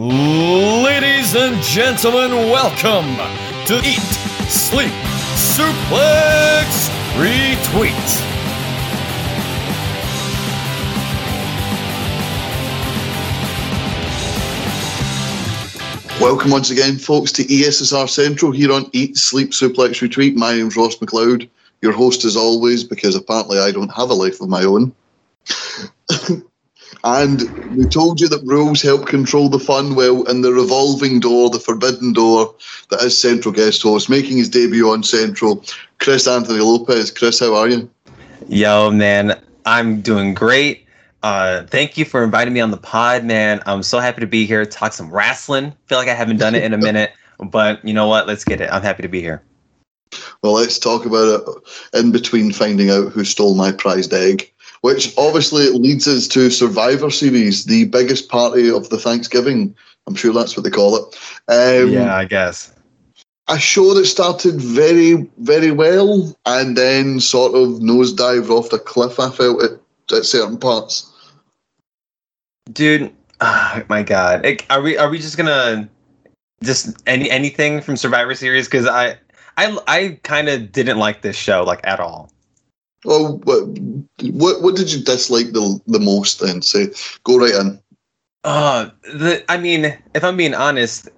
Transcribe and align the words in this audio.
Ladies 0.00 1.34
and 1.34 1.60
gentlemen, 1.60 2.30
welcome 2.30 3.16
to 3.66 3.78
Eat, 3.78 3.98
Sleep, 4.48 4.92
Suplex, 5.34 6.88
Retweet. 7.16 7.90
Welcome 16.20 16.52
once 16.52 16.70
again, 16.70 16.96
folks, 16.96 17.32
to 17.32 17.42
ESSR 17.42 18.08
Central 18.08 18.52
here 18.52 18.70
on 18.70 18.88
Eat, 18.92 19.16
Sleep, 19.16 19.50
Suplex, 19.50 20.00
Retweet. 20.00 20.36
My 20.36 20.52
name's 20.52 20.76
Ross 20.76 20.94
McLeod, 20.98 21.48
your 21.82 21.90
host 21.90 22.24
as 22.24 22.36
always, 22.36 22.84
because 22.84 23.16
apparently 23.16 23.58
I 23.58 23.72
don't 23.72 23.92
have 23.92 24.10
a 24.10 24.14
life 24.14 24.40
of 24.40 24.48
my 24.48 24.62
own. 24.62 24.94
And 27.04 27.42
we 27.76 27.86
told 27.86 28.20
you 28.20 28.28
that 28.28 28.42
rules 28.44 28.82
help 28.82 29.06
control 29.06 29.48
the 29.48 29.58
fun. 29.58 29.94
Well, 29.94 30.24
in 30.24 30.42
the 30.42 30.52
revolving 30.52 31.20
door, 31.20 31.50
the 31.50 31.60
forbidden 31.60 32.12
door, 32.12 32.54
that 32.90 33.02
is 33.02 33.16
Central 33.16 33.52
guest 33.54 33.82
host, 33.82 34.10
making 34.10 34.38
his 34.38 34.48
debut 34.48 34.90
on 34.90 35.02
Central, 35.02 35.64
Chris 35.98 36.26
Anthony 36.26 36.60
Lopez. 36.60 37.10
Chris, 37.10 37.40
how 37.40 37.54
are 37.54 37.68
you? 37.68 37.88
Yo, 38.48 38.90
man, 38.90 39.40
I'm 39.66 40.00
doing 40.00 40.34
great. 40.34 40.86
Uh, 41.22 41.64
thank 41.64 41.98
you 41.98 42.04
for 42.04 42.22
inviting 42.22 42.54
me 42.54 42.60
on 42.60 42.70
the 42.70 42.76
pod, 42.76 43.24
man. 43.24 43.60
I'm 43.66 43.82
so 43.82 43.98
happy 43.98 44.20
to 44.20 44.26
be 44.26 44.46
here. 44.46 44.64
Talk 44.64 44.92
some 44.92 45.10
wrestling. 45.10 45.74
Feel 45.86 45.98
like 45.98 46.08
I 46.08 46.14
haven't 46.14 46.38
done 46.38 46.54
it 46.54 46.62
in 46.62 46.72
a 46.72 46.78
minute, 46.78 47.12
but 47.50 47.84
you 47.84 47.92
know 47.92 48.06
what? 48.06 48.26
Let's 48.26 48.44
get 48.44 48.60
it. 48.60 48.70
I'm 48.72 48.82
happy 48.82 49.02
to 49.02 49.08
be 49.08 49.20
here. 49.20 49.42
Well, 50.42 50.52
let's 50.52 50.78
talk 50.78 51.04
about 51.04 51.42
it 51.92 51.98
in 51.98 52.12
between 52.12 52.52
finding 52.52 52.90
out 52.90 53.12
who 53.12 53.24
stole 53.24 53.54
my 53.54 53.72
prized 53.72 54.14
egg, 54.14 54.50
which 54.82 55.12
obviously 55.16 55.70
leads 55.70 56.06
us 56.06 56.28
to 56.28 56.50
Survivor 56.50 57.10
Series, 57.10 57.64
the 57.64 57.86
biggest 57.86 58.28
party 58.28 58.70
of 58.70 58.88
the 58.90 58.98
Thanksgiving. 58.98 59.74
I'm 60.06 60.14
sure 60.14 60.32
that's 60.32 60.56
what 60.56 60.64
they 60.64 60.70
call 60.70 60.96
it. 60.96 61.16
Um, 61.48 61.90
yeah, 61.90 62.14
I 62.14 62.24
guess. 62.24 62.74
A 63.48 63.58
show 63.58 63.94
that 63.94 64.04
started 64.04 64.60
very, 64.60 65.28
very 65.38 65.70
well 65.70 66.36
and 66.44 66.76
then 66.76 67.18
sort 67.20 67.54
of 67.54 67.80
nosedived 67.80 68.50
off 68.50 68.70
the 68.70 68.78
cliff, 68.78 69.18
I 69.18 69.30
felt, 69.30 69.62
at, 69.62 69.80
at 70.16 70.24
certain 70.24 70.58
parts 70.58 71.12
dude. 72.72 73.12
Oh 73.40 73.84
my 73.88 74.02
god, 74.02 74.44
are 74.68 74.80
we 74.80 74.98
are 74.98 75.08
we 75.08 75.18
just 75.18 75.36
gonna 75.36 75.88
just 76.64 77.00
any 77.06 77.30
anything 77.30 77.80
from 77.80 77.96
Survivor 77.96 78.34
Series? 78.34 78.66
Because 78.66 78.84
I 78.84 79.16
I 79.56 79.78
I 79.86 80.18
kind 80.24 80.48
of 80.48 80.72
didn't 80.72 80.98
like 80.98 81.22
this 81.22 81.36
show 81.36 81.62
like 81.62 81.78
at 81.84 82.00
all. 82.00 82.32
Well, 83.04 83.38
what, 83.44 84.62
what 84.62 84.76
did 84.76 84.92
you 84.92 85.02
dislike 85.02 85.52
the 85.52 85.80
the 85.86 86.00
most? 86.00 86.40
Then 86.40 86.62
say 86.62 86.88
go 87.24 87.38
right 87.38 87.54
in. 87.54 87.80
Uh, 88.44 88.90
the 89.02 89.44
I 89.48 89.58
mean, 89.58 89.96
if 90.14 90.24
I'm 90.24 90.36
being 90.36 90.54
honest, 90.54 91.08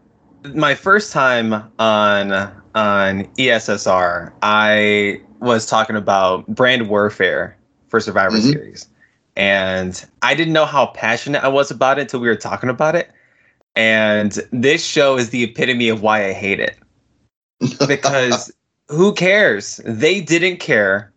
my 0.55 0.75
first 0.75 1.12
time 1.12 1.55
on 1.78 2.33
on 2.75 3.25
ESSR, 3.36 4.33
I 4.42 5.20
was 5.41 5.67
talking 5.67 5.97
about 5.97 6.47
brand 6.48 6.89
warfare 6.89 7.56
for 7.89 8.01
Survivor 8.01 8.36
mm-hmm. 8.36 8.51
Series, 8.51 8.89
and 9.36 10.05
I 10.23 10.34
didn't 10.34 10.53
know 10.53 10.67
how 10.67 10.86
passionate 10.86 11.42
I 11.42 11.48
was 11.48 11.70
about 11.70 11.98
it 11.98 12.03
until 12.03 12.20
we 12.20 12.28
were 12.28 12.36
talking 12.36 12.69
about 12.69 12.95
it. 12.95 13.11
And 13.77 14.39
this 14.53 14.84
show 14.84 15.17
is 15.17 15.31
the 15.31 15.45
epitome 15.45 15.89
of 15.89 16.03
why 16.03 16.27
I 16.27 16.33
hate 16.33 16.61
it. 16.61 16.77
Because 17.86 18.53
who 18.89 19.14
cares? 19.14 19.81
They 19.84 20.20
didn't 20.20 20.58
care. 20.58 21.09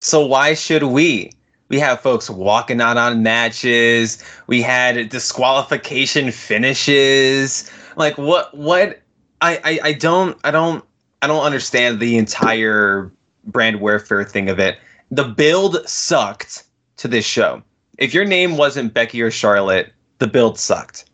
So 0.00 0.24
why 0.24 0.54
should 0.54 0.84
we? 0.84 1.32
We 1.68 1.78
have 1.80 2.00
folks 2.00 2.30
walking 2.30 2.80
out 2.80 2.96
on 2.96 3.22
matches. 3.22 4.22
We 4.46 4.62
had 4.62 5.08
disqualification 5.10 6.32
finishes. 6.32 7.70
Like 7.96 8.16
what 8.16 8.56
what 8.56 9.02
I, 9.40 9.60
I, 9.64 9.80
I 9.88 9.92
don't 9.92 10.38
I 10.44 10.50
don't 10.50 10.84
I 11.20 11.26
don't 11.26 11.44
understand 11.44 12.00
the 12.00 12.16
entire 12.16 13.12
brand 13.44 13.80
warfare 13.80 14.24
thing 14.24 14.48
of 14.48 14.58
it. 14.58 14.78
The 15.10 15.24
build 15.24 15.86
sucked 15.88 16.64
to 16.98 17.08
this 17.08 17.24
show. 17.24 17.62
If 17.98 18.14
your 18.14 18.24
name 18.24 18.56
wasn't 18.56 18.94
Becky 18.94 19.20
or 19.20 19.30
Charlotte, 19.30 19.92
the 20.18 20.26
build 20.26 20.58
sucked. 20.58 21.04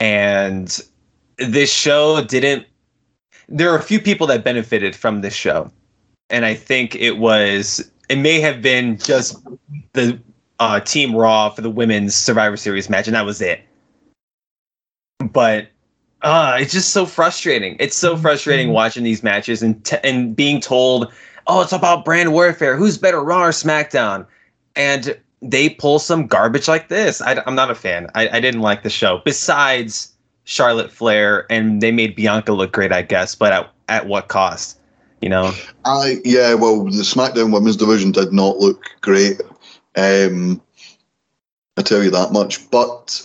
And 0.00 0.78
this 1.38 1.72
show 1.72 2.22
didn't 2.22 2.66
there 3.48 3.70
are 3.70 3.78
a 3.78 3.82
few 3.82 4.00
people 4.00 4.26
that 4.28 4.42
benefited 4.42 4.96
from 4.96 5.20
this 5.20 5.34
show. 5.34 5.70
And 6.30 6.44
I 6.44 6.54
think 6.54 6.96
it 6.96 7.18
was 7.18 7.90
it 8.08 8.16
may 8.16 8.40
have 8.40 8.62
been 8.62 8.98
just 8.98 9.36
the 9.92 10.18
uh, 10.58 10.80
Team 10.80 11.14
Raw 11.14 11.50
for 11.50 11.60
the 11.60 11.70
women's 11.70 12.14
Survivor 12.14 12.56
Series 12.56 12.88
match, 12.88 13.06
and 13.06 13.14
that 13.14 13.24
was 13.24 13.40
it. 13.40 13.60
But 15.18 15.68
uh, 16.22 16.58
it's 16.60 16.72
just 16.72 16.90
so 16.90 17.06
frustrating. 17.06 17.76
It's 17.78 17.96
so 17.96 18.16
frustrating 18.16 18.70
watching 18.70 19.04
these 19.04 19.22
matches 19.22 19.62
and 19.62 19.84
t- 19.84 19.98
and 20.02 20.34
being 20.34 20.60
told, 20.60 21.12
"Oh, 21.46 21.60
it's 21.62 21.72
about 21.72 22.04
brand 22.04 22.32
warfare. 22.32 22.76
Who's 22.76 22.98
better, 22.98 23.22
Raw 23.22 23.44
or 23.44 23.50
SmackDown?" 23.50 24.26
and 24.76 25.18
they 25.42 25.70
pull 25.70 25.98
some 25.98 26.26
garbage 26.26 26.68
like 26.68 26.88
this. 26.88 27.20
I, 27.20 27.42
am 27.46 27.54
not 27.54 27.70
a 27.70 27.74
fan. 27.74 28.08
I, 28.14 28.28
I 28.28 28.40
didn't 28.40 28.60
like 28.60 28.82
the 28.82 28.90
show. 28.90 29.22
Besides 29.24 30.12
Charlotte 30.44 30.92
Flair, 30.92 31.50
and 31.50 31.80
they 31.80 31.90
made 31.90 32.14
Bianca 32.14 32.52
look 32.52 32.72
great, 32.72 32.92
I 32.92 33.02
guess, 33.02 33.34
but 33.34 33.52
at, 33.52 33.70
at 33.88 34.06
what 34.06 34.28
cost? 34.28 34.78
You 35.20 35.30
know? 35.30 35.52
I 35.84 36.20
yeah. 36.24 36.54
Well, 36.54 36.84
the 36.84 37.02
SmackDown 37.02 37.52
Women's 37.52 37.76
Division 37.76 38.12
did 38.12 38.32
not 38.32 38.58
look 38.58 38.84
great. 39.00 39.40
Um, 39.96 40.60
I 41.76 41.82
tell 41.82 42.02
you 42.02 42.10
that 42.10 42.32
much. 42.32 42.70
But 42.70 43.22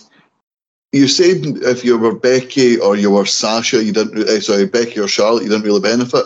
you 0.92 1.08
said 1.08 1.42
if 1.62 1.84
you 1.84 1.98
were 1.98 2.14
Becky 2.14 2.78
or 2.78 2.96
you 2.96 3.10
were 3.10 3.26
Sasha, 3.26 3.82
you 3.82 3.92
didn't. 3.92 4.18
Uh, 4.18 4.40
sorry, 4.40 4.66
Becky 4.66 5.00
or 5.00 5.08
Charlotte, 5.08 5.42
you 5.42 5.48
didn't 5.48 5.64
really 5.64 5.80
benefit. 5.80 6.24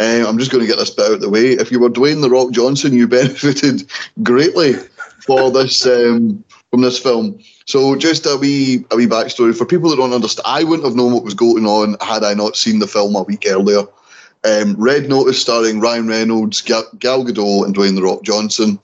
Um, 0.00 0.26
I'm 0.26 0.38
just 0.38 0.50
going 0.50 0.60
to 0.60 0.66
get 0.66 0.78
this 0.78 0.90
bit 0.90 1.06
out 1.06 1.12
of 1.12 1.20
the 1.20 1.30
way. 1.30 1.52
If 1.52 1.70
you 1.70 1.78
were 1.78 1.88
Dwayne 1.88 2.20
the 2.20 2.30
Rock 2.30 2.50
Johnson, 2.50 2.92
you 2.92 3.06
benefited 3.08 3.88
greatly 4.22 4.74
for 5.20 5.50
this 5.50 5.86
um, 5.86 6.44
from 6.70 6.82
this 6.82 6.98
film. 6.98 7.38
So 7.66 7.94
just 7.96 8.26
a 8.26 8.36
wee 8.36 8.84
a 8.90 8.96
wee 8.96 9.06
backstory 9.06 9.56
for 9.56 9.64
people 9.64 9.90
that 9.90 9.96
don't 9.96 10.12
understand. 10.12 10.46
I 10.46 10.64
wouldn't 10.64 10.86
have 10.86 10.96
known 10.96 11.12
what 11.12 11.24
was 11.24 11.34
going 11.34 11.66
on 11.66 11.96
had 12.00 12.24
I 12.24 12.34
not 12.34 12.56
seen 12.56 12.78
the 12.78 12.86
film 12.86 13.14
a 13.14 13.22
week 13.22 13.44
earlier. 13.46 13.84
Um, 14.44 14.76
Red 14.76 15.08
Notice, 15.08 15.40
starring 15.40 15.80
Ryan 15.80 16.06
Reynolds, 16.06 16.60
Gal, 16.60 16.86
Gal 16.98 17.24
Gadot, 17.24 17.64
and 17.64 17.74
Dwayne 17.74 17.94
the 17.96 18.02
Rock 18.02 18.22
Johnson. 18.22 18.78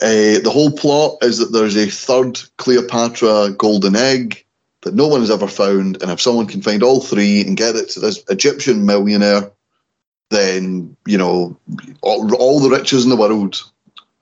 Uh, 0.00 0.40
the 0.42 0.50
whole 0.50 0.72
plot 0.72 1.18
is 1.22 1.38
that 1.38 1.52
there's 1.52 1.76
a 1.76 1.86
third 1.86 2.40
Cleopatra 2.56 3.50
golden 3.50 3.94
egg 3.94 4.44
that 4.80 4.94
no 4.94 5.06
one 5.06 5.20
has 5.20 5.30
ever 5.30 5.46
found, 5.46 6.02
and 6.02 6.10
if 6.10 6.20
someone 6.20 6.46
can 6.46 6.60
find 6.60 6.82
all 6.82 7.00
three 7.00 7.42
and 7.42 7.56
get 7.56 7.76
it 7.76 7.88
to 7.90 8.00
this 8.00 8.22
Egyptian 8.28 8.84
millionaire, 8.84 9.50
then 10.30 10.96
you 11.06 11.18
know 11.18 11.56
all, 12.00 12.34
all 12.34 12.58
the 12.58 12.70
riches 12.70 13.04
in 13.04 13.10
the 13.10 13.16
world. 13.16 13.62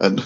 And 0.01 0.23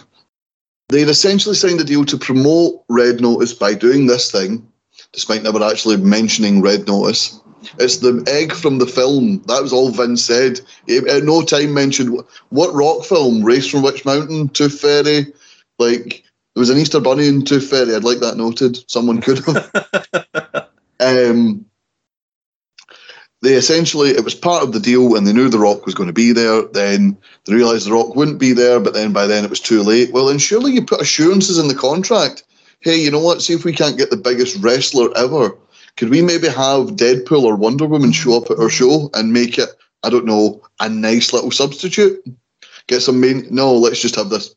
they've 0.88 1.08
essentially 1.08 1.54
signed 1.54 1.80
a 1.80 1.84
deal 1.84 2.04
to 2.06 2.16
promote 2.16 2.82
Red 2.88 3.20
Notice 3.20 3.52
by 3.52 3.74
doing 3.74 4.06
this 4.06 4.32
thing, 4.32 4.66
despite 5.12 5.42
never 5.42 5.62
actually 5.62 5.98
mentioning 5.98 6.62
Red 6.62 6.86
Notice. 6.88 7.38
It's 7.78 7.98
the 7.98 8.22
egg 8.26 8.52
from 8.52 8.78
the 8.78 8.86
film. 8.86 9.42
That 9.46 9.62
was 9.62 9.72
all 9.72 9.90
Vince 9.90 10.24
said. 10.24 10.60
He 10.86 10.98
at 10.98 11.24
no 11.24 11.42
time 11.42 11.74
mentioned 11.74 12.22
what 12.50 12.74
rock 12.74 13.04
film, 13.04 13.42
Race 13.42 13.68
from 13.68 13.82
Witch 13.82 14.04
Mountain, 14.04 14.48
Tooth 14.50 14.80
Fairy. 14.80 15.32
Like, 15.78 16.24
there 16.54 16.60
was 16.60 16.70
an 16.70 16.78
Easter 16.78 17.00
Bunny 17.00 17.28
in 17.28 17.44
Tooth 17.44 17.68
Fairy. 17.68 17.94
I'd 17.94 18.04
like 18.04 18.20
that 18.20 18.36
noted. 18.36 18.78
Someone 18.90 19.20
could 19.20 19.44
have. 19.44 20.68
um, 21.00 21.66
they 23.44 23.54
essentially 23.54 24.10
it 24.10 24.24
was 24.24 24.34
part 24.34 24.62
of 24.64 24.72
the 24.72 24.80
deal 24.80 25.16
and 25.16 25.26
they 25.26 25.32
knew 25.32 25.50
the 25.50 25.58
rock 25.58 25.84
was 25.84 25.94
going 25.94 26.06
to 26.06 26.14
be 26.14 26.32
there 26.32 26.62
then 26.72 27.16
they 27.44 27.54
realized 27.54 27.86
the 27.86 27.92
rock 27.92 28.16
wouldn't 28.16 28.38
be 28.38 28.52
there 28.52 28.80
but 28.80 28.94
then 28.94 29.12
by 29.12 29.26
then 29.26 29.44
it 29.44 29.50
was 29.50 29.60
too 29.60 29.82
late 29.82 30.12
well 30.12 30.26
then 30.26 30.38
surely 30.38 30.72
you 30.72 30.84
put 30.84 31.00
assurances 31.00 31.58
in 31.58 31.68
the 31.68 31.74
contract 31.74 32.42
hey 32.80 32.96
you 32.96 33.10
know 33.10 33.20
what 33.20 33.42
see 33.42 33.52
if 33.52 33.64
we 33.64 33.72
can't 33.72 33.98
get 33.98 34.10
the 34.10 34.16
biggest 34.16 34.56
wrestler 34.62 35.14
ever 35.16 35.56
could 35.96 36.10
we 36.10 36.22
maybe 36.22 36.48
have 36.48 36.96
deadpool 36.96 37.42
or 37.42 37.56
wonder 37.56 37.86
woman 37.86 38.12
show 38.12 38.36
up 38.36 38.50
at 38.50 38.58
our 38.58 38.70
show 38.70 39.10
and 39.14 39.32
make 39.32 39.58
it 39.58 39.70
i 40.02 40.10
don't 40.10 40.26
know 40.26 40.62
a 40.80 40.88
nice 40.88 41.32
little 41.32 41.50
substitute 41.50 42.22
get 42.86 43.00
some 43.00 43.20
main 43.20 43.46
no 43.50 43.72
let's 43.74 44.00
just 44.00 44.16
have 44.16 44.30
this 44.30 44.54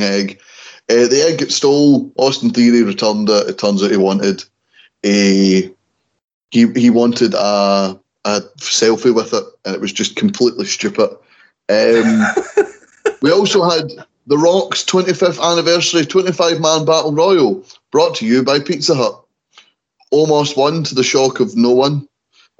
egg 0.00 0.40
uh, 0.88 1.06
the 1.06 1.24
egg 1.26 1.38
gets 1.38 1.56
stole 1.56 2.12
austin 2.16 2.50
theory 2.50 2.82
returned 2.82 3.28
it 3.28 3.48
it 3.48 3.58
turns 3.58 3.82
out 3.82 3.90
he 3.90 3.96
wanted 3.96 4.44
a 5.04 5.70
he, 6.50 6.66
he 6.72 6.90
wanted 6.90 7.34
a 7.34 7.98
a 8.24 8.40
selfie 8.58 9.14
with 9.14 9.32
it, 9.32 9.44
and 9.64 9.74
it 9.74 9.80
was 9.80 9.92
just 9.92 10.16
completely 10.16 10.66
stupid. 10.66 11.10
Um, 11.68 12.24
we 13.22 13.30
also 13.30 13.68
had 13.68 13.90
The 14.26 14.38
Rock's 14.38 14.84
25th 14.84 15.42
anniversary 15.42 16.04
25 16.04 16.60
man 16.60 16.84
battle 16.84 17.12
royal, 17.12 17.64
brought 17.90 18.14
to 18.16 18.26
you 18.26 18.42
by 18.42 18.58
Pizza 18.60 18.94
Hut. 18.94 19.24
Omos 20.12 20.56
won 20.56 20.82
to 20.84 20.94
the 20.94 21.04
shock 21.04 21.40
of 21.40 21.56
no 21.56 21.70
one. 21.70 22.06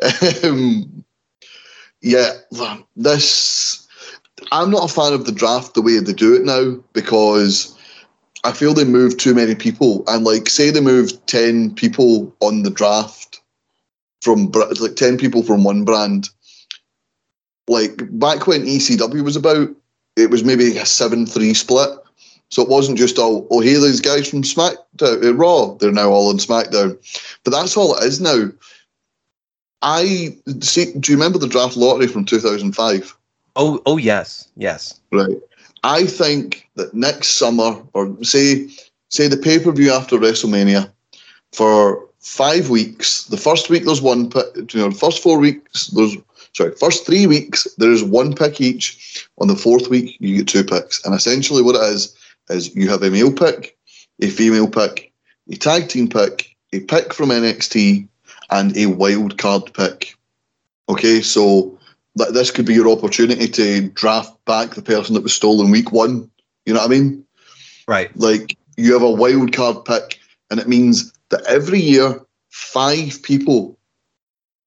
Um, 0.44 1.04
yeah, 2.02 2.32
this. 2.96 3.86
I'm 4.52 4.70
not 4.70 4.90
a 4.90 4.92
fan 4.92 5.12
of 5.12 5.26
the 5.26 5.32
draft 5.32 5.74
the 5.74 5.82
way 5.82 5.98
they 5.98 6.14
do 6.14 6.34
it 6.34 6.44
now 6.44 6.82
because 6.94 7.76
I 8.42 8.52
feel 8.52 8.72
they 8.72 8.84
move 8.84 9.18
too 9.18 9.34
many 9.34 9.54
people, 9.54 10.04
and 10.06 10.24
like 10.24 10.48
say 10.48 10.70
they 10.70 10.80
move 10.80 11.26
ten 11.26 11.74
people 11.74 12.34
on 12.40 12.62
the 12.62 12.70
draft 12.70 13.42
from 14.22 14.50
like 14.80 14.96
ten 14.96 15.18
people 15.18 15.42
from 15.42 15.62
one 15.62 15.84
brand. 15.84 16.30
Like 17.68 18.02
back 18.18 18.46
when 18.46 18.64
ECW 18.64 19.22
was 19.22 19.36
about, 19.36 19.68
it 20.16 20.30
was 20.30 20.42
maybe 20.42 20.76
a 20.78 20.86
seven-three 20.86 21.54
split. 21.54 21.90
So 22.50 22.62
it 22.62 22.68
wasn't 22.68 22.98
just 22.98 23.18
all, 23.18 23.46
oh, 23.50 23.60
hey, 23.60 23.74
these 23.74 24.00
guys 24.00 24.28
from 24.28 24.42
SmackDown, 24.42 25.24
uh, 25.24 25.34
Raw, 25.34 25.74
they're 25.74 25.92
now 25.92 26.10
all 26.10 26.30
on 26.30 26.38
SmackDown. 26.38 26.98
But 27.44 27.52
that's 27.52 27.76
all 27.76 27.96
it 27.96 28.04
is 28.04 28.20
now. 28.20 28.50
I 29.82 30.36
see. 30.60 30.92
Do 30.98 31.12
you 31.12 31.16
remember 31.16 31.38
the 31.38 31.48
draft 31.48 31.76
lottery 31.76 32.08
from 32.08 32.24
2005? 32.24 33.16
Oh, 33.56 33.80
oh 33.86 33.96
yes, 33.96 34.48
yes. 34.56 35.00
Right. 35.12 35.36
I 35.84 36.04
think 36.04 36.68
that 36.74 36.92
next 36.92 37.28
summer, 37.28 37.80
or 37.94 38.14
say, 38.22 38.68
say 39.08 39.28
the 39.28 39.36
pay 39.36 39.58
per 39.58 39.72
view 39.72 39.92
after 39.92 40.18
WrestleMania, 40.18 40.90
for 41.52 42.06
five 42.18 42.68
weeks. 42.68 43.24
The 43.24 43.36
first 43.36 43.70
week 43.70 43.84
there's 43.84 44.02
one 44.02 44.28
pick. 44.28 44.74
You 44.74 44.80
know, 44.80 44.90
the 44.90 44.98
first 44.98 45.22
four 45.22 45.38
weeks 45.38 45.86
there's 45.88 46.16
sorry, 46.52 46.72
first 46.72 47.06
three 47.06 47.26
weeks 47.26 47.66
there's 47.78 48.04
one 48.04 48.34
pick 48.34 48.60
each. 48.60 49.26
On 49.38 49.48
the 49.48 49.56
fourth 49.56 49.88
week 49.88 50.16
you 50.20 50.38
get 50.38 50.48
two 50.48 50.64
picks, 50.64 51.02
and 51.04 51.14
essentially 51.14 51.62
what 51.62 51.76
it 51.76 51.94
is 51.94 52.14
is 52.50 52.74
you 52.74 52.88
have 52.88 53.02
a 53.02 53.10
male 53.10 53.32
pick, 53.32 53.76
a 54.20 54.28
female 54.28 54.68
pick, 54.68 55.12
a 55.50 55.56
tag 55.56 55.88
team 55.88 56.08
pick, 56.08 56.56
a 56.72 56.80
pick 56.80 57.14
from 57.14 57.30
NXT, 57.30 58.08
and 58.50 58.76
a 58.76 58.86
wild 58.86 59.38
card 59.38 59.72
pick. 59.74 60.14
Okay, 60.88 61.20
so 61.20 61.78
th- 62.18 62.30
this 62.30 62.50
could 62.50 62.66
be 62.66 62.74
your 62.74 62.90
opportunity 62.90 63.48
to 63.48 63.88
draft 63.90 64.32
back 64.44 64.74
the 64.74 64.82
person 64.82 65.14
that 65.14 65.22
was 65.22 65.32
stolen 65.32 65.70
week 65.70 65.92
one. 65.92 66.30
You 66.66 66.74
know 66.74 66.80
what 66.80 66.90
I 66.90 66.94
mean? 66.94 67.24
Right. 67.86 68.14
Like 68.16 68.56
you 68.76 68.92
have 68.92 69.02
a 69.02 69.10
wild 69.10 69.52
card 69.52 69.84
pick, 69.84 70.20
and 70.50 70.60
it 70.60 70.68
means 70.68 71.12
that 71.30 71.44
every 71.46 71.80
year 71.80 72.20
five 72.50 73.22
people 73.22 73.78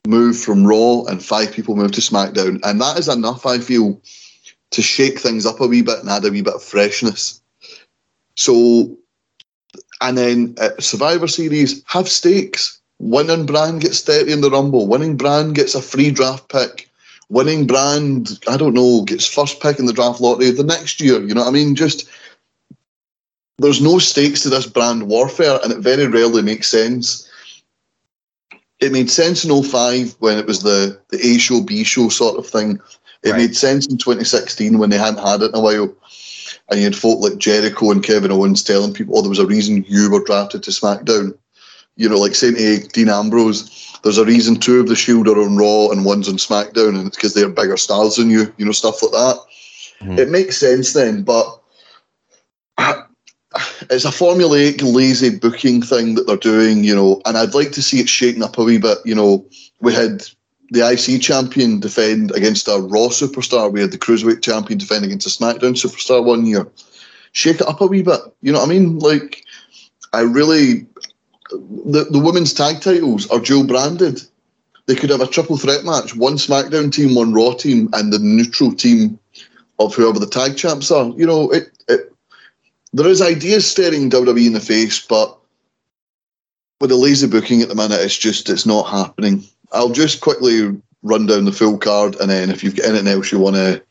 move 0.08 0.38
from 0.38 0.66
Raw 0.66 1.04
and 1.04 1.24
five 1.24 1.52
people 1.52 1.76
move 1.76 1.92
to 1.94 2.02
SmackDown, 2.02 2.60
and 2.64 2.82
that 2.82 2.98
is 2.98 3.08
enough. 3.08 3.46
I 3.46 3.60
feel 3.60 4.02
to 4.72 4.82
shake 4.82 5.20
things 5.20 5.46
up 5.46 5.62
a 5.62 5.68
wee 5.68 5.82
bit 5.82 6.00
and 6.00 6.10
add 6.10 6.26
a 6.26 6.32
wee 6.32 6.42
bit 6.42 6.56
of 6.56 6.64
freshness. 6.64 7.42
So, 8.36 8.98
and 10.02 10.18
then 10.18 10.56
at 10.60 10.82
Survivor 10.84 11.28
Series, 11.28 11.84
have 11.88 12.10
stakes. 12.10 12.80
Winning 13.00 13.46
brand 13.46 13.82
gets 13.82 14.02
30 14.02 14.32
in 14.32 14.42
the 14.42 14.50
Rumble. 14.50 14.88
Winning 14.88 15.18
brand 15.18 15.56
gets 15.56 15.76
a 15.76 15.82
free 15.82 16.12
draft 16.12 16.50
pick. 16.50 16.90
Winning 17.30 17.66
brand, 17.68 18.40
I 18.48 18.58
don't 18.58 18.74
know, 18.74 19.04
gets 19.04 19.28
first 19.28 19.60
pick 19.62 19.80
in 19.80 19.86
the 19.86 19.94
draft 19.94 20.22
lottery 20.22 20.52
the 20.52 20.64
next 20.64 21.02
year. 21.02 21.22
You 21.22 21.34
know 21.34 21.42
what 21.42 21.50
I 21.50 21.54
mean? 21.54 21.76
Just 21.76 22.08
there's 23.58 23.82
no 23.82 23.98
stakes 24.00 24.42
to 24.42 24.50
this 24.50 24.66
brand 24.68 25.08
warfare, 25.08 25.60
and 25.64 25.72
it 25.72 25.80
very 25.80 26.08
rarely 26.08 26.42
makes 26.42 26.68
sense. 26.68 27.30
It 28.80 28.92
made 28.92 29.10
sense 29.10 29.46
in 29.46 29.64
05 29.64 30.16
when 30.20 30.38
it 30.38 30.46
was 30.46 30.62
the, 30.64 31.00
the 31.10 31.26
A 31.26 31.38
show, 31.38 31.62
B 31.62 31.84
show 31.84 32.10
sort 32.10 32.38
of 32.38 32.46
thing. 32.48 32.80
It 33.24 33.32
Right. 33.32 33.38
made 33.38 33.56
sense 33.56 33.88
in 33.88 33.98
2016 33.98 34.78
when 34.78 34.90
they 34.90 34.98
hadn't 34.98 35.24
had 35.24 35.42
it 35.42 35.52
in 35.52 35.56
a 35.56 35.62
while. 35.62 35.96
And 36.70 36.80
you 36.80 36.86
had 36.86 36.96
folk 36.96 37.20
like 37.22 37.38
Jericho 37.38 37.92
and 37.92 38.04
Kevin 38.04 38.32
Owens 38.32 38.64
telling 38.64 38.94
people, 38.94 39.18
oh, 39.18 39.22
there 39.22 39.30
was 39.30 39.40
a 39.40 39.46
reason 39.46 39.86
you 39.88 40.12
were 40.12 40.24
drafted 40.24 40.64
to 40.64 40.72
SmackDown. 40.72 41.38
You 41.96 42.10
know, 42.10 42.18
like 42.18 42.36
saying 42.36 42.56
to 42.56 42.88
Dean 42.90 43.10
Ambrose, 43.10 44.00
there's 44.04 44.18
a 44.18 44.26
reason 44.26 44.56
two 44.56 44.80
of 44.80 44.88
the 44.88 44.96
Shield 44.96 45.28
are 45.28 45.40
on 45.40 45.58
Raw 45.58 45.90
and 45.90 46.06
one's 46.06 46.28
on 46.28 46.36
SmackDown, 46.36 46.98
and 46.98 47.08
it's 47.08 47.16
because 47.16 47.34
they're 47.34 47.50
bigger 47.50 47.78
stars 47.78 48.16
than 48.16 48.30
you, 48.30 48.54
you 48.58 48.66
know, 48.66 48.72
stuff 48.72 49.02
like 49.04 49.12
that. 49.12 49.38
Mhm. 50.02 50.18
It 50.20 50.30
makes 50.30 50.58
sense 50.58 50.94
then, 50.94 51.24
but 51.24 51.62
it's 53.90 54.06
a 54.06 54.10
formulaic, 54.10 54.82
lazy 54.82 55.38
booking 55.38 55.82
thing 55.82 56.16
that 56.16 56.28
they're 56.28 56.38
doing, 56.38 56.84
you 56.84 56.96
know, 56.96 57.22
and 57.26 57.38
I'd 57.38 57.54
like 57.54 57.72
to 57.74 57.82
see 57.82 58.00
it 58.00 58.10
shaken 58.10 58.44
up 58.44 58.58
a 58.58 58.64
wee 58.64 58.78
bit. 58.78 58.98
You 59.06 59.16
know, 59.16 59.46
we 59.80 59.94
had 59.94 60.24
the 60.72 60.88
IC 60.88 61.22
champion 61.22 61.80
defend 61.80 62.32
against 62.32 62.68
a 62.68 62.80
Raw 62.80 63.10
superstar. 63.10 63.72
We 63.72 63.82
had 63.82 63.92
the 63.92 63.98
Cruiserweight 63.98 64.42
champion 64.42 64.80
defend 64.80 65.06
against 65.06 65.28
a 65.28 65.30
SmackDown 65.30 65.76
superstar 65.76 66.24
one 66.24 66.46
year. 66.46 66.68
Shake 67.32 67.62
it 67.62 67.68
up 67.68 67.82
a 67.82 67.88
wee 67.88 68.04
bit. 68.04 68.22
You 68.42 68.52
know 68.52 68.60
what 68.60 68.70
I 68.70 68.74
mean? 68.74 69.00
Like, 69.00 69.44
I 70.14 70.22
really. 70.22 70.88
The, 71.52 72.06
the 72.10 72.20
women's 72.20 72.54
tag 72.54 72.82
titles 72.82 73.30
are 73.30 73.40
dual 73.40 73.66
branded. 73.66 74.22
They 74.88 74.96
could 74.96 75.12
have 75.12 75.22
a 75.22 75.28
triple 75.28 75.58
threat 75.58 75.86
match 75.86 76.16
one 76.16 76.36
SmackDown 76.36 76.92
team, 76.92 77.16
one 77.16 77.34
Raw 77.34 77.54
team, 77.54 77.90
and 77.94 78.12
the 78.12 78.20
neutral 78.20 78.74
team 78.74 79.20
of 79.80 79.94
whoever 79.94 80.20
the 80.20 80.28
tag 80.28 80.58
champs 80.58 80.92
are. 80.92 81.12
You 81.16 81.26
know, 81.26 81.52
it, 81.52 81.70
it 81.88 82.14
there 82.94 83.08
is 83.08 83.22
ideas 83.22 83.70
staring 83.70 84.10
WWE 84.10 84.48
in 84.48 84.54
the 84.54 84.60
face, 84.60 85.06
but 85.06 85.38
with 86.82 86.90
the 86.90 86.96
lazy 86.96 87.28
booking 87.28 87.62
at 87.62 87.70
the 87.70 87.76
minute, 87.76 88.02
it's 88.02 88.18
just 88.18 88.50
it's 88.50 88.66
not 88.66 88.84
happening. 88.90 89.44
I'll 89.74 89.90
just 89.90 90.22
quickly 90.22 90.70
run 91.02 91.26
down 91.26 91.46
the 91.46 91.52
full 91.52 91.78
card, 91.78 92.16
and 92.20 92.30
then 92.30 92.50
if 92.50 92.64
you've 92.64 92.76
got 92.76 92.86
anything 92.88 93.08
else 93.08 93.32
you 93.32 93.40
want 93.40 93.56
to 93.56 93.82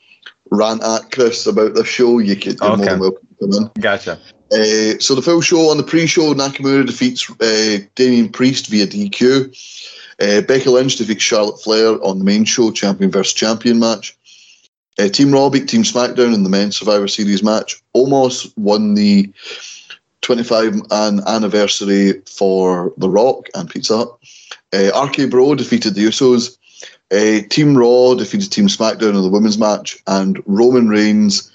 rant 0.51 0.83
at 0.83 1.11
Chris 1.13 1.47
about 1.47 1.75
the 1.75 1.85
show, 1.85 2.19
you 2.19 2.37
could. 2.37 2.59
You're 2.61 2.77
more 2.77 2.79
Okay. 2.79 2.89
than 2.91 3.01
welcome 3.01 3.27
to 3.29 3.47
come 3.47 3.53
in. 3.65 3.71
Gotcha. 3.83 4.19
Uh, 4.53 4.99
so 5.01 5.15
the 5.15 5.23
full 5.23 5.41
show 5.41 5.71
on 5.71 5.79
the 5.79 5.83
pre-show, 5.83 6.35
Nakamura 6.35 6.87
defeats 6.87 7.29
uh, 7.41 7.79
Damian 7.95 8.29
Priest 8.29 8.67
via 8.69 8.87
DQ. 8.87 9.49
Uh, 10.21 10.43
Becky 10.43 10.69
Lynch 10.69 10.97
defeats 10.97 11.23
Charlotte 11.23 11.61
Flair 11.63 12.03
on 12.05 12.19
the 12.19 12.25
main 12.25 12.45
show, 12.45 12.71
champion 12.71 13.11
versus 13.11 13.33
champion 13.33 13.79
match. 13.79 14.17
Uh, 14.99 15.09
Team 15.09 15.33
Raw 15.33 15.49
beat 15.49 15.69
Team 15.69 15.83
SmackDown 15.85 16.35
in 16.35 16.43
the 16.43 16.51
men's 16.51 16.77
Survivor 16.77 17.09
Series 17.09 17.43
match. 17.43 17.83
Omos 17.97 18.53
won 18.59 18.95
the 18.95 19.33
25th 20.21 20.87
an- 20.91 21.27
anniversary 21.27 22.21
for 22.27 22.93
The 22.99 23.09
Rock 23.09 23.49
and 23.55 23.71
Pizza 23.71 23.97
Hut. 23.97 24.19
Uh, 24.73 24.91
RK 25.07 25.31
Bro 25.31 25.57
defeated 25.57 25.95
the 25.95 26.05
Usos. 26.07 26.57
Uh, 27.11 27.47
Team 27.51 27.77
Raw 27.77 28.15
defeated 28.15 28.51
Team 28.51 28.69
SmackDown 28.69 29.15
in 29.15 29.23
the 29.23 29.29
women's 29.29 29.59
match, 29.59 29.99
and 30.07 30.43
Roman 30.47 30.89
Reigns 30.89 31.51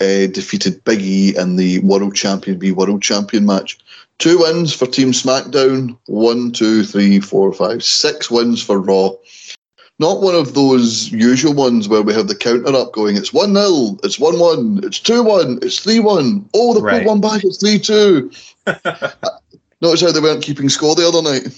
uh, 0.00 0.26
defeated 0.26 0.82
Big 0.84 1.00
E 1.00 1.36
in 1.36 1.56
the 1.56 1.78
World 1.80 2.14
Champion 2.14 2.58
v 2.58 2.72
World 2.72 3.02
Champion 3.02 3.46
match. 3.46 3.78
Two 4.18 4.38
wins 4.40 4.74
for 4.74 4.86
Team 4.86 5.12
SmackDown. 5.12 5.96
One, 6.06 6.52
two, 6.52 6.84
three, 6.84 7.20
four, 7.20 7.52
five, 7.54 7.82
six 7.82 8.30
wins 8.30 8.62
for 8.62 8.78
Raw. 8.78 9.12
Not 9.98 10.20
one 10.22 10.34
of 10.34 10.54
those 10.54 11.10
usual 11.12 11.52
ones 11.54 11.86
where 11.88 12.00
we 12.02 12.14
have 12.14 12.28
the 12.28 12.34
counter 12.34 12.74
up 12.74 12.92
going, 12.92 13.16
it's 13.16 13.34
1 13.34 13.54
0, 13.54 13.98
it's 14.02 14.18
1 14.18 14.38
1, 14.38 14.80
it's 14.82 14.98
2 14.98 15.22
1, 15.22 15.58
it's 15.60 15.78
3 15.80 16.00
1. 16.00 16.48
Oh, 16.54 16.72
they 16.74 16.80
Right. 16.80 16.98
put 17.02 17.06
one 17.06 17.20
back, 17.20 17.44
it's 17.44 17.58
3 17.58 17.78
2. 17.78 18.30
Notice 19.82 20.00
how 20.00 20.12
they 20.12 20.20
weren't 20.20 20.42
keeping 20.42 20.70
score 20.70 20.94
the 20.94 21.06
other 21.06 21.20
night. 21.22 21.48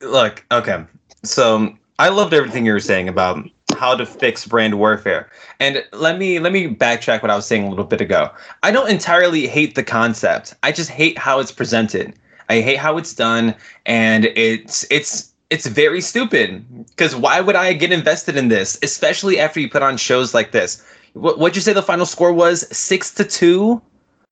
Look, 0.00 0.44
okay. 0.50 0.84
So 1.24 1.74
I 1.98 2.08
loved 2.08 2.34
everything 2.34 2.66
you 2.66 2.72
were 2.72 2.80
saying 2.80 3.08
about 3.08 3.48
how 3.76 3.94
to 3.94 4.06
fix 4.06 4.46
brand 4.46 4.78
warfare. 4.78 5.30
And 5.60 5.84
let 5.92 6.18
me 6.18 6.38
let 6.38 6.52
me 6.52 6.68
backtrack 6.68 7.22
what 7.22 7.30
I 7.30 7.36
was 7.36 7.46
saying 7.46 7.64
a 7.64 7.70
little 7.70 7.84
bit 7.84 8.00
ago. 8.00 8.30
I 8.62 8.70
don't 8.70 8.90
entirely 8.90 9.46
hate 9.46 9.74
the 9.74 9.82
concept. 9.82 10.54
I 10.62 10.72
just 10.72 10.90
hate 10.90 11.18
how 11.18 11.40
it's 11.40 11.52
presented. 11.52 12.14
I 12.48 12.60
hate 12.60 12.76
how 12.78 12.96
it's 12.96 13.14
done 13.14 13.54
and 13.86 14.26
it's 14.26 14.86
it's 14.90 15.32
it's 15.50 15.66
very 15.66 16.00
stupid 16.00 16.64
because 16.86 17.14
why 17.16 17.40
would 17.40 17.56
I 17.56 17.72
get 17.72 17.92
invested 17.92 18.36
in 18.36 18.48
this, 18.48 18.78
especially 18.82 19.38
after 19.38 19.60
you 19.60 19.68
put 19.68 19.82
on 19.82 19.96
shows 19.96 20.34
like 20.34 20.52
this? 20.52 20.84
What 21.14 21.38
what'd 21.38 21.56
you 21.56 21.62
say 21.62 21.72
the 21.72 21.82
final 21.82 22.06
score 22.06 22.32
was? 22.32 22.66
6 22.76 23.14
to 23.14 23.24
2, 23.24 23.80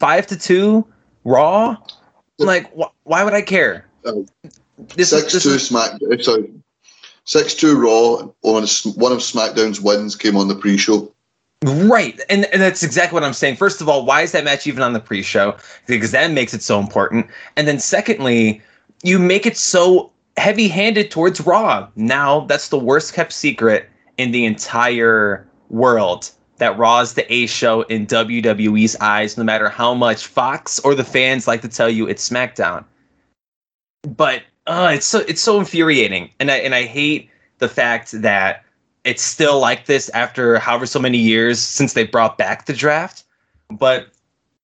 5 0.00 0.26
to 0.28 0.36
2 0.38 0.86
Raw? 1.24 1.76
Like 2.38 2.70
wh- 2.78 2.92
why 3.04 3.24
would 3.24 3.34
I 3.34 3.42
care? 3.42 3.86
This 4.96 5.12
is- 5.12 5.20
6 5.22 5.32
this 5.32 5.42
2 5.44 5.50
is- 5.50 5.70
SmackDown. 5.70 6.18
Eh, 6.18 6.22
sorry. 6.22 6.50
6 7.24 7.54
2 7.54 7.76
Raw. 7.76 8.28
On 8.42 8.66
one 8.94 9.12
of 9.12 9.18
SmackDown's 9.18 9.80
wins 9.80 10.16
came 10.16 10.36
on 10.36 10.48
the 10.48 10.54
pre 10.54 10.76
show. 10.76 11.12
Right. 11.64 12.20
And, 12.28 12.44
and 12.46 12.60
that's 12.60 12.82
exactly 12.82 13.14
what 13.14 13.24
I'm 13.24 13.32
saying. 13.32 13.56
First 13.56 13.80
of 13.80 13.88
all, 13.88 14.04
why 14.04 14.22
is 14.22 14.32
that 14.32 14.44
match 14.44 14.66
even 14.66 14.82
on 14.82 14.92
the 14.92 15.00
pre 15.00 15.22
show? 15.22 15.56
Because 15.86 16.10
that 16.10 16.30
makes 16.30 16.52
it 16.52 16.62
so 16.62 16.78
important. 16.78 17.26
And 17.56 17.66
then 17.66 17.78
secondly, 17.78 18.60
you 19.02 19.18
make 19.18 19.46
it 19.46 19.56
so 19.56 20.12
heavy 20.36 20.68
handed 20.68 21.10
towards 21.10 21.40
Raw. 21.40 21.88
Now 21.96 22.40
that's 22.40 22.68
the 22.68 22.78
worst 22.78 23.14
kept 23.14 23.32
secret 23.32 23.88
in 24.18 24.32
the 24.32 24.44
entire 24.44 25.46
world. 25.70 26.30
That 26.58 26.78
Raw 26.78 27.00
is 27.00 27.14
the 27.14 27.32
A 27.32 27.46
show 27.46 27.82
in 27.82 28.06
WWE's 28.06 28.96
eyes, 29.00 29.36
no 29.36 29.42
matter 29.44 29.68
how 29.68 29.94
much 29.94 30.26
Fox 30.26 30.78
or 30.80 30.94
the 30.94 31.04
fans 31.04 31.48
like 31.48 31.62
to 31.62 31.68
tell 31.68 31.88
you 31.88 32.06
it's 32.06 32.28
SmackDown. 32.28 32.84
But 34.02 34.42
uh, 34.66 34.92
it's 34.94 35.06
so 35.06 35.20
it's 35.20 35.42
so 35.42 35.58
infuriating, 35.58 36.30
and 36.40 36.50
I 36.50 36.56
and 36.56 36.74
I 36.74 36.84
hate 36.84 37.30
the 37.58 37.68
fact 37.68 38.12
that 38.22 38.64
it's 39.04 39.22
still 39.22 39.58
like 39.60 39.86
this 39.86 40.08
after 40.10 40.58
however 40.58 40.86
so 40.86 40.98
many 40.98 41.18
years 41.18 41.60
since 41.60 41.92
they 41.92 42.04
brought 42.04 42.38
back 42.38 42.66
the 42.66 42.72
draft. 42.72 43.24
But 43.70 44.08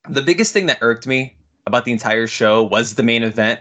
the 0.08 0.22
biggest 0.22 0.52
thing 0.52 0.66
that 0.66 0.78
irked 0.80 1.06
me 1.06 1.36
about 1.66 1.84
the 1.84 1.92
entire 1.92 2.26
show 2.26 2.62
was 2.62 2.94
the 2.94 3.02
main 3.02 3.22
event. 3.22 3.60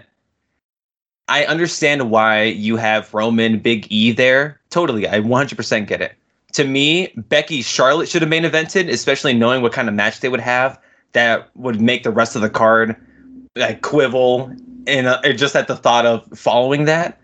I 1.28 1.44
understand 1.44 2.10
why 2.10 2.44
you 2.44 2.76
have 2.76 3.12
Roman 3.14 3.58
Big 3.58 3.86
E 3.90 4.10
there. 4.10 4.58
Totally. 4.70 5.06
I 5.06 5.20
100% 5.20 5.86
get 5.86 6.00
it. 6.00 6.14
To 6.52 6.64
me, 6.64 7.12
Becky 7.16 7.62
Charlotte 7.62 8.08
should 8.08 8.22
have 8.22 8.28
main 8.28 8.42
evented, 8.42 8.88
especially 8.88 9.34
knowing 9.34 9.62
what 9.62 9.72
kind 9.72 9.88
of 9.88 9.94
match 9.94 10.20
they 10.20 10.28
would 10.28 10.40
have. 10.40 10.78
that 11.12 11.50
would 11.56 11.80
make 11.80 12.02
the 12.04 12.10
rest 12.10 12.36
of 12.36 12.42
the 12.42 12.50
card 12.50 12.96
like 13.56 13.82
quibble 13.82 14.54
and 14.86 15.06
uh, 15.06 15.32
just 15.32 15.56
at 15.56 15.68
the 15.68 15.76
thought 15.76 16.06
of 16.06 16.26
following 16.38 16.84
that. 16.84 17.20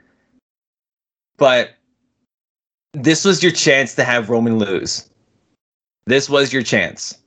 But 1.36 1.70
this 2.92 3.24
was 3.24 3.42
your 3.42 3.52
chance 3.52 3.94
to 3.96 4.04
have 4.04 4.30
Roman 4.30 4.58
lose. 4.58 5.10
This 6.06 6.30
was 6.30 6.52
your 6.52 6.62
chance. 6.62 7.18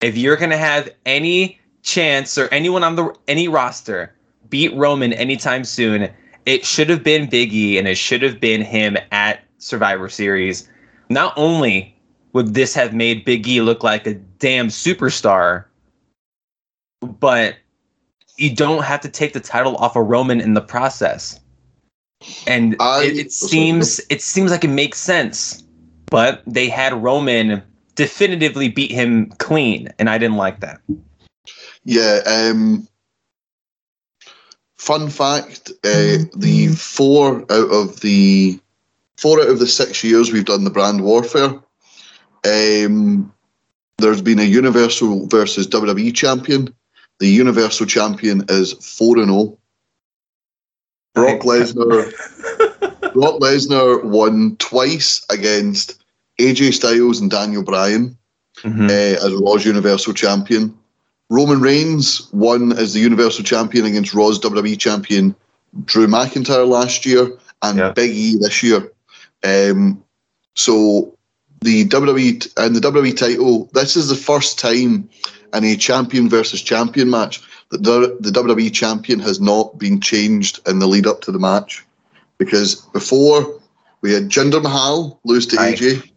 If 0.00 0.16
you're 0.16 0.36
gonna 0.36 0.58
have 0.58 0.90
any 1.06 1.60
chance 1.82 2.36
or 2.36 2.48
anyone 2.48 2.82
on 2.82 2.96
the 2.96 3.14
any 3.28 3.48
roster 3.48 4.14
beat 4.50 4.74
Roman 4.74 5.12
anytime 5.12 5.64
soon, 5.64 6.10
it 6.46 6.64
should 6.64 6.88
have 6.90 7.02
been 7.02 7.28
Big 7.28 7.52
E 7.52 7.78
and 7.78 7.88
it 7.88 7.96
should 7.96 8.22
have 8.22 8.40
been 8.40 8.60
him 8.60 8.96
at 9.12 9.44
Survivor 9.58 10.08
Series. 10.08 10.68
Not 11.08 11.32
only 11.36 11.94
would 12.32 12.54
this 12.54 12.74
have 12.74 12.92
made 12.92 13.24
Big 13.24 13.46
E 13.46 13.60
look 13.60 13.82
like 13.82 14.06
a 14.06 14.14
damn 14.14 14.68
superstar, 14.68 15.64
but 17.20 17.56
you 18.36 18.54
don't 18.54 18.84
have 18.84 19.00
to 19.02 19.08
take 19.08 19.32
the 19.32 19.40
title 19.40 19.76
off 19.76 19.96
of 19.96 20.06
Roman 20.06 20.40
in 20.40 20.54
the 20.54 20.60
process. 20.60 21.38
And 22.46 22.76
I- 22.80 23.04
it, 23.04 23.16
it 23.18 23.32
seems 23.32 24.00
it 24.08 24.22
seems 24.22 24.50
like 24.50 24.64
it 24.64 24.68
makes 24.68 24.98
sense, 24.98 25.62
but 26.06 26.42
they 26.46 26.68
had 26.68 26.92
Roman 27.02 27.62
definitively 27.94 28.68
beat 28.68 28.90
him 28.90 29.30
clean, 29.38 29.88
and 29.98 30.08
I 30.10 30.18
didn't 30.18 30.36
like 30.36 30.60
that. 30.60 30.80
Yeah. 31.84 32.20
Um, 32.26 32.88
fun 34.76 35.10
fact: 35.10 35.70
uh, 35.84 36.24
the 36.36 36.68
four 36.76 37.42
out 37.52 37.70
of 37.70 38.00
the 38.00 38.58
four 39.16 39.40
out 39.40 39.48
of 39.48 39.58
the 39.58 39.66
six 39.66 40.02
years 40.02 40.32
we've 40.32 40.44
done 40.44 40.64
the 40.64 40.70
brand 40.70 41.02
warfare, 41.02 41.60
um, 42.44 43.32
there's 43.98 44.22
been 44.22 44.38
a 44.38 44.44
Universal 44.44 45.26
versus 45.28 45.66
WWE 45.66 46.14
champion. 46.14 46.74
The 47.20 47.28
Universal 47.28 47.86
champion 47.86 48.44
is 48.48 48.72
four 48.74 49.18
and 49.18 49.28
zero. 49.28 49.58
Brock 51.14 51.40
Lesnar. 51.40 52.10
Brock 53.14 53.40
Lesnar 53.40 54.02
won 54.04 54.56
twice 54.56 55.24
against 55.30 56.02
AJ 56.40 56.74
Styles 56.74 57.20
and 57.20 57.30
Daniel 57.30 57.62
Bryan 57.62 58.16
Mhm. 58.62 58.88
uh, 58.90 59.26
as 59.26 59.32
Raw's 59.34 59.64
Universal 59.64 60.14
Champion. 60.14 60.74
Roman 61.30 61.60
Reigns 61.60 62.28
won 62.32 62.72
as 62.72 62.92
the 62.94 63.00
Universal 63.00 63.44
Champion 63.44 63.84
against 63.86 64.14
Raw's 64.14 64.38
WWE 64.40 64.78
Champion 64.78 65.34
Drew 65.84 66.06
McIntyre 66.06 66.66
last 66.68 67.04
year 67.06 67.32
and 67.62 67.78
Yeah. 67.78 67.90
Big 67.92 68.10
E 68.14 68.36
this 68.40 68.62
year. 68.62 68.92
Um, 69.42 70.02
so 70.54 71.16
the 71.62 71.84
WWE 71.86 72.46
and 72.56 72.76
the 72.76 72.80
WWE 72.80 73.16
title. 73.16 73.70
This 73.72 73.96
is 73.96 74.08
the 74.08 74.14
first 74.16 74.58
time 74.58 75.08
in 75.54 75.64
a 75.64 75.76
champion 75.76 76.28
versus 76.28 76.62
champion 76.62 77.10
match 77.10 77.40
that 77.70 77.82
the, 77.82 78.16
the 78.20 78.30
WWE 78.30 78.72
champion 78.72 79.18
has 79.20 79.40
not 79.40 79.78
been 79.78 80.00
changed 80.00 80.60
in 80.66 80.78
the 80.78 80.86
lead 80.86 81.06
up 81.06 81.22
to 81.22 81.32
the 81.32 81.38
match, 81.38 81.84
because 82.38 82.76
before 82.92 83.60
we 84.00 84.12
had 84.12 84.28
Jinder 84.28 84.62
Mahal 84.62 85.18
lose 85.24 85.46
to 85.48 85.56
Right. 85.56 85.76
AJ, 85.78 86.10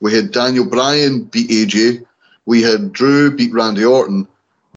we 0.00 0.14
had 0.14 0.32
Daniel 0.32 0.66
Bryan 0.66 1.24
beat 1.24 1.50
AJ, 1.50 2.04
we 2.46 2.62
had 2.62 2.92
Drew 2.92 3.34
beat 3.34 3.52
Randy 3.52 3.84
Orton. 3.84 4.26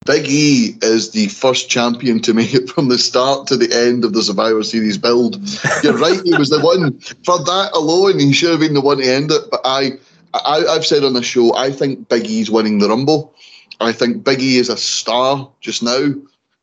Big 0.05 0.27
E 0.27 0.77
is 0.81 1.11
the 1.11 1.27
first 1.27 1.69
champion 1.69 2.19
to 2.21 2.33
make 2.39 2.53
it 2.53 2.69
from 2.69 2.89
the 2.89 2.97
start 2.97 3.47
to 3.47 3.57
the 3.57 3.71
end 3.73 4.03
of 4.03 4.13
the 4.13 4.23
Survivor 4.23 4.63
Series 4.63 4.97
build. 4.97 5.39
You're 5.83 5.97
right, 5.97 6.19
he 6.23 6.35
was 6.35 6.49
the 6.49 6.59
one. 6.59 6.99
For 7.23 7.37
that 7.37 7.71
alone, 7.73 8.19
he 8.19 8.33
should 8.33 8.51
have 8.51 8.59
been 8.59 8.73
the 8.73 8.81
one 8.81 8.97
to 8.97 9.05
end 9.05 9.31
it. 9.31 9.43
But 9.49 9.61
I, 9.63 9.91
I 10.33 10.65
I've 10.69 10.85
said 10.85 11.03
on 11.03 11.13
the 11.13 11.21
show, 11.23 11.55
I 11.55 11.71
think 11.71 12.09
Big 12.09 12.25
E's 12.25 12.49
winning 12.49 12.79
the 12.79 12.89
Rumble. 12.89 13.33
I 13.81 13.91
think 13.91 14.23
Big 14.23 14.41
E 14.41 14.57
is 14.57 14.69
a 14.69 14.77
star 14.77 15.49
just 15.59 15.81
now, 15.83 16.13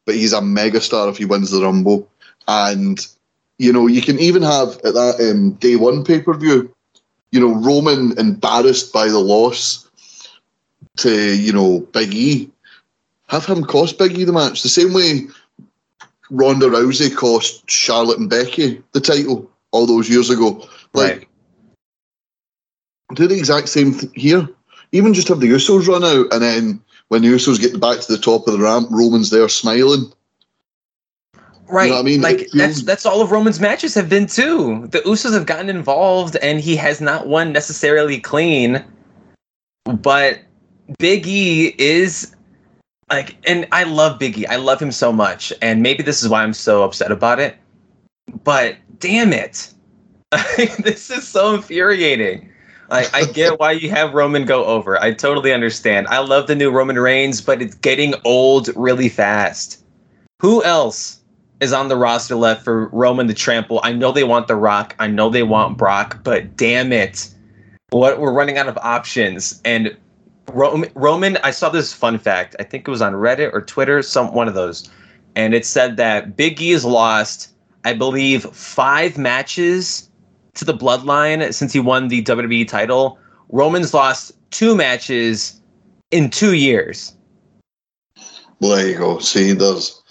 but 0.07 0.15
he's 0.15 0.33
a 0.33 0.41
mega 0.41 0.81
star 0.81 1.09
if 1.09 1.17
he 1.19 1.25
wins 1.25 1.51
the 1.51 1.63
Rumble. 1.63 2.09
And 2.47 3.05
you 3.59 3.73
know, 3.73 3.87
you 3.87 4.01
can 4.03 4.19
even 4.19 4.43
have 4.43 4.77
at 4.85 4.95
that 4.95 5.17
um, 5.31 5.53
day 5.55 5.77
one 5.77 6.05
pay 6.05 6.21
per 6.21 6.35
view, 6.35 6.73
you 7.33 7.41
know, 7.41 7.55
Roman 7.55 8.17
embarrassed 8.19 8.93
by 8.93 9.09
the 9.09 9.19
loss 9.19 9.89
to 10.99 11.35
you 11.37 11.53
know 11.53 11.81
Big 11.93 12.15
E. 12.15 12.51
Have 13.29 13.45
him 13.45 13.65
cost 13.65 13.99
Big 13.99 14.17
E 14.19 14.25
the 14.25 14.33
match 14.33 14.63
the 14.63 14.69
same 14.69 14.95
way 14.95 15.27
Ronda 16.31 16.67
Rousey 16.67 17.15
cost 17.15 17.69
Charlotte 17.69 18.19
and 18.19 18.31
Becky 18.31 18.83
the 18.93 19.01
title 19.01 19.51
all 19.71 19.87
those 19.87 20.09
years 20.09 20.31
ago. 20.31 20.67
Like, 20.95 21.19
Right. 21.19 21.29
do 23.15 23.27
the 23.27 23.37
exact 23.37 23.69
same 23.69 23.93
th- 23.99 24.13
here. 24.15 24.49
Even 24.93 25.13
just 25.13 25.29
have 25.29 25.41
the 25.41 25.51
Usos 25.51 25.87
run 25.87 26.05
out, 26.05 26.33
and 26.33 26.43
then 26.43 26.81
when 27.09 27.23
the 27.23 27.29
Usos 27.29 27.61
get 27.61 27.81
back 27.81 28.01
to 28.01 28.13
the 28.13 28.19
top 28.19 28.47
of 28.47 28.53
the 28.53 28.63
ramp, 28.63 28.89
Roman's 28.91 29.31
there 29.31 29.49
smiling. 29.49 30.13
Right. 31.69 31.91
what 31.91 31.99
I 32.01 32.03
mean? 32.03 32.23
Like 32.23 32.41
It 32.41 32.51
that's 32.55 32.83
that's 32.83 33.05
all 33.05 33.21
of 33.21 33.31
Roman's 33.31 33.61
matches 33.61 33.95
have 33.95 34.09
been 34.09 34.27
too. 34.27 34.87
The 34.87 35.01
Usos 35.01 35.35
have 35.35 35.47
gotten 35.47 35.69
involved 35.69 36.37
and 36.37 36.61
he 36.61 36.77
has 36.77 37.01
not 37.01 37.27
won 37.27 37.53
necessarily 37.53 38.21
clean. 38.21 38.83
But 39.85 40.41
Big 40.99 41.27
E 41.27 41.75
is 41.79 42.35
like 43.11 43.37
and 43.47 43.67
I 43.71 43.85
love 43.85 44.19
Big 44.19 44.39
E. 44.39 44.47
I 44.47 44.57
love 44.57 44.81
him 44.81 44.93
so 44.93 45.13
much. 45.13 45.53
And 45.61 45.83
maybe 45.83 46.03
this 46.03 46.23
is 46.23 46.29
why 46.29 46.43
I'm 46.43 46.55
so 46.55 46.83
upset 46.85 47.13
about 47.13 47.39
it. 47.39 47.57
But 48.45 48.77
damn 48.99 49.33
it. 49.35 49.73
this 50.79 51.11
is 51.11 51.27
so 51.29 51.55
infuriating. 51.55 52.51
Like 52.91 53.15
I 53.15 53.25
get 53.25 53.61
why 53.61 53.73
you 53.73 53.91
have 53.91 54.15
Roman 54.15 54.45
go 54.47 54.65
over. 54.65 55.01
I 55.01 55.13
totally 55.13 55.53
understand. 55.53 56.07
I 56.09 56.19
love 56.21 56.47
the 56.47 56.55
new 56.55 56.71
Roman 56.71 56.99
Reigns, 56.99 57.41
but 57.41 57.61
it's 57.61 57.75
getting 57.75 58.15
old 58.25 58.71
really 58.77 59.09
fast. 59.09 59.85
Who 60.41 60.63
else 60.65 61.21
is 61.61 61.73
on 61.73 61.89
the 61.89 61.97
roster 61.97 62.37
left 62.37 62.65
for 62.65 62.89
Roman 62.89 63.29
to 63.29 63.35
trample? 63.35 63.81
I 63.83 63.93
know 63.93 64.13
they 64.13 64.25
want 64.25 64.49
The 64.49 64.57
Rock. 64.57 64.95
I 64.99 65.07
know 65.09 65.29
they 65.29 65.43
want 65.43 65.77
Brock, 65.77 66.21
but 66.23 66.57
damn 66.57 66.93
it. 66.93 67.29
What 67.91 68.21
we're 68.21 68.33
running 68.33 68.57
out 68.57 68.69
of 68.69 68.79
options. 68.79 69.61
And 69.65 69.97
Roman, 70.53 70.91
Roman, 70.95 71.37
I 71.39 71.51
saw 71.51 71.69
this 71.69 71.93
fun 71.93 72.19
fact. 72.19 72.57
I 72.59 72.63
think 72.63 72.89
it 72.89 72.91
was 72.91 73.03
on 73.03 73.13
Reddit 73.13 73.53
or 73.53 73.61
Twitter, 73.61 74.03
some 74.03 74.33
one 74.33 74.49
of 74.49 74.55
those. 74.55 74.89
And 75.35 75.55
it 75.55 75.67
said 75.67 75.97
that 75.99 76.37
Big 76.37 76.61
E 76.61 76.71
has 76.71 76.85
lost, 76.85 77.53
I 77.85 77.93
believe, 77.93 78.45
five 78.45 79.19
matches 79.19 80.08
to 80.59 80.65
the 80.65 80.75
bloodline 80.75 81.53
since 81.55 81.73
he 81.73 81.81
won 81.81 82.09
the 82.09 82.23
WWE 82.25 82.67
title. 82.69 83.19
Roman's 83.49 83.95
lost 83.95 84.33
two 84.51 84.77
matches 84.77 85.61
in 86.11 86.29
two 86.31 86.53
years. 86.55 87.15
Well, 88.61 88.77
there 88.77 88.89
you 88.89 88.99
go. 88.99 89.19
See, 89.21 89.53
there's, 89.53 90.03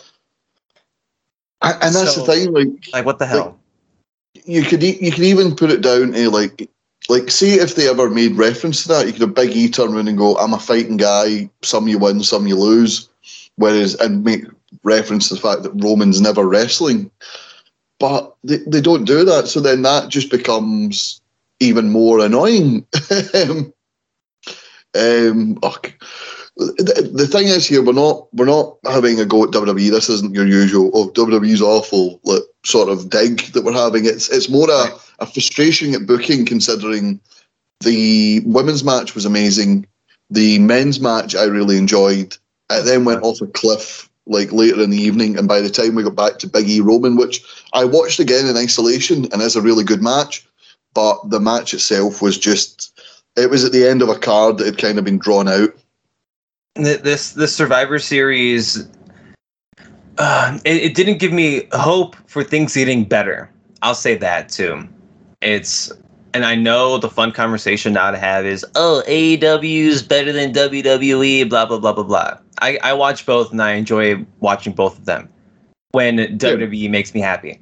and 1.61 1.75
and 1.83 1.95
that's 1.95 2.15
So- 2.15 2.21
the 2.25 2.31
thing. 2.33 2.53
Like, 2.53 2.67
Like 2.93 3.05
what 3.05 3.19
the 3.19 3.25
hell? 3.27 3.59
you 4.45 4.63
could 4.63 4.83
e- 4.83 4.97
you 5.01 5.11
could 5.11 5.23
even 5.23 5.55
put 5.55 5.71
it 5.71 5.81
down 5.81 6.13
to 6.13 6.29
like 6.29 6.69
like 7.09 7.29
see 7.31 7.55
if 7.55 7.75
they 7.75 7.89
ever 7.89 8.09
made 8.09 8.35
reference 8.37 8.83
to 8.83 8.89
that 8.89 9.05
you 9.05 9.11
could 9.11 9.21
have 9.21 9.33
Big 9.33 9.49
E 9.55 9.67
turn 9.69 9.93
around 9.93 10.07
and 10.07 10.17
go 10.17 10.35
I'm 10.37 10.53
a 10.53 10.59
fighting 10.59 10.95
guy 10.97 11.49
some 11.63 11.87
you 11.87 11.97
win 11.97 12.23
some 12.23 12.47
you 12.47 12.55
lose 12.55 13.09
whereas 13.55 13.95
and 13.95 14.23
make 14.23 14.45
reference 14.83 15.27
to 15.29 15.35
the 15.35 15.41
fact 15.41 15.63
that 15.63 15.71
Roman's 15.83 16.21
never 16.21 16.47
wrestling 16.47 17.09
but 17.99 18.35
they, 18.43 18.57
they 18.67 18.81
don't 18.81 19.05
do 19.05 19.23
that. 19.25 19.47
So 19.47 19.59
then 19.59 19.81
that 19.83 20.09
just 20.09 20.29
becomes 20.29 21.21
even 21.59 21.89
more 21.89 22.19
annoying. 22.19 22.85
Um, 24.95 25.59
ugh. 25.61 25.91
the, 26.55 27.11
the 27.13 27.27
thing 27.27 27.47
is 27.47 27.67
here 27.67 27.83
we're 27.83 27.91
not 27.91 28.33
we're 28.33 28.45
not 28.45 28.77
having 28.85 29.19
a 29.19 29.25
go 29.25 29.43
at 29.43 29.51
WWE 29.51 29.91
this 29.91 30.09
isn't 30.09 30.33
your 30.33 30.47
usual 30.47 30.89
oh 30.93 31.09
WWE's 31.09 31.61
awful 31.61 32.19
like, 32.23 32.41
sort 32.65 32.89
of 32.89 33.09
dig 33.09 33.41
that 33.51 33.63
we're 33.63 33.73
having. 33.73 34.05
It's 34.05 34.29
it's 34.29 34.49
more 34.49 34.69
a, 34.71 34.87
a 35.19 35.25
frustration 35.27 35.93
at 35.93 36.07
booking 36.07 36.45
considering 36.45 37.19
the 37.81 38.41
women's 38.45 38.83
match 38.83 39.13
was 39.13 39.25
amazing. 39.25 39.85
The 40.29 40.57
men's 40.59 40.99
match 40.99 41.35
I 41.35 41.43
really 41.43 41.77
enjoyed. 41.77 42.35
It 42.71 42.85
then 42.85 43.05
went 43.05 43.23
off 43.23 43.41
a 43.41 43.47
cliff 43.47 44.06
like 44.27 44.51
later 44.51 44.81
in 44.81 44.89
the 44.89 45.01
evening 45.01 45.37
and 45.37 45.47
by 45.47 45.61
the 45.61 45.69
time 45.69 45.95
we 45.95 46.03
got 46.03 46.15
back 46.15 46.39
to 46.39 46.47
Big 46.47 46.69
E 46.69 46.81
Roman 46.81 47.15
which 47.15 47.43
I 47.73 47.85
watched 47.85 48.19
again 48.19 48.47
in 48.47 48.57
isolation 48.57 49.25
and 49.31 49.41
is 49.41 49.55
a 49.55 49.61
really 49.61 49.83
good 49.83 50.01
match 50.01 50.45
but 50.93 51.17
the 51.29 51.39
match 51.39 51.73
itself 51.73 52.21
was 52.21 52.37
just 52.37 52.99
it 53.35 53.49
was 53.49 53.63
at 53.63 53.71
the 53.71 53.87
end 53.87 54.01
of 54.01 54.09
a 54.09 54.17
card 54.17 54.57
that 54.57 54.65
had 54.65 54.77
kind 54.77 54.97
of 54.97 55.05
been 55.05 55.19
drawn 55.19 55.47
out 55.47 55.73
this 56.77 57.31
this 57.31 57.55
Survivor 57.55 57.99
Series, 57.99 58.87
uh, 60.17 60.59
it, 60.65 60.83
it 60.83 60.95
didn't 60.95 61.19
give 61.19 61.33
me 61.33 61.67
hope 61.73 62.15
for 62.27 62.43
things 62.43 62.73
getting 62.73 63.03
better. 63.03 63.49
I'll 63.81 63.95
say 63.95 64.15
that 64.15 64.49
too. 64.49 64.87
It's 65.41 65.91
and 66.33 66.45
I 66.45 66.55
know 66.55 66.97
the 66.97 67.09
fun 67.09 67.31
conversation 67.31 67.93
now 67.93 68.11
to 68.11 68.17
have 68.17 68.45
is 68.45 68.65
oh 68.75 69.03
AEW 69.07 69.87
is 69.87 70.03
better 70.03 70.31
than 70.31 70.53
WWE 70.53 71.49
blah 71.49 71.65
blah 71.65 71.79
blah 71.79 71.93
blah 71.93 72.03
blah. 72.03 72.37
I 72.61 72.79
I 72.83 72.93
watch 72.93 73.25
both 73.25 73.51
and 73.51 73.61
I 73.61 73.73
enjoy 73.73 74.25
watching 74.39 74.73
both 74.73 74.97
of 74.97 75.05
them 75.05 75.29
when 75.91 76.17
WWE 76.17 76.89
makes 76.89 77.13
me 77.13 77.21
happy. 77.21 77.61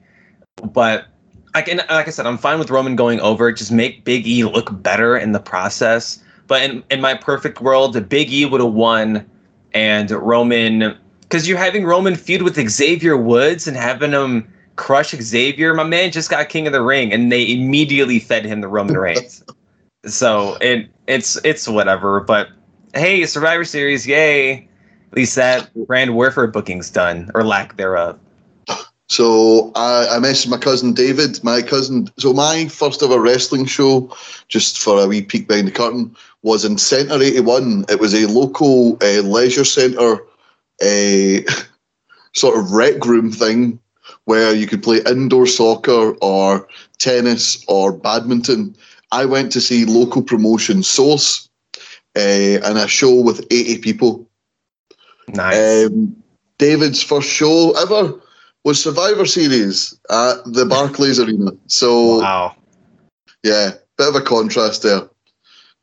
But 0.63 1.07
like 1.53 1.67
and 1.67 1.83
like 1.89 2.07
I 2.07 2.11
said, 2.11 2.25
I'm 2.25 2.37
fine 2.37 2.59
with 2.59 2.69
Roman 2.69 2.95
going 2.95 3.19
over. 3.21 3.51
Just 3.51 3.71
make 3.71 4.03
Big 4.03 4.27
E 4.27 4.43
look 4.43 4.81
better 4.81 5.17
in 5.17 5.31
the 5.31 5.39
process. 5.39 6.21
But 6.47 6.61
in, 6.63 6.83
in 6.91 7.01
my 7.01 7.15
perfect 7.15 7.61
world, 7.61 8.07
Big 8.07 8.31
E 8.31 8.45
would 8.45 8.61
have 8.61 8.73
won 8.73 9.25
and 9.73 10.11
Roman 10.11 10.97
because 11.21 11.47
you're 11.47 11.57
having 11.57 11.85
Roman 11.85 12.15
feud 12.15 12.43
with 12.43 12.55
Xavier 12.69 13.17
Woods 13.17 13.67
and 13.67 13.75
having 13.75 14.11
him 14.11 14.51
crush 14.75 15.11
Xavier. 15.11 15.73
My 15.73 15.83
man 15.83 16.11
just 16.11 16.29
got 16.29 16.49
King 16.49 16.67
of 16.67 16.73
the 16.73 16.81
Ring, 16.81 17.11
and 17.11 17.31
they 17.31 17.51
immediately 17.51 18.19
fed 18.19 18.45
him 18.45 18.61
the 18.61 18.67
Roman 18.67 18.97
Reigns. 18.99 19.43
so 20.05 20.57
it 20.61 20.89
it's 21.07 21.37
it's 21.43 21.67
whatever. 21.67 22.19
But 22.19 22.49
hey, 22.93 23.25
Survivor 23.25 23.65
Series, 23.65 24.05
yay! 24.05 24.67
At 25.15 25.19
least 25.19 25.36
that 25.36 25.74
brand 25.88 26.13
warfare 26.13 26.45
booking's 26.45 26.89
done 26.89 27.31
or 27.34 27.45
lack 27.45 27.77
thereof. 27.77 28.19
So 29.07 29.72
I, 29.74 30.10
I 30.12 30.19
messaged 30.19 30.50
my 30.50 30.57
cousin 30.57 30.91
David. 30.91 31.41
My 31.41 31.62
cousin. 31.62 32.10
So 32.17 32.34
my 32.34 32.67
first 32.67 33.01
ever 33.01 33.22
wrestling 33.22 33.63
show, 33.63 34.13
just 34.50 34.77
for 34.77 35.01
a 35.01 35.07
wee 35.07 35.22
peek 35.22 35.48
behind 35.48 35.69
the 35.69 35.72
curtain, 35.72 36.13
was 36.43 36.65
in 36.65 36.77
Centre 36.77 37.24
eighty 37.24 37.39
one. 37.39 37.86
It 37.88 38.01
was 38.01 38.13
a 38.13 38.27
local 38.27 38.98
uh, 39.01 39.22
leisure 39.22 39.63
centre, 39.63 40.17
a 40.84 41.45
sort 42.36 42.60
of 42.60 42.72
rec 42.72 43.05
room 43.05 43.31
thing 43.31 43.79
where 44.25 44.53
you 44.53 44.67
could 44.67 44.84
play 44.84 45.00
indoor 45.05 45.48
soccer 45.48 46.12
or 46.22 46.67
tennis 46.98 47.63
or 47.69 47.93
badminton. 47.93 48.75
I 49.13 49.24
went 49.24 49.53
to 49.53 49.62
see 49.62 49.86
local 49.86 50.24
promotion 50.24 50.84
Source 50.84 51.48
uh, 52.17 52.60
and 52.65 52.77
a 52.77 52.89
show 52.89 53.15
with 53.22 53.48
80 53.50 53.77
people. 53.77 54.25
Nice. 55.29 55.88
Um, 55.88 56.15
David's 56.58 57.03
first 57.03 57.29
show 57.29 57.74
ever 57.77 58.20
was 58.63 58.82
Survivor 58.82 59.25
Series 59.25 59.98
at 60.10 60.38
the 60.46 60.65
Barclays 60.65 61.20
Arena. 61.20 61.51
So, 61.67 62.20
wow. 62.20 62.55
yeah, 63.44 63.72
bit 63.98 64.10
of 64.10 64.15
a 64.15 64.22
contrast 64.22 64.84
there. 64.84 65.01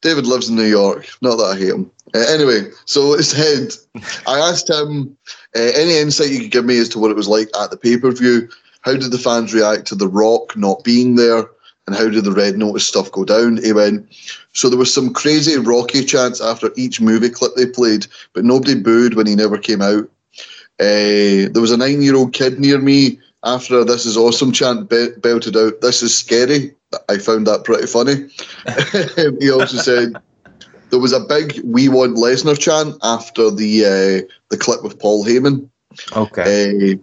David 0.01 0.27
lives 0.27 0.49
in 0.49 0.57
New 0.57 0.65
York. 0.65 1.07
Not 1.21 1.37
that 1.37 1.45
I 1.45 1.57
hate 1.57 1.69
him. 1.69 1.91
Uh, 2.15 2.25
anyway, 2.29 2.71
so 2.87 3.15
it 3.15 3.23
said, 3.23 3.73
I 4.27 4.39
asked 4.39 4.69
him 4.69 5.17
uh, 5.57 5.61
any 5.75 5.97
insight 5.97 6.31
you 6.31 6.41
could 6.41 6.51
give 6.51 6.65
me 6.65 6.79
as 6.79 6.89
to 6.91 6.99
what 6.99 7.11
it 7.11 7.17
was 7.17 7.29
like 7.29 7.49
at 7.61 7.71
the 7.71 7.77
pay 7.77 7.97
per 7.97 8.11
view. 8.11 8.49
How 8.81 8.97
did 8.97 9.13
the 9.13 9.19
fans 9.19 9.55
react 9.55 9.87
to 9.87 9.95
The 9.95 10.09
Rock 10.09 10.57
not 10.57 10.83
being 10.83 11.15
there? 11.15 11.45
And 11.87 11.97
how 11.97 12.09
did 12.09 12.25
the 12.25 12.33
Red 12.33 12.57
Notice 12.57 12.87
stuff 12.87 13.11
go 13.11 13.25
down? 13.25 13.57
He 13.63 13.73
went, 13.73 14.07
So 14.53 14.69
there 14.69 14.79
was 14.79 14.93
some 14.93 15.13
crazy 15.13 15.57
Rocky 15.57 16.05
chants 16.05 16.41
after 16.41 16.71
each 16.77 17.01
movie 17.01 17.31
clip 17.31 17.53
they 17.57 17.67
played, 17.67 18.07
but 18.35 18.45
nobody 18.45 18.75
booed 18.75 19.15
when 19.15 19.27
he 19.27 19.35
never 19.35 19.59
came 19.59 19.83
out. 19.83 20.05
Uh, 20.81 21.51
there 21.51 21.61
was 21.61 21.73
a 21.73 21.77
nine 21.77 22.03
year 22.03 22.17
old 22.17 22.33
kid 22.33 22.61
near 22.61 22.79
me 22.79 23.19
after 23.45 23.81
a 23.81 23.85
This 23.85 24.07
Is 24.07 24.17
Awesome 24.17 24.53
chant 24.53 24.89
be- 24.89 25.11
belted 25.19 25.57
out, 25.57 25.81
This 25.81 26.03
is 26.03 26.17
scary. 26.17 26.75
I 27.09 27.19
found 27.19 27.47
that 27.47 27.65
pretty 27.65 27.87
funny. 27.87 28.29
he 29.41 29.51
also 29.51 29.79
said, 29.79 30.15
there 30.91 31.01
was 31.01 31.13
a 31.13 31.21
big 31.21 31.59
"We 31.65 31.89
Want 31.89 32.17
Lesnar" 32.17 32.59
chant 32.59 32.97
after 33.03 33.51
the 33.51 33.85
uh, 33.87 34.33
the 34.51 34.59
clip 34.59 34.83
with 34.85 34.99
Paul 34.99 35.25
Heyman. 35.25 35.69
Okay. 36.15 36.95
Uh, 36.95 36.99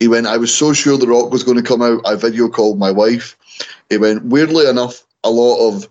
he 0.00 0.08
went, 0.08 0.26
I 0.26 0.36
was 0.36 0.52
so 0.52 0.72
sure 0.72 0.98
The 0.98 1.06
Rock 1.06 1.30
was 1.30 1.42
going 1.42 1.56
to 1.56 1.62
come 1.62 1.82
out. 1.82 2.00
I 2.06 2.16
video 2.16 2.48
called 2.48 2.78
my 2.78 2.90
wife. 2.90 3.36
He 3.90 3.98
went, 3.98 4.24
weirdly 4.24 4.68
enough, 4.68 5.04
a 5.24 5.30
lot 5.30 5.68
of 5.68 5.88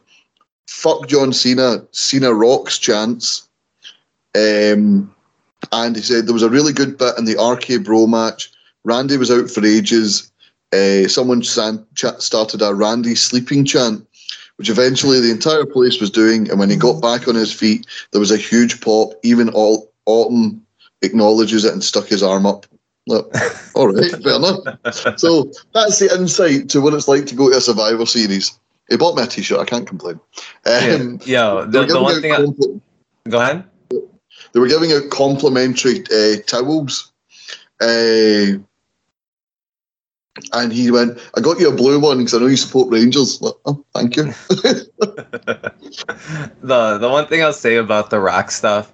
fuck 0.68 1.08
John 1.08 1.34
Cena, 1.34 1.86
Cena 1.92 2.34
rocks 2.34 2.78
chants. 2.78 3.48
Um, 4.36 5.14
and 5.72 5.96
he 5.96 6.02
said 6.02 6.26
there 6.26 6.34
was 6.34 6.44
a 6.44 6.50
really 6.50 6.74
good 6.74 6.98
bit 6.98 7.18
in 7.18 7.26
the 7.26 7.42
RK 7.42 7.84
Bro 7.84 8.08
match. 8.08 8.52
Randy 8.84 9.18
was 9.18 9.32
out 9.32 9.50
for 9.50 9.66
ages. 9.66 10.32
Uh, 10.74 11.08
someone 11.08 11.44
san- 11.44 11.86
ch- 11.96 12.20
started 12.20 12.62
a 12.62 12.74
Randy 12.74 13.16
sleeping 13.16 13.66
chant, 13.66 14.06
which 14.58 14.70
eventually 14.70 15.20
the 15.20 15.32
entire 15.32 15.66
place 15.66 16.00
was 16.00 16.12
doing. 16.12 16.50
And 16.50 16.60
when 16.60 16.70
he 16.70 16.76
got 16.76 17.02
back 17.02 17.28
on 17.28 17.36
his 17.36 17.54
feet, 17.54 17.88
there 18.12 18.20
was 18.20 18.32
a 18.32 18.38
huge 18.38 18.82
pop. 18.82 19.14
Even 19.24 19.50
all 19.50 19.92
Orton 20.06 20.62
acknowledges 21.02 21.66
it 21.66 21.74
and 21.74 21.84
stuck 21.84 22.08
his 22.08 22.22
arm 22.22 22.46
up. 22.46 22.66
Look, 23.08 23.34
all 23.76 23.94
right, 23.94 24.12
fair 24.24 24.36
enough. 24.36 25.20
So 25.20 25.52
that's 25.74 26.00
the 26.00 26.14
insight 26.16 26.70
to 26.70 26.82
what 26.82 26.94
it's 26.94 27.08
like 27.08 27.26
to 27.28 27.36
go 27.36 27.52
to 27.52 27.58
a 27.58 27.62
Survivor 27.62 28.06
Series. 28.06 28.60
He 28.90 28.98
bought 28.98 29.16
me 29.16 29.24
a 29.24 29.28
T-shirt. 29.28 29.60
I 29.60 29.66
can't 29.66 29.88
complain. 29.88 30.20
Um, 30.66 31.20
Yo, 31.26 31.66
they 31.66 31.80
the, 31.80 31.86
the 31.86 32.02
one 32.02 32.22
thing. 32.22 32.34
I, 32.34 33.30
go 33.30 33.42
ahead. 33.42 33.64
they 33.90 34.60
were 34.60 34.68
giving 34.68 34.92
out 34.92 35.10
complimentary 35.10 36.04
uh, 36.12 36.42
towels. 36.46 37.12
Uh, 37.82 38.60
and 40.54 40.72
he 40.72 40.92
went, 40.92 41.20
I 41.36 41.42
got 41.42 41.60
you 41.60 41.70
a 41.70 41.76
blue 41.76 42.00
one 42.00 42.18
because 42.18 42.34
I 42.34 42.40
know 42.40 42.48
you 42.48 42.58
support 42.58 42.92
Rangers. 42.92 43.42
Like, 43.42 43.54
oh, 43.66 43.84
thank 43.94 44.18
you. 44.18 44.24
the 46.62 46.98
the 47.00 47.10
one 47.10 47.28
thing 47.28 47.44
I'll 47.44 47.54
say 47.54 47.78
about 47.78 48.10
the 48.10 48.20
Rock 48.20 48.52
stuff 48.52 48.92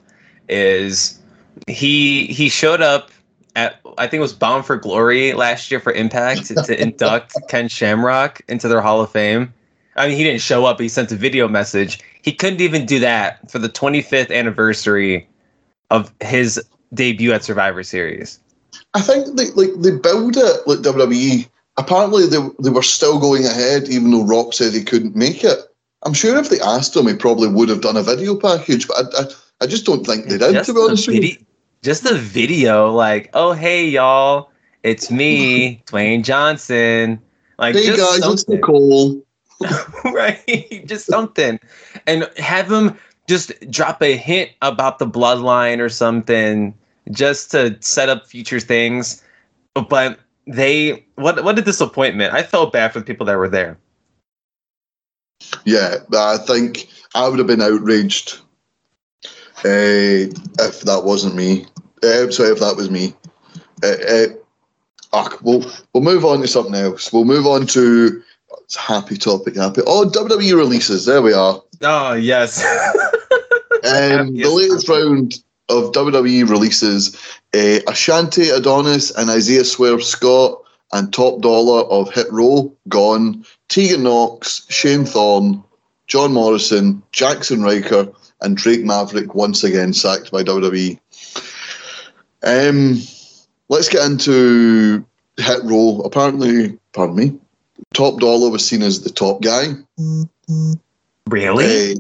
is 0.48 1.20
he 1.68 2.28
he 2.28 2.50
showed 2.50 2.82
up 2.82 3.12
at 3.56 3.80
I 3.98 4.08
think 4.08 4.20
it 4.20 4.22
was 4.22 4.34
Bound 4.34 4.66
for 4.66 4.78
Glory 4.78 5.34
last 5.34 5.72
year 5.72 5.80
for 5.80 5.92
Impact 5.92 6.48
to 6.48 6.82
induct 6.82 7.36
Ken 7.50 7.68
Shamrock 7.68 8.42
into 8.48 8.68
their 8.68 8.82
Hall 8.82 9.02
of 9.02 9.12
Fame. 9.12 9.54
I 9.96 10.08
mean, 10.08 10.18
he 10.18 10.24
didn't 10.24 10.42
show 10.42 10.66
up. 10.66 10.80
He 10.80 10.88
sent 10.88 11.12
a 11.12 11.16
video 11.16 11.48
message. 11.48 12.00
He 12.22 12.32
couldn't 12.32 12.62
even 12.62 12.86
do 12.86 13.00
that 13.00 13.52
for 13.52 13.60
the 13.60 13.68
25th 13.68 14.34
anniversary 14.34 15.28
of 15.90 16.14
his 16.22 16.64
debut 16.94 17.34
at 17.34 17.44
Survivor 17.44 17.84
Series. 17.84 18.40
I 18.94 19.02
think 19.02 19.36
they 19.36 19.50
like 19.52 19.70
they 19.80 19.92
build 19.92 20.38
it 20.38 20.68
like 20.68 20.80
WWE. 20.80 21.48
Apparently, 21.78 22.28
they 22.28 22.38
they 22.60 22.70
were 22.70 22.82
still 22.82 23.20
going 23.20 23.46
ahead, 23.46 23.90
even 23.90 24.12
though 24.12 24.26
Rock 24.26 24.54
said 24.54 24.74
he 24.74 24.84
couldn't 24.84 25.16
make 25.16 25.44
it. 25.44 25.60
I'm 26.04 26.14
sure 26.14 26.38
if 26.38 26.50
they 26.50 26.60
asked 26.60 26.96
him, 26.96 27.08
he 27.08 27.16
probably 27.16 27.48
would 27.48 27.70
have 27.70 27.82
done 27.82 27.98
a 27.98 28.02
video 28.02 28.36
package, 28.36 28.88
but 28.88 28.98
I, 28.98 29.22
I, 29.22 29.26
I 29.62 29.68
just 29.68 29.86
don't 29.86 30.06
think 30.06 30.26
they 30.26 30.38
did. 30.38 30.54
Just 30.54 30.68
to 30.68 30.74
be 30.74 30.80
honest 30.80 31.06
the 31.06 31.14
with 31.14 31.24
you. 31.24 31.36
vide- 31.36 31.46
just 31.82 32.04
the 32.04 32.16
video, 32.16 32.92
like, 32.92 33.30
oh 33.34 33.54
hey 33.54 33.88
y'all, 33.88 34.52
it's 34.84 35.12
me, 35.12 35.84
Dwayne 35.88 36.24
Johnson. 36.24 37.20
Like, 37.58 37.76
Hey 37.76 37.86
just 37.86 38.22
guys, 38.22 38.34
it's. 38.34 38.48
Nicole. 38.48 39.24
right? 40.06 40.84
Just 40.88 41.06
something. 41.06 41.60
And 42.08 42.28
have 42.38 42.72
him 42.72 42.98
just 43.28 43.54
drop 43.70 44.02
a 44.02 44.18
hint 44.18 44.52
about 44.62 45.00
the 45.00 45.06
bloodline 45.06 45.80
or 45.80 45.90
something 45.90 46.74
just 47.12 47.52
to 47.52 47.78
set 47.80 48.10
up 48.10 48.26
future 48.26 48.60
things. 48.60 49.24
But 49.74 50.20
they 50.48 51.06
what 51.16 51.44
what 51.44 51.58
a 51.60 51.62
disappointment. 51.62 52.34
I 52.34 52.44
felt 52.44 52.74
bad 52.74 52.92
for 52.92 53.00
the 53.00 53.06
people 53.06 53.26
that 53.28 53.38
were 53.38 53.50
there. 53.50 53.78
Yeah, 55.66 55.98
I 56.14 56.38
think 56.38 56.88
I 57.16 57.28
would 57.28 57.40
have 57.40 57.48
been 57.48 57.62
outraged 57.62 58.40
uh, 59.64 60.28
if 60.60 60.82
that 60.82 61.04
wasn't 61.04 61.36
me. 61.36 61.66
Uh, 62.04 62.30
sorry, 62.32 62.50
if 62.50 62.60
that 62.60 62.76
was 62.76 62.90
me. 62.90 63.14
Uh, 63.84 63.96
uh, 64.08 64.26
ah, 65.14 65.38
we'll, 65.42 65.66
we'll 65.94 66.04
move 66.04 66.26
on 66.26 66.42
to 66.42 66.48
something 66.48 66.76
else. 66.76 67.12
We'll 67.12 67.26
move 67.26 67.46
on 67.46 67.68
to 67.68 68.24
it's 68.64 68.76
a 68.78 68.80
happy 68.80 69.18
topic. 69.18 69.56
Happy. 69.56 69.82
Oh, 69.86 70.10
WWE 70.10 70.56
releases. 70.56 71.06
There 71.06 71.22
we 71.22 71.34
are. 71.34 71.62
Oh 71.82 72.14
yes. 72.14 72.64
Um, 73.84 74.36
the 74.36 74.48
latest 74.48 74.88
round 74.88 75.44
of 75.68 75.92
WWE 75.92 76.48
releases 76.48 77.16
uh, 77.56 77.80
Ashante 77.88 78.56
Adonis 78.56 79.10
and 79.10 79.28
Isaiah 79.32 79.64
Swerve 79.64 80.04
Scott 80.04 80.62
and 80.94 81.12
Top 81.12 81.42
Dollar 81.42 81.82
of 81.86 82.14
Hit 82.14 82.32
Row, 82.32 82.72
Gone, 82.90 83.44
Tegan 83.70 84.04
Nox, 84.04 84.68
Shane 84.70 85.04
Thorne, 85.04 85.64
John 86.06 86.34
Morrison, 86.34 87.02
Jaxson 87.12 87.64
Ryker, 87.64 88.12
and 88.42 88.56
Drake 88.56 88.84
Maverick 88.84 89.34
once 89.34 89.64
again 89.64 89.94
sacked 89.94 90.32
by 90.32 90.44
WWE. 90.44 91.00
Um, 92.44 93.02
let's 93.70 93.90
get 93.90 94.06
into 94.06 95.06
Hit 95.38 95.64
Row. 95.64 96.02
Apparently, 96.06 96.78
pardon 96.94 97.16
me, 97.16 97.40
Top 97.94 98.20
Dollar 98.20 98.50
was 98.50 98.66
seen 98.66 98.82
as 98.82 99.02
the 99.02 99.10
top 99.10 99.42
guy. 99.42 99.74
really? 101.30 101.94
Uh, 101.94 101.96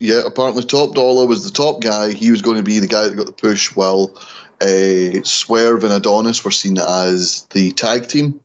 yeah, 0.00 0.22
apparently 0.26 0.64
Top 0.64 0.94
Dollar 0.94 1.26
was 1.26 1.44
the 1.44 1.50
top 1.50 1.80
guy. 1.82 2.12
He 2.12 2.30
was 2.30 2.42
going 2.42 2.56
to 2.56 2.62
be 2.62 2.78
the 2.78 2.86
guy 2.86 3.08
that 3.08 3.16
got 3.16 3.26
the 3.26 3.32
push, 3.32 3.74
while 3.74 4.14
uh, 4.60 5.22
Swerve 5.24 5.84
and 5.84 5.92
Adonis 5.92 6.44
were 6.44 6.50
seen 6.50 6.78
as 6.78 7.46
the 7.50 7.72
tag 7.72 8.08
team. 8.08 8.40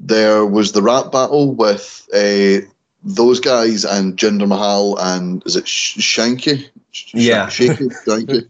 There 0.00 0.44
was 0.46 0.72
the 0.72 0.82
rap 0.82 1.12
battle 1.12 1.54
with 1.54 2.06
uh, 2.14 2.66
those 3.02 3.40
guys 3.40 3.84
and 3.84 4.16
Jinder 4.16 4.48
Mahal 4.48 4.98
and 4.98 5.42
is 5.46 5.56
it 5.56 5.68
Sh- 5.68 5.98
Shanky? 5.98 6.68
Sh- 6.90 7.14
Yeah. 7.14 7.46
Shanky? 7.46 7.90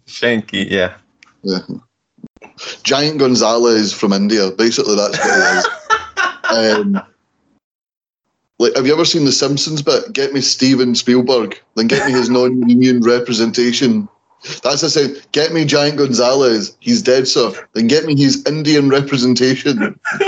Shanky, 0.06 0.66
yeah. 0.70 0.96
Yeah. 1.42 1.58
Giant 2.82 3.18
Gonzalez 3.18 3.92
from 3.92 4.12
India. 4.12 4.50
Basically, 4.50 4.96
that's 4.96 5.18
what 5.18 5.34
he 5.34 5.58
is. 5.58 6.76
um, 6.80 7.02
like, 8.58 8.74
have 8.76 8.86
you 8.86 8.92
ever 8.92 9.04
seen 9.04 9.24
The 9.24 9.32
Simpsons 9.32 9.82
bit? 9.82 10.12
Get 10.12 10.32
me 10.32 10.40
Steven 10.40 10.94
Spielberg, 10.94 11.60
then 11.74 11.88
get 11.88 12.06
me 12.06 12.12
his 12.12 12.30
non-union 12.30 13.00
representation. 13.00 14.08
That's 14.62 14.82
the 14.82 14.90
same. 14.90 15.16
Get 15.32 15.52
me 15.52 15.64
Giant 15.64 15.96
Gonzalez. 15.96 16.76
He's 16.80 17.02
dead, 17.02 17.26
sir. 17.26 17.52
Then 17.72 17.86
get 17.86 18.04
me 18.04 18.14
his 18.14 18.44
Indian 18.46 18.90
representation. 18.90 19.98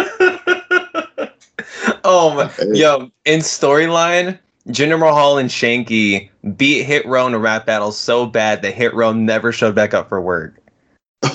oh 2.03 2.35
my 2.35 2.51
yo, 2.73 3.11
in 3.27 3.41
storyline, 3.41 4.39
Jinder 4.69 4.99
Mahal 4.99 5.39
and 5.39 5.51
Shanky 5.51 6.31
beat 6.57 6.85
Hit 6.85 7.07
Row 7.07 7.27
in 7.27 7.35
a 7.35 7.39
rap 7.39 7.67
battle 7.67 7.93
so 7.93 8.25
bad 8.27 8.63
that 8.63 8.75
Hit 8.75 8.95
Row 8.95 9.13
never 9.13 9.53
showed 9.53 9.75
back 9.75 9.93
up 9.93 10.09
for 10.09 10.21
work. 10.21 10.55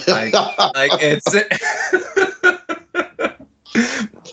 Like, 0.08 0.34
like 0.34 0.92
it's. 1.02 1.28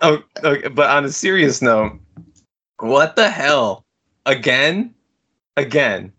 oh, 0.03 0.23
okay, 0.45 0.69
but 0.69 0.91
on 0.91 1.05
a 1.05 1.11
serious 1.11 1.63
note, 1.63 1.99
what 2.81 3.17
the 3.17 3.31
hell? 3.31 3.85
Again, 4.27 4.95
again, 5.57 6.13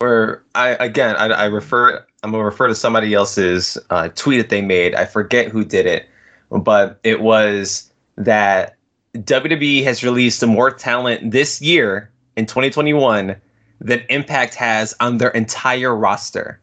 or 0.00 0.44
I 0.54 0.70
again 0.70 1.16
I, 1.16 1.26
I 1.26 1.44
refer 1.46 2.04
I'm 2.22 2.32
gonna 2.32 2.44
refer 2.44 2.68
to 2.68 2.74
somebody 2.74 3.14
else's 3.14 3.78
uh, 3.90 4.08
tweet 4.08 4.38
that 4.38 4.50
they 4.50 4.62
made. 4.62 4.94
I 4.94 5.04
forget 5.04 5.48
who 5.48 5.64
did 5.64 5.86
it, 5.86 6.08
but 6.50 6.98
it 7.04 7.20
was 7.20 7.90
that 8.16 8.76
WWE 9.14 9.84
has 9.84 10.02
released 10.02 10.44
more 10.44 10.70
talent 10.70 11.30
this 11.30 11.62
year 11.62 12.10
in 12.36 12.46
2021 12.46 13.36
than 13.80 14.02
Impact 14.08 14.54
has 14.54 14.94
on 15.00 15.18
their 15.18 15.30
entire 15.30 15.94
roster. 15.94 16.60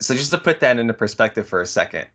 So 0.00 0.14
just 0.14 0.30
to 0.32 0.38
put 0.38 0.60
that 0.60 0.78
into 0.78 0.94
perspective 0.94 1.48
for 1.48 1.60
a 1.60 1.66
second, 1.66 2.08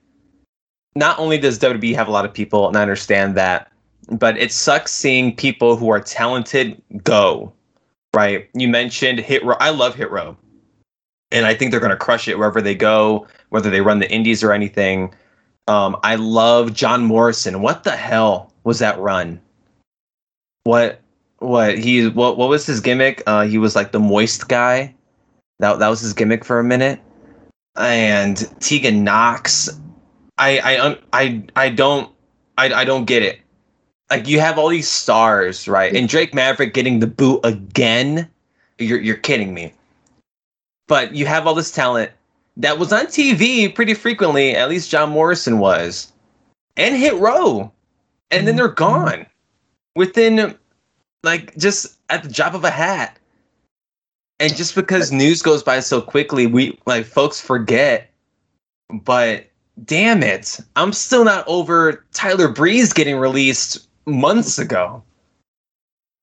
not 0.95 1.17
only 1.19 1.37
does 1.37 1.59
WWE 1.59 1.95
have 1.95 2.07
a 2.07 2.11
lot 2.11 2.25
of 2.25 2.33
people, 2.33 2.67
and 2.67 2.75
I 2.77 2.81
understand 2.81 3.35
that, 3.35 3.71
but 4.11 4.37
it 4.37 4.51
sucks 4.51 4.93
seeing 4.93 5.35
people 5.35 5.75
who 5.75 5.89
are 5.89 5.99
talented 5.99 6.81
go. 7.03 7.53
Right? 8.13 8.49
You 8.53 8.67
mentioned 8.67 9.19
Hit 9.19 9.43
Row. 9.43 9.55
I 9.59 9.69
love 9.69 9.95
Hit 9.95 10.09
Row, 10.09 10.35
and 11.31 11.45
I 11.45 11.53
think 11.53 11.71
they're 11.71 11.79
going 11.79 11.91
to 11.91 11.97
crush 11.97 12.27
it 12.27 12.37
wherever 12.37 12.61
they 12.61 12.75
go, 12.75 13.27
whether 13.49 13.69
they 13.69 13.81
run 13.81 13.99
the 13.99 14.11
Indies 14.11 14.43
or 14.43 14.51
anything. 14.51 15.13
Um, 15.67 15.95
I 16.01 16.15
love 16.15 16.73
John 16.73 17.03
Morrison. 17.03 17.61
What 17.61 17.83
the 17.83 17.95
hell 17.95 18.51
was 18.63 18.79
that 18.79 18.97
run? 18.97 19.39
What? 20.63 21.01
What 21.37 21.77
he? 21.77 22.09
What? 22.09 22.37
What 22.37 22.49
was 22.49 22.65
his 22.65 22.81
gimmick? 22.81 23.21
Uh, 23.27 23.45
he 23.45 23.59
was 23.59 23.75
like 23.75 23.91
the 23.91 23.99
moist 23.99 24.47
guy. 24.47 24.93
That 25.59 25.77
that 25.77 25.87
was 25.87 26.01
his 26.01 26.13
gimmick 26.13 26.43
for 26.43 26.59
a 26.59 26.63
minute. 26.63 26.99
And 27.79 28.37
Tegan 28.59 29.03
Nox. 29.03 29.69
I 30.37 30.59
I 30.59 30.97
I 31.13 31.43
I 31.55 31.69
don't 31.69 32.11
I 32.57 32.73
I 32.73 32.85
don't 32.85 33.05
get 33.05 33.23
it. 33.23 33.39
Like 34.09 34.27
you 34.27 34.39
have 34.39 34.57
all 34.57 34.69
these 34.69 34.87
stars, 34.87 35.67
right? 35.67 35.95
And 35.95 36.09
Drake 36.09 36.33
Maverick 36.33 36.73
getting 36.73 36.99
the 36.99 37.07
boot 37.07 37.39
again. 37.43 38.29
You're 38.77 38.99
you're 38.99 39.17
kidding 39.17 39.53
me. 39.53 39.73
But 40.87 41.13
you 41.13 41.25
have 41.25 41.45
all 41.45 41.53
this 41.53 41.71
talent 41.71 42.11
that 42.57 42.79
was 42.79 42.91
on 42.91 43.05
TV 43.05 43.73
pretty 43.73 43.93
frequently. 43.93 44.55
At 44.55 44.69
least 44.69 44.89
John 44.89 45.11
Morrison 45.11 45.59
was, 45.59 46.11
and 46.75 46.95
hit 46.95 47.15
row, 47.15 47.71
and 48.31 48.47
then 48.47 48.55
they're 48.55 48.67
mm-hmm. 48.67 48.75
gone 48.75 49.25
within 49.95 50.57
like 51.23 51.55
just 51.57 51.97
at 52.09 52.23
the 52.23 52.29
drop 52.29 52.55
of 52.55 52.63
a 52.63 52.71
hat. 52.71 53.18
And 54.39 54.55
just 54.55 54.73
because 54.73 55.11
news 55.11 55.41
goes 55.41 55.63
by 55.63 55.81
so 55.81 56.01
quickly, 56.01 56.47
we 56.47 56.79
like 56.85 57.05
folks 57.05 57.41
forget. 57.41 58.09
But 58.89 59.47
damn 59.85 60.23
it, 60.23 60.59
I'm 60.75 60.93
still 60.93 61.25
not 61.25 61.47
over 61.47 62.05
Tyler 62.13 62.47
Breeze 62.47 62.93
getting 62.93 63.17
released 63.17 63.87
months 64.05 64.57
ago. 64.57 65.03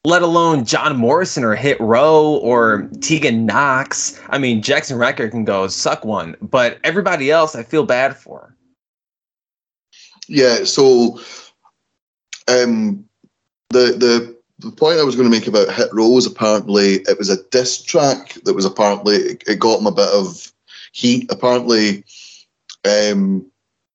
Let 0.05 0.23
alone 0.23 0.65
John 0.65 0.97
Morrison 0.97 1.43
or 1.45 1.57
Hit 1.57 1.81
Row 1.81 2.37
or 2.37 2.89
Tegan 3.01 3.45
Nox. 3.45 4.21
I 4.29 4.39
mean, 4.39 4.63
Jaxson 4.63 4.99
Ryker 4.99 5.29
can 5.29 5.45
go 5.45 5.67
suck 5.67 6.05
one, 6.05 6.37
but 6.41 6.79
everybody 6.85 7.31
else 7.31 7.57
I 7.57 7.65
feel 7.65 7.85
bad 7.85 8.17
for. 8.17 8.55
Yeah, 10.29 10.65
so 10.65 11.21
um 12.49 13.05
the 13.71 13.97
the 13.99 14.36
the 14.59 14.71
point 14.71 14.99
I 14.99 15.05
was 15.05 15.17
going 15.17 15.31
to 15.31 15.37
make 15.37 15.47
about 15.47 15.73
Hit 15.73 15.89
Row 15.93 16.09
was 16.09 16.27
apparently 16.27 16.95
it 17.07 17.19
was 17.19 17.29
a 17.29 17.43
diss 17.51 17.83
track 17.83 18.35
that 18.45 18.55
was 18.55 18.65
apparently 18.65 19.39
it 19.47 19.59
got 19.59 19.81
him 19.81 19.87
a 19.87 19.93
bit 19.93 20.09
of 20.09 20.53
heat. 20.93 21.31
Apparently, 21.31 22.05
um, 22.85 23.45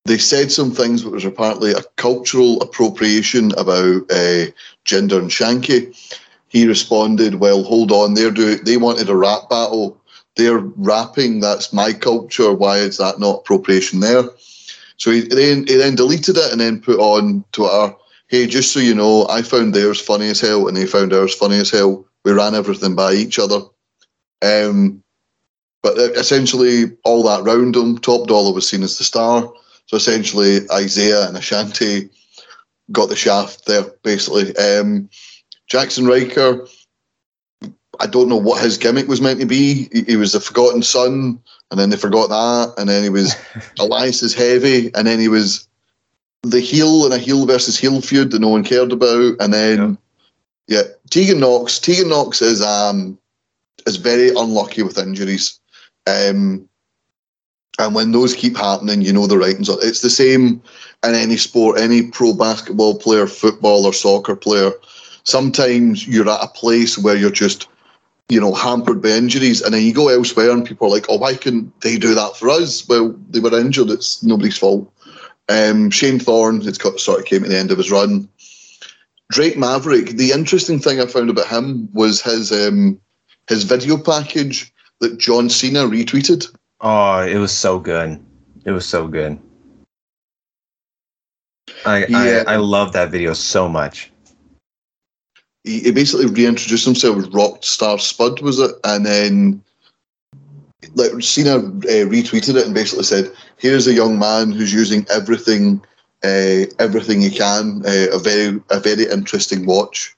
they 0.06 0.18
said 0.18 0.52
some 0.52 0.72
things 0.72 1.04
that 1.04 1.10
was 1.10 1.26
apparently 1.26 1.72
a 1.72 1.84
cultural 1.96 2.62
appropriation 2.62 3.52
about 3.54 4.04
uh, 4.12 4.46
Jinder 4.86 5.20
and 5.20 5.32
Shanky. 5.32 5.98
He 6.48 6.68
responded, 6.68 7.36
"Well, 7.36 7.64
hold 7.64 7.92
on, 7.92 8.14
they're 8.14 8.32
doing. 8.32 8.64
They 8.64 8.78
wanted 8.78 9.10
a 9.10 9.16
rap 9.16 9.50
battle. 9.50 10.00
They're 10.36 10.60
rapping. 10.60 11.40
That's 11.40 11.74
my 11.74 11.92
culture. 11.92 12.54
Why 12.54 12.78
is 12.78 12.98
that 12.98 13.20
not 13.20 13.40
appropriation 13.40 14.00
there?" 14.00 14.24
So 14.98 15.10
he 15.10 15.22
then 15.22 15.66
he 15.66 15.76
then 15.76 15.96
deleted 15.96 16.38
it 16.38 16.52
and 16.52 16.62
then 16.62 16.82
put 16.82 17.00
on 17.00 17.44
Twitter 17.52 17.96
hey, 18.32 18.48
just 18.48 18.72
so 18.72 18.80
you 18.80 18.96
know, 18.96 19.28
I 19.28 19.42
found 19.42 19.74
theirs 19.74 20.00
funny 20.00 20.30
as 20.30 20.40
hell 20.40 20.70
and 20.70 20.78
they 20.78 20.86
found 20.86 21.12
ours 21.12 21.36
funny 21.36 21.58
as 21.58 21.70
hell. 21.70 22.06
We 22.24 22.32
ran 22.32 22.56
everything 22.56 22.96
by 22.96 23.12
each 23.12 23.38
other. 23.38 23.60
Um, 24.42 25.04
but 25.84 25.98
essentially, 25.98 26.86
all 27.04 27.24
that 27.24 27.44
round 27.44 27.76
them, 27.76 27.98
Top 27.98 28.28
Dollar 28.28 28.54
was 28.54 28.70
seen 28.70 28.84
as 28.84 28.98
the 28.98 29.04
star. 29.04 29.52
So 29.88 29.98
essentially, 29.98 30.60
Isaiah 30.72 31.28
and 31.28 31.36
Ashante 31.36 32.10
got 32.94 33.10
the 33.10 33.18
shaft 33.18 33.66
there, 33.66 33.84
basically. 34.02 34.56
Um, 34.56 35.10
Jaxson 35.70 36.08
Ryker, 36.08 36.68
I 38.00 38.08
don't 38.08 38.30
know 38.30 38.38
what 38.38 38.64
his 38.64 38.78
gimmick 38.78 39.10
was 39.10 39.20
meant 39.20 39.42
to 39.42 39.46
be. 39.46 39.90
He, 39.92 40.04
he 40.04 40.16
was 40.16 40.32
the 40.32 40.40
forgotten 40.40 40.84
son, 40.84 41.38
and 41.70 41.80
then 41.80 41.90
they 41.90 41.98
forgot 41.98 42.30
that, 42.30 42.76
and 42.78 42.88
then 42.88 43.04
he 43.04 43.10
was 43.10 43.36
Elias's 43.80 44.34
heavy, 44.34 44.90
and 44.96 45.06
then 45.06 45.20
he 45.20 45.28
was 45.28 45.68
the 46.44 46.60
heel 46.60 47.06
and 47.06 47.14
a 47.14 47.18
heel 47.18 47.46
versus 47.46 47.78
heel 47.78 48.02
feud 48.02 48.32
that 48.32 48.40
no 48.40 48.50
one 48.50 48.64
cared 48.64 48.92
about, 48.92 49.36
and 49.40 49.54
then 49.54 49.98
yeah, 50.68 50.82
yeah 50.82 50.88
Tegan 51.10 51.40
Nox. 51.40 51.80
Tegan 51.80 52.10
Nox 52.10 52.42
is 52.42 52.62
um 52.62 53.18
is 53.86 53.98
very 53.98 54.30
unlucky 54.30 54.84
with 54.84 54.98
injuries, 54.98 55.60
um, 56.08 56.68
and 57.80 57.96
when 57.96 58.12
those 58.12 58.34
keep 58.34 58.58
happening, 58.58 59.02
you 59.02 59.14
know 59.14 59.28
the 59.28 59.38
writings. 59.38 59.70
On. 59.70 59.78
It's 59.82 60.02
the 60.02 60.10
same 60.10 60.62
in 61.04 61.16
any 61.16 61.38
sport, 61.38 61.80
any 61.80 62.04
pro 62.04 62.34
basketball 62.34 62.98
player, 62.98 63.28
football 63.28 63.86
or 63.86 63.94
soccer 63.94 64.36
player. 64.36 64.72
Sometimes 65.24 66.08
you're 66.08 66.30
at 66.30 66.44
a 66.44 66.48
place 66.48 66.98
where 66.98 67.16
you're 67.16 67.30
just 67.30 67.68
you 68.30 68.40
know, 68.40 68.54
hampered 68.54 69.02
by 69.02 69.10
injuries, 69.10 69.62
and 69.62 69.74
then 69.74 69.84
you 69.84 69.94
go 69.94 70.08
elsewhere, 70.08 70.52
and 70.52 70.66
people 70.66 70.88
are 70.88 70.92
like, 70.92 71.06
"Oh, 71.10 71.18
why 71.18 71.36
couldn't 71.36 71.82
they 71.82 71.98
do 71.98 72.16
that 72.16 72.38
for 72.38 72.50
us?" 72.50 72.88
Well, 72.88 73.14
they 73.30 73.42
were 73.42 73.60
injured; 73.60 73.90
it's 73.90 74.24
nobody's 74.24 74.58
fault. 74.58 74.90
Um, 75.52 75.90
Shane 75.90 76.20
Thorne 76.20 76.62
had 76.62 76.78
sort 77.00 77.20
of 77.20 77.26
came 77.26 77.44
at 77.44 77.50
the 77.50 77.58
end 77.58 77.72
of 77.72 77.78
his 77.78 77.92
run. 77.92 78.30
Drake 79.32 79.58
Maverick. 79.58 80.12
The 80.12 80.32
interesting 80.32 80.80
thing 80.80 81.00
I 81.02 81.06
found 81.06 81.30
about 81.30 81.48
him 81.48 81.90
was 81.94 82.22
his 82.22 82.52
um, 82.52 83.00
his 83.50 83.64
video 83.64 83.98
package 83.98 84.74
that 85.00 85.18
John 85.18 85.50
Cena 85.50 85.80
retweeted. 85.80 86.54
Oh, 86.80 87.22
it 87.22 87.38
was 87.38 87.52
so 87.52 87.80
good. 87.80 88.24
It 88.66 88.72
was 88.72 88.86
so 88.86 89.08
good. 89.08 89.38
I 91.86 92.06
yeah. 92.06 92.44
I, 92.48 92.54
I 92.54 92.56
love 92.58 92.94
that 92.94 93.12
video 93.12 93.34
so 93.34 93.68
much. 93.68 94.12
He, 95.64 95.80
he 95.82 95.92
basically 95.92 96.28
reintroduced 96.28 96.86
himself 96.86 97.18
as 97.18 97.30
Rockstar 97.30 98.00
Spud, 98.00 98.42
was 98.42 98.60
it? 98.60 98.72
And 98.84 99.06
then 99.06 99.64
like 100.96 101.12
Cena 101.22 101.58
uh, 101.58 102.06
retweeted 102.10 102.56
it 102.56 102.66
and 102.66 102.74
basically 102.74 103.04
said, 103.04 103.32
"Here's 103.58 103.88
a 103.88 103.94
young 103.94 104.20
man 104.20 104.52
who's 104.52 104.74
using 104.74 105.06
everything, 105.10 105.82
uh, 106.24 106.66
everything 106.80 107.22
he 107.22 107.30
can. 107.30 107.84
Uh, 107.86 108.08
a 108.12 108.20
very, 108.20 108.62
a 108.70 108.80
very 108.80 109.10
interesting 109.10 109.66
watch." 109.66 110.16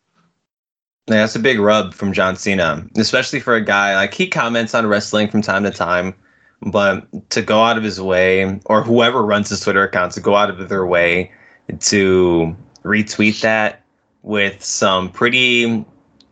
Yeah, 1.07 1.17
that's 1.17 1.35
a 1.35 1.39
big 1.39 1.59
rub 1.59 1.93
from 1.93 2.13
John 2.13 2.35
Cena, 2.35 2.85
especially 2.95 3.41
for 3.41 3.55
a 3.55 3.63
guy 3.63 3.95
like 3.95 4.13
he 4.13 4.27
comments 4.27 4.73
on 4.73 4.87
wrestling 4.87 5.27
from 5.27 5.41
time 5.41 5.63
to 5.63 5.71
time, 5.71 6.15
but 6.61 7.05
to 7.31 7.41
go 7.41 7.63
out 7.63 7.77
of 7.77 7.83
his 7.83 7.99
way, 7.99 8.59
or 8.65 8.81
whoever 8.81 9.21
runs 9.21 9.49
his 9.49 9.59
Twitter 9.59 9.83
account 9.83 10.13
to 10.13 10.21
go 10.21 10.35
out 10.35 10.49
of 10.49 10.69
their 10.69 10.85
way 10.85 11.31
to 11.79 12.55
retweet 12.83 13.41
that 13.41 13.83
with 14.21 14.63
some 14.63 15.09
pretty 15.09 15.85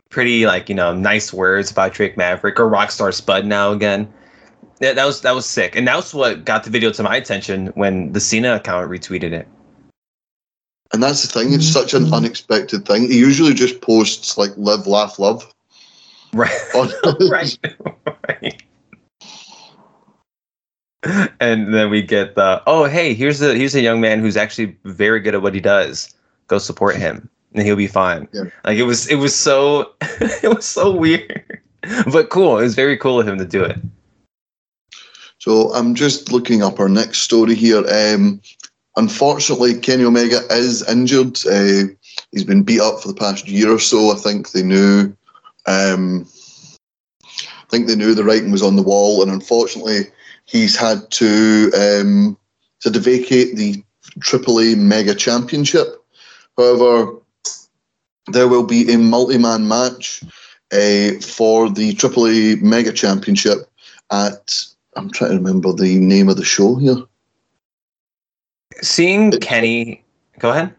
pretty 0.10 0.45
like 0.45 0.69
you 0.69 0.75
know 0.75 0.93
nice 0.93 1.34
words 1.34 1.71
about 1.71 1.93
Drake 1.93 2.15
Maverick 2.17 2.60
or 2.60 2.69
Rockstar 2.69 3.13
Spud 3.13 3.45
now 3.45 3.71
again. 3.71 4.12
Yeah, 4.82 4.94
that 4.94 5.06
was 5.06 5.22
that 5.22 5.36
was 5.36 5.46
sick, 5.46 5.76
and 5.76 5.88
that's 5.88 6.12
what 6.12 6.44
got 6.44 6.63
the 6.63 6.72
video 6.72 6.91
to 6.91 7.04
my 7.04 7.15
attention 7.15 7.67
when 7.76 8.13
the 8.13 8.20
Cena 8.20 8.56
account 8.56 8.89
retweeted 8.89 9.32
it. 9.32 9.48
And 10.91 11.04
that's 11.04 11.22
the 11.22 11.28
thing; 11.28 11.54
it's 11.54 11.65
mm-hmm. 11.65 11.80
such 11.80 11.94
an 11.94 12.12
unexpected 12.12 12.86
thing. 12.86 13.04
He 13.04 13.20
usually 13.20 13.54
just 13.54 13.82
posts 13.82 14.39
like 14.39 14.50
"live, 14.58 14.88
laugh, 14.88 15.20
love." 15.20 15.48
Right. 16.34 16.52
right. 17.30 17.58
right. 18.28 18.63
And 21.39 21.74
then 21.74 21.91
we 21.91 22.02
get 22.02 22.34
the 22.36 22.63
oh 22.65 22.86
hey 22.86 23.13
here's 23.13 23.41
a 23.41 23.54
here's 23.56 23.76
a 23.76 23.82
young 23.82 24.02
man 24.02 24.20
who's 24.20 24.38
actually 24.38 24.76
very 24.86 25.20
good 25.20 25.36
at 25.36 25.44
what 25.44 25.54
he 25.54 25.62
does. 25.62 26.13
Go 26.48 26.58
support 26.58 26.96
him 26.96 27.30
and 27.54 27.65
he'll 27.65 27.76
be 27.76 27.88
fine. 27.88 28.28
Yeah. 28.34 28.44
Like 28.65 28.78
it 28.78 28.84
was 28.84 29.08
it 29.10 29.15
was 29.15 29.36
so 29.36 29.94
it 30.02 30.56
was 30.56 30.65
so 30.65 30.91
weird, 30.96 31.62
but 32.12 32.30
cool. 32.30 32.58
It 32.58 32.63
was 32.63 32.76
very 32.76 32.98
cool 32.98 33.20
of 33.20 33.28
him 33.28 33.38
to 33.38 33.46
do 33.46 33.63
it. 33.63 33.78
So 35.41 35.73
I'm 35.73 35.95
just 35.95 36.32
looking 36.32 36.62
up 36.62 36.80
our 36.80 36.88
next 36.88 37.21
story 37.21 37.56
here. 37.56 37.84
Um, 37.91 38.39
unfortunately, 38.95 39.73
Kenny 39.73 40.04
Omega 40.04 40.39
is 40.51 40.88
injured. 40.88 41.39
Uh, 41.47 41.91
he's 42.32 42.43
been 42.43 42.62
beat 42.62 42.80
up 42.80 43.01
for 43.01 43.08
the 43.08 43.15
past 43.15 43.47
year 43.47 43.71
or 43.71 43.80
so. 43.80 44.12
I 44.12 44.17
think 44.17 44.51
they 44.51 44.62
knew. 44.62 45.12
Um, 45.65 46.27
I 47.34 47.65
think 47.71 47.88
they 47.88 47.95
knew 47.95 48.13
the 48.13 48.23
writing 48.23 48.51
was 48.51 48.62
on 48.62 48.75
the 48.75 48.84
wall, 48.84 49.23
and 49.23 49.32
unfortunately, 49.32 50.01
he's 50.45 50.77
had 50.77 51.10
to 51.10 51.71
um, 51.75 52.38
to 52.82 52.91
vacate 52.99 53.56
the 53.56 53.84
AAA 54.19 54.77
Mega 54.77 55.15
Championship. 55.15 55.88
However, 56.56 57.15
there 58.27 58.47
will 58.47 58.67
be 58.67 58.93
a 58.93 58.99
multi-man 58.99 59.67
match 59.67 60.21
uh, 60.71 61.17
for 61.19 61.71
the 61.71 61.93
AAA 61.95 62.62
Mega 62.62 62.93
Championship 62.93 63.67
at. 64.12 64.67
I'm 64.95 65.10
trying 65.10 65.32
to 65.32 65.38
remember 65.38 65.73
the 65.73 65.99
name 65.99 66.30
of 66.30 66.38
the 66.38 66.43
show 66.43 66.75
here. 66.75 66.97
Seeing 68.82 69.32
Kenny, 69.32 70.04
go 70.39 70.51
ahead. 70.51 70.73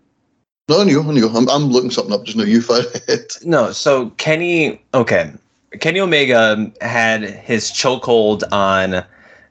No, 0.68 0.80
on 0.80 0.88
you, 0.88 1.02
on 1.02 1.16
you. 1.16 1.28
I'm, 1.28 1.48
I'm 1.48 1.64
looking 1.64 1.90
something 1.90 2.14
up 2.14 2.24
just 2.24 2.36
now. 2.36 2.44
You 2.44 2.62
fire 2.62 2.82
ahead. 2.94 3.26
No, 3.44 3.72
so 3.72 4.10
Kenny, 4.10 4.82
okay. 4.94 5.32
Kenny 5.80 6.00
Omega 6.00 6.70
had 6.80 7.22
his 7.22 7.70
chokehold 7.70 8.42
on 8.52 9.04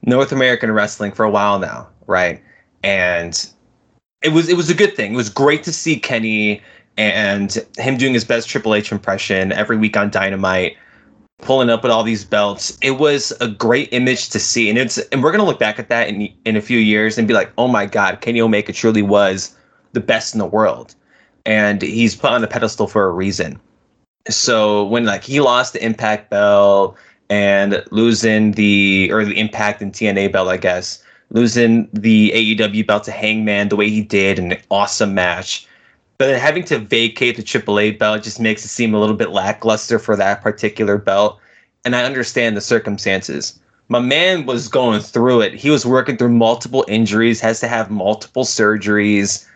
North 0.04 0.32
American 0.32 0.72
wrestling 0.72 1.12
for 1.12 1.24
a 1.24 1.30
while 1.30 1.60
now, 1.60 1.88
right? 2.08 2.42
And 2.84 3.50
it 4.22 4.30
was 4.30 4.50
it 4.50 4.58
was 4.58 4.70
a 4.70 4.74
good 4.74 4.96
thing. 4.96 5.14
It 5.14 5.18
was 5.18 5.30
great 5.30 5.64
to 5.64 5.74
see 5.74 6.00
Kenny 6.00 6.62
and 6.98 7.58
him 7.78 7.98
doing 7.98 8.14
his 8.14 8.26
best 8.26 8.48
Triple 8.50 8.76
H 8.76 8.92
impression 8.92 9.52
every 9.52 9.78
week 9.78 9.98
on 9.98 10.10
Dynamite, 10.10 10.78
pulling 11.42 11.70
up 11.70 11.84
with 11.84 11.92
all 11.92 12.04
these 12.04 12.24
belts. 12.24 12.78
It 12.82 12.92
was 12.92 13.32
a 13.42 13.48
great 13.48 13.90
image 13.92 14.30
to 14.30 14.40
see, 14.40 14.70
and 14.70 14.78
it's 14.78 14.98
and 14.98 15.22
we're 15.22 15.32
gonna 15.32 15.46
look 15.46 15.60
back 15.60 15.80
at 15.80 15.90
that 15.90 16.08
in 16.08 16.30
in 16.46 16.56
a 16.56 16.62
few 16.62 16.80
years 16.80 17.18
and 17.18 17.28
be 17.28 17.34
like, 17.34 17.52
oh 17.58 17.68
my 17.68 17.86
God, 17.86 18.22
Kenny 18.22 18.42
Omega 18.42 18.72
truly 18.72 19.02
was 19.02 19.56
the 19.94 20.00
best 20.00 20.34
in 20.34 20.40
the 20.40 20.46
world, 20.46 20.96
and 21.46 21.82
he's 21.82 22.16
put 22.16 22.32
on 22.32 22.44
a 22.44 22.48
pedestal 22.48 22.88
for 22.88 23.06
a 23.06 23.12
reason. 23.12 23.60
So 24.30 24.86
when 24.86 25.06
like 25.06 25.24
he 25.24 25.40
lost 25.42 25.74
the 25.74 25.84
Impact 25.84 26.30
belt 26.30 26.96
and 27.30 27.84
losing 27.92 28.52
the 28.52 29.10
or 29.12 29.26
the 29.26 29.40
Impact 29.40 29.82
and 29.82 29.92
TNA 29.92 30.32
belt, 30.32 30.48
I 30.48 30.58
guess 30.58 31.04
losing 31.32 31.90
the 31.94 32.32
AEW 32.36 32.86
belt 32.86 33.04
to 33.06 33.12
Hangman 33.12 33.70
the 33.70 33.76
way 33.76 33.90
he 33.90 34.02
did, 34.02 34.38
an 34.38 34.56
awesome 34.70 35.14
match 35.14 35.66
but 36.22 36.28
then 36.28 36.40
having 36.40 36.64
to 36.64 36.78
vacate 36.78 37.36
the 37.36 37.42
AAA 37.42 37.98
belt 37.98 38.22
just 38.22 38.40
makes 38.40 38.64
it 38.64 38.68
seem 38.68 38.94
a 38.94 39.00
little 39.00 39.16
bit 39.16 39.32
lackluster 39.32 39.98
for 39.98 40.16
that 40.16 40.44
particular 40.44 41.00
belt. 41.00 41.40
And 41.84 41.96
I 41.96 42.04
understand 42.04 42.56
the 42.56 42.62
circumstances. 42.62 43.60
My 43.88 44.02
man 44.02 44.46
was 44.46 44.68
going 44.68 45.00
through 45.00 45.42
it. 45.42 45.56
He 45.56 45.72
was 45.72 45.84
working 45.84 46.18
through 46.18 46.34
multiple 46.34 46.86
injuries, 46.88 47.42
has 47.42 47.60
to 47.62 47.68
have 47.68 47.90
multiple 47.90 48.44
surgeries. 48.44 49.48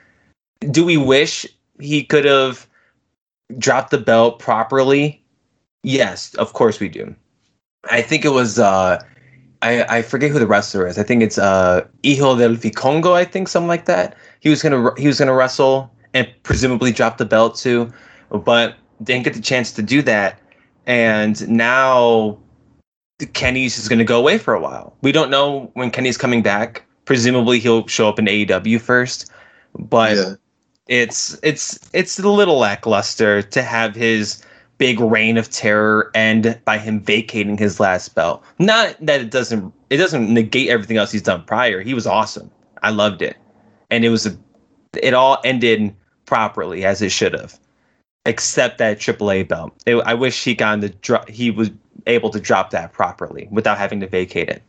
Do 0.71 0.83
we 0.83 0.97
wish 0.97 1.45
he 1.79 2.03
could 2.03 2.25
have 2.25 2.65
dropped 3.59 3.91
the 3.91 3.99
belt 3.99 4.39
properly? 4.39 5.23
Yes, 5.83 6.33
of 6.33 6.53
course 6.53 6.79
we 6.79 6.89
do. 6.89 7.15
I 7.91 8.01
think 8.01 8.25
it 8.25 8.29
was 8.29 8.57
uh 8.57 9.03
I, 9.61 9.97
I 9.97 10.01
forget 10.01 10.31
who 10.31 10.39
the 10.39 10.47
wrestler 10.47 10.87
is. 10.87 10.97
I 10.97 11.03
think 11.03 11.21
it's 11.21 11.37
uh 11.37 11.85
Hijo 12.03 12.35
del 12.35 12.55
Vikingo, 12.55 13.13
I 13.13 13.23
think 13.23 13.49
something 13.49 13.67
like 13.67 13.85
that. 13.85 14.17
He 14.39 14.49
was 14.49 14.63
gonna 14.63 14.99
he 14.99 15.05
was 15.05 15.19
gonna 15.19 15.35
wrestle 15.35 15.91
and 16.15 16.27
presumably 16.43 16.91
drop 16.91 17.17
the 17.17 17.25
belt 17.25 17.57
too, 17.57 17.93
but 18.31 18.77
didn't 19.03 19.25
get 19.25 19.33
the 19.33 19.41
chance 19.41 19.71
to 19.73 19.83
do 19.83 20.01
that. 20.01 20.39
And 20.87 21.47
now 21.49 22.39
Kenny's 23.33 23.77
is 23.77 23.89
going 23.89 23.99
to 23.99 24.05
go 24.05 24.17
away 24.17 24.37
for 24.37 24.53
a 24.53 24.61
while. 24.61 24.95
We 25.01 25.11
don't 25.11 25.29
know 25.29 25.69
when 25.73 25.91
Kenny's 25.91 26.17
coming 26.17 26.41
back. 26.41 26.85
Presumably 27.03 27.59
he'll 27.59 27.85
show 27.87 28.07
up 28.07 28.17
in 28.17 28.25
AEW 28.25 28.79
first, 28.81 29.29
but 29.77 30.15
yeah. 30.15 30.33
it's 30.87 31.37
it's 31.43 31.77
it's 31.93 32.17
a 32.17 32.29
little 32.29 32.57
lackluster 32.57 33.43
to 33.43 33.61
have 33.61 33.93
his 33.93 34.41
big 34.77 34.99
reign 34.99 35.37
of 35.37 35.49
terror 35.51 36.11
end 36.15 36.59
by 36.65 36.77
him 36.77 37.01
vacating 37.01 37.57
his 37.57 37.79
last 37.79 38.15
belt. 38.15 38.43
Not 38.57 38.95
that 39.01 39.21
it 39.21 39.29
doesn't 39.31 39.71
it 39.89 39.97
doesn't 39.97 40.33
negate 40.33 40.69
everything 40.69 40.97
else 40.97 41.11
he's 41.11 41.21
done 41.21 41.43
prior. 41.43 41.81
He 41.81 41.93
was 41.93 42.07
awesome. 42.07 42.49
I 42.81 42.89
loved 42.89 43.21
it. 43.21 43.37
And 43.91 44.03
it 44.03 44.09
was 44.09 44.25
a 44.25 44.35
it 45.01 45.13
all 45.13 45.39
ended 45.43 45.95
properly 46.25 46.85
as 46.85 47.01
it 47.01 47.11
should 47.11 47.33
have, 47.33 47.59
except 48.25 48.77
that 48.79 48.99
AAA 48.99 49.47
belt. 49.47 49.73
It, 49.85 49.95
I 49.97 50.13
wish 50.13 50.43
he 50.43 50.55
got 50.55 50.81
the 50.81 50.89
dro- 50.89 51.25
he 51.27 51.51
was 51.51 51.71
able 52.07 52.29
to 52.31 52.39
drop 52.39 52.71
that 52.71 52.93
properly 52.93 53.47
without 53.51 53.77
having 53.77 53.99
to 54.01 54.07
vacate 54.07 54.49
it. 54.49 54.61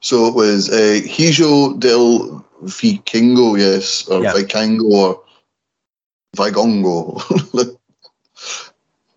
So 0.00 0.26
it 0.26 0.34
was 0.34 0.70
uh, 0.70 1.00
Hijo 1.04 1.74
del 1.74 2.44
Vikingo, 2.62 3.58
yes, 3.58 4.06
or. 4.08 4.22
Vikingo, 4.22 4.90
or 4.90 5.24
Vigongo. 6.36 7.20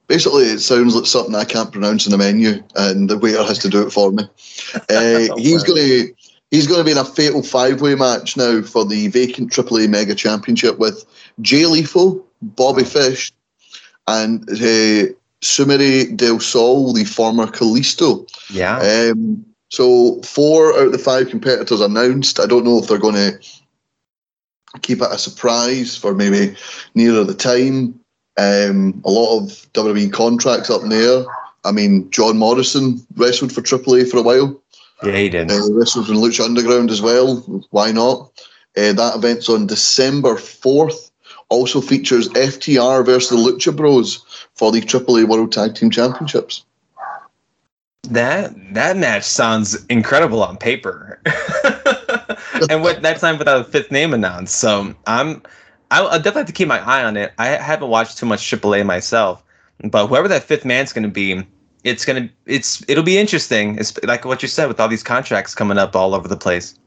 Basically, 0.08 0.46
it 0.46 0.60
sounds 0.60 0.96
like 0.96 1.06
something 1.06 1.36
I 1.36 1.44
can't 1.44 1.72
pronounce 1.72 2.06
in 2.06 2.12
the 2.12 2.18
menu, 2.18 2.64
and 2.76 3.10
the 3.10 3.18
waiter 3.18 3.44
has 3.44 3.60
to 3.60 3.70
do 3.70 3.86
it 3.86 3.92
for 3.92 4.12
me. 4.12 4.24
Uh, 4.90 5.34
he's 5.38 5.64
going 5.64 5.78
to 5.78 6.14
he's 6.52 6.68
going 6.68 6.80
to 6.80 6.86
be 6.86 6.92
in 6.92 6.98
a 6.98 7.06
fatal 7.06 7.44
five 7.44 7.82
way 7.82 7.96
match 7.96 8.38
now 8.38 8.62
for 8.62 8.86
the 8.86 9.08
vacant 9.10 9.52
AAA 9.52 9.90
Mega 9.90 10.16
Championship 10.16 10.80
with 10.80 11.06
Jay 11.42 11.66
Lethal, 11.66 12.26
Bobby 12.42 12.84
Fish, 12.84 13.32
and 14.08 14.50
uh, 14.50 15.12
Samuray 15.42 16.06
Del 16.16 16.40
Sol, 16.40 16.94
the 16.94 17.06
former 17.06 17.48
Kalisto. 17.48 18.28
Yeah. 18.50 18.80
Um, 18.80 19.46
so 19.70 20.22
four 20.22 20.74
out 20.74 20.88
of 20.88 20.92
the 20.94 20.98
five 20.98 21.30
competitors 21.30 21.82
announced. 21.82 22.40
I 22.40 22.46
don't 22.46 22.64
know 22.64 22.80
if 22.80 22.88
they're 22.88 22.98
going 22.98 23.16
to 23.16 23.40
keep 24.82 25.02
it 25.02 25.12
a 25.12 25.18
surprise 25.18 25.98
for 25.98 26.14
maybe 26.14 26.56
nearer 26.96 27.24
the 27.24 27.34
time. 27.34 28.00
Um, 28.38 29.02
a 29.04 29.10
lot 29.10 29.38
of 29.38 29.50
WWE 29.74 30.14
contracts 30.14 30.70
up 30.70 30.84
in 30.84 30.90
the 30.90 30.96
air. 30.96 31.26
I 31.66 31.72
mean, 31.72 32.10
John 32.12 32.38
Morrison 32.38 33.06
wrestled 33.16 33.52
for 33.52 33.62
AAA 33.62 34.10
for 34.10 34.18
a 34.18 34.22
while. 34.22 34.62
Yeah, 35.04 35.16
he 35.16 35.30
did. 35.30 35.52
Uh, 35.52 35.72
wrestled 35.72 36.10
in 36.10 36.16
Lucha 36.16 36.44
Underground 36.44 36.90
as 36.90 37.02
well. 37.02 37.38
Why 37.72 37.92
not? 37.92 38.32
Uh, 38.76 38.94
that 38.94 39.14
event's 39.16 39.50
on 39.50 39.68
December 39.68 40.36
4th 40.36 41.12
also 41.50 41.82
features 41.82 42.30
FTR 42.30 43.06
versus 43.06 43.30
the 43.30 43.36
Lucha 43.36 43.76
Bros 43.76 44.24
for 44.56 44.72
the 44.72 44.82
AAA 44.82 45.28
World 45.28 45.52
Tag 45.52 45.76
Team 45.76 45.90
Championships. 45.90 46.64
That 48.04 48.54
that 48.74 48.96
match 48.96 49.24
sounds 49.24 49.86
incredible 49.88 50.42
on 50.42 50.56
paper, 50.56 51.22
and 52.70 52.82
what 52.82 53.02
that 53.02 53.18
time 53.20 53.38
without 53.38 53.62
a 53.62 53.64
fifth 53.66 53.92
name 53.92 54.14
announced. 54.14 54.56
So 54.60 54.96
I'm 55.08 55.42
I'll, 55.92 56.10
definitely 56.12 56.40
have 56.40 56.48
to 56.48 56.54
keep 56.54 56.68
my 56.70 56.80
eye 56.80 57.04
on 57.04 57.18
it. 57.18 57.34
I 57.38 57.48
haven't 57.48 57.90
watched 57.90 58.18
too 58.18 58.26
much 58.26 58.40
AAA 58.40 58.86
myself, 58.86 59.44
but 59.84 60.08
whoever 60.08 60.28
that 60.30 60.44
fifth 60.44 60.64
man's 60.64 60.94
going 60.94 61.04
to 61.04 61.10
be, 61.10 61.46
it's 61.84 62.06
gonna 62.06 62.30
it's 62.46 62.84
it'll 62.88 63.04
be 63.04 63.18
interesting. 63.18 63.78
It's 63.78 63.98
like 64.04 64.26
what 64.26 64.42
you 64.42 64.48
said 64.48 64.68
with 64.68 64.80
all 64.80 64.88
these 64.88 65.04
contracts 65.04 65.56
coming 65.56 65.78
up 65.78 65.96
all 65.96 66.16
over 66.16 66.28
the 66.28 66.38
place. 66.38 66.78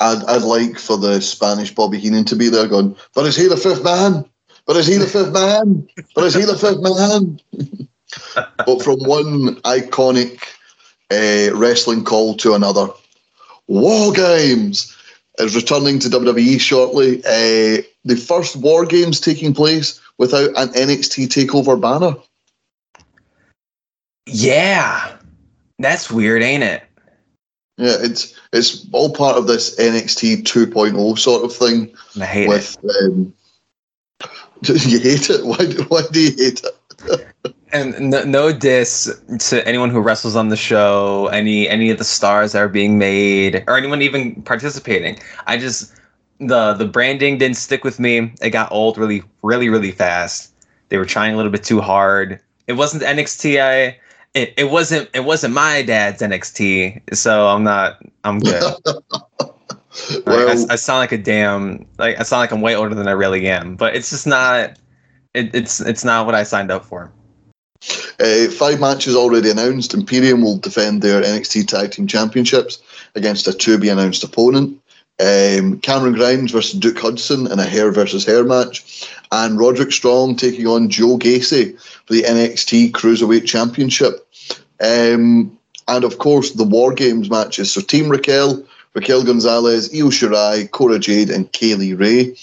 I'd, 0.00 0.22
I'd 0.24 0.42
like 0.42 0.78
for 0.78 0.96
the 0.96 1.20
Spanish 1.20 1.74
Bobby 1.74 1.98
Heenan 1.98 2.24
to 2.26 2.36
be 2.36 2.48
there 2.48 2.68
going, 2.68 2.96
but 3.14 3.26
is 3.26 3.36
he 3.36 3.46
the 3.46 3.56
fifth 3.56 3.84
man? 3.84 4.24
But 4.66 4.76
is 4.76 4.86
he 4.86 4.96
the 4.96 5.06
fifth 5.06 5.32
man? 5.32 5.88
But 6.14 6.24
is 6.24 6.34
he 6.34 6.42
the 6.42 6.56
fifth 6.56 6.80
man? 6.80 7.88
but 8.66 8.82
from 8.82 8.98
one 9.00 9.56
iconic 9.62 10.42
uh, 11.10 11.56
wrestling 11.56 12.04
call 12.04 12.34
to 12.38 12.54
another, 12.54 12.88
War 13.68 14.12
Games 14.12 14.96
is 15.38 15.56
returning 15.56 15.98
to 16.00 16.08
WWE 16.08 16.60
shortly. 16.60 17.18
Uh, 17.24 17.82
the 18.04 18.16
first 18.16 18.56
War 18.56 18.84
Games 18.86 19.20
taking 19.20 19.54
place 19.54 20.00
without 20.18 20.50
an 20.56 20.68
NXT 20.68 21.28
Takeover 21.28 21.80
banner. 21.80 22.14
Yeah, 24.26 25.16
that's 25.78 26.10
weird, 26.10 26.42
ain't 26.42 26.62
it? 26.62 26.82
Yeah, 27.76 27.96
it's 28.00 28.38
it's 28.52 28.86
all 28.92 29.12
part 29.12 29.36
of 29.36 29.46
this 29.46 29.76
NXT 29.76 30.42
2.0 30.44 31.18
sort 31.18 31.44
of 31.44 31.54
thing. 31.54 31.94
I 32.20 32.24
hate 32.24 32.48
with, 32.48 32.76
it. 32.82 33.04
Um, 33.04 33.34
you 34.62 35.00
hate 35.00 35.28
it? 35.28 35.44
Why, 35.44 35.64
why 35.88 36.02
do 36.10 36.20
you 36.20 36.30
hate 36.30 36.62
it? 36.62 37.26
and 37.72 37.98
no, 37.98 38.22
no 38.22 38.52
diss 38.52 39.12
to 39.40 39.66
anyone 39.66 39.90
who 39.90 40.00
wrestles 40.00 40.36
on 40.36 40.48
the 40.48 40.56
show, 40.56 41.26
any 41.32 41.68
any 41.68 41.90
of 41.90 41.98
the 41.98 42.04
stars 42.04 42.52
that 42.52 42.60
are 42.60 42.68
being 42.68 42.96
made, 42.96 43.64
or 43.66 43.76
anyone 43.76 44.00
even 44.00 44.40
participating. 44.42 45.18
I 45.46 45.58
just 45.58 45.92
the 46.38 46.74
the 46.74 46.86
branding 46.86 47.38
didn't 47.38 47.56
stick 47.56 47.82
with 47.82 47.98
me. 47.98 48.32
It 48.40 48.50
got 48.50 48.70
old 48.70 48.96
really, 48.96 49.24
really, 49.42 49.68
really 49.68 49.90
fast. 49.90 50.52
They 50.88 50.98
were 50.98 51.04
trying 51.04 51.34
a 51.34 51.36
little 51.36 51.52
bit 51.52 51.64
too 51.64 51.80
hard. 51.80 52.40
It 52.68 52.74
wasn't 52.74 53.02
NXT 53.02 53.60
I 53.60 53.98
it, 54.34 54.54
it 54.56 54.70
wasn't 54.70 55.08
it 55.14 55.24
wasn't 55.24 55.54
my 55.54 55.82
dad's 55.82 56.20
NXT, 56.20 57.14
so 57.14 57.46
I'm 57.46 57.62
not 57.62 57.98
I'm 58.24 58.40
good. 58.40 58.62
well, 60.26 60.48
I, 60.48 60.72
I, 60.72 60.76
sound 60.76 60.98
like 60.98 61.12
a 61.12 61.18
damn 61.18 61.86
like 61.98 62.18
I 62.18 62.24
sound 62.24 62.40
like 62.40 62.52
I'm 62.52 62.60
way 62.60 62.74
older 62.74 62.94
than 62.94 63.08
I 63.08 63.12
really 63.12 63.48
am, 63.48 63.76
but 63.76 63.94
it's 63.94 64.10
just 64.10 64.26
not 64.26 64.76
it, 65.34 65.54
it's 65.54 65.80
it's 65.80 66.04
not 66.04 66.26
what 66.26 66.34
I 66.34 66.42
signed 66.42 66.72
up 66.72 66.84
for. 66.84 67.12
Uh, 68.18 68.48
five 68.50 68.80
matches 68.80 69.14
already 69.14 69.50
announced. 69.50 69.94
Imperium 69.94 70.42
will 70.42 70.56
defend 70.56 71.02
their 71.02 71.22
NXT 71.22 71.68
Tag 71.68 71.92
Team 71.92 72.06
Championships 72.06 72.82
against 73.14 73.46
a 73.46 73.52
to 73.52 73.78
be 73.78 73.88
announced 73.88 74.24
opponent. 74.24 74.80
Um, 75.20 75.78
Cameron 75.80 76.14
Grimes 76.14 76.50
versus 76.50 76.80
Duke 76.80 76.98
Hudson 76.98 77.46
in 77.46 77.60
a 77.60 77.64
hair 77.64 77.92
versus 77.92 78.24
hair 78.24 78.42
match, 78.42 79.08
and 79.32 79.58
Roderick 79.58 79.92
Strong 79.92 80.36
taking 80.36 80.66
on 80.66 80.88
Joe 80.88 81.18
Gacy 81.18 81.78
for 82.06 82.12
the 82.12 82.22
NXT 82.22 82.92
Cruiserweight 82.92 83.46
Championship. 83.46 84.26
Um, 84.80 85.58
and 85.88 86.04
of 86.04 86.18
course 86.18 86.52
the 86.52 86.64
War 86.64 86.92
Games 86.94 87.30
matches. 87.30 87.72
So 87.72 87.80
Team 87.80 88.08
Raquel, 88.08 88.64
Raquel 88.94 89.24
Gonzalez, 89.24 89.90
Io 89.94 90.08
Shirai, 90.08 90.70
Cora 90.70 90.98
Jade, 90.98 91.30
and 91.30 91.50
Kay 91.52 91.74
Lee 91.74 91.94
Ray. 91.94 92.36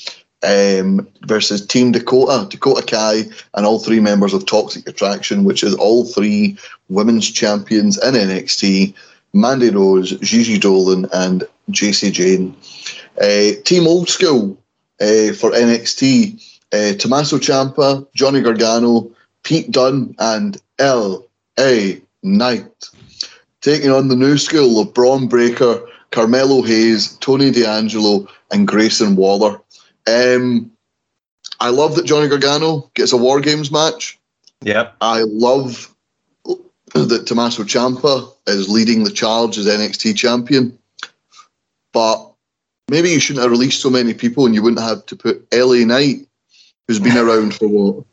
Um, 0.43 1.07
versus 1.27 1.63
Team 1.63 1.91
Dakota, 1.91 2.47
Dakota 2.49 2.83
Kai, 2.83 3.25
and 3.53 3.63
all 3.63 3.77
three 3.77 3.99
members 3.99 4.33
of 4.33 4.47
Toxic 4.47 4.87
Attraction, 4.87 5.43
which 5.43 5.61
is 5.61 5.75
all 5.75 6.03
three 6.03 6.57
women's 6.89 7.29
champions 7.29 8.03
in 8.03 8.15
NXT 8.15 8.95
Mandy 9.33 9.69
Rose, 9.69 10.17
Gigi 10.19 10.57
Dolan, 10.57 11.05
and 11.13 11.43
Jacy 11.69 12.11
Jane. 12.11 12.55
Uh, 13.21 13.51
Team 13.63 13.87
Old 13.87 14.09
School 14.09 14.57
uh, 14.99 15.33
for 15.33 15.51
NXT 15.51 16.50
uh, 16.73 16.93
Tommaso 16.93 17.37
Ciampa, 17.37 18.07
Johnny 18.13 18.41
Gargano, 18.41 19.11
Pete 19.43 19.71
Dunne, 19.71 20.15
and 20.19 20.61
L.A. 20.79 22.01
Knight. 22.23 22.89
Taking 23.61 23.91
on 23.91 24.07
the 24.07 24.15
new 24.15 24.37
school 24.37 24.79
of 24.79 24.93
Bron 24.93 25.27
Breakker, 25.27 25.85
Carmelo 26.11 26.61
Hayes, 26.61 27.15
Tony 27.17 27.51
D'Angelo, 27.51 28.27
and 28.51 28.67
Grayson 28.67 29.15
Waller. 29.15 29.61
Um, 30.07 30.71
I 31.59 31.69
love 31.69 31.95
that 31.95 32.05
Johnny 32.05 32.27
Gargano 32.27 32.89
gets 32.95 33.13
a 33.13 33.17
War 33.17 33.39
Games 33.39 33.71
match. 33.71 34.19
Yep. 34.63 34.95
I 35.01 35.23
love 35.27 35.93
that 36.93 37.25
Tommaso 37.25 37.63
Ciampa 37.63 38.31
is 38.47 38.69
leading 38.69 39.03
the 39.03 39.11
charge 39.11 39.57
as 39.57 39.67
NXT 39.67 40.15
champion. 40.15 40.77
But 41.93 42.31
maybe 42.89 43.09
you 43.09 43.19
shouldn't 43.19 43.43
have 43.43 43.51
released 43.51 43.81
so 43.81 43.89
many 43.89 44.13
people 44.13 44.45
and 44.45 44.55
you 44.55 44.61
wouldn't 44.61 44.81
have 44.81 45.05
to 45.07 45.15
put 45.15 45.47
LA 45.53 45.85
Knight, 45.85 46.27
who's 46.87 46.99
been 46.99 47.17
around 47.17 47.55
for 47.55 47.67
what? 47.67 48.05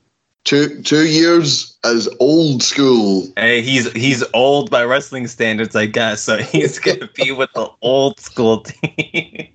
Two 0.45 0.81
two 0.83 1.07
years 1.07 1.77
as 1.85 2.09
old 2.21 2.63
school. 2.63 3.27
Hey, 3.37 3.61
he's 3.61 3.93
he's 3.93 4.25
old 4.33 4.71
by 4.71 4.85
wrestling 4.85 5.27
standards, 5.27 5.77
I 5.77 5.87
guess. 5.87 6.23
So 6.23 6.37
he's 6.39 6.79
gonna 6.79 7.09
be 7.15 7.33
with 7.33 7.53
the 7.53 7.69
old 7.83 8.19
school 8.21 8.63
team. 8.63 9.49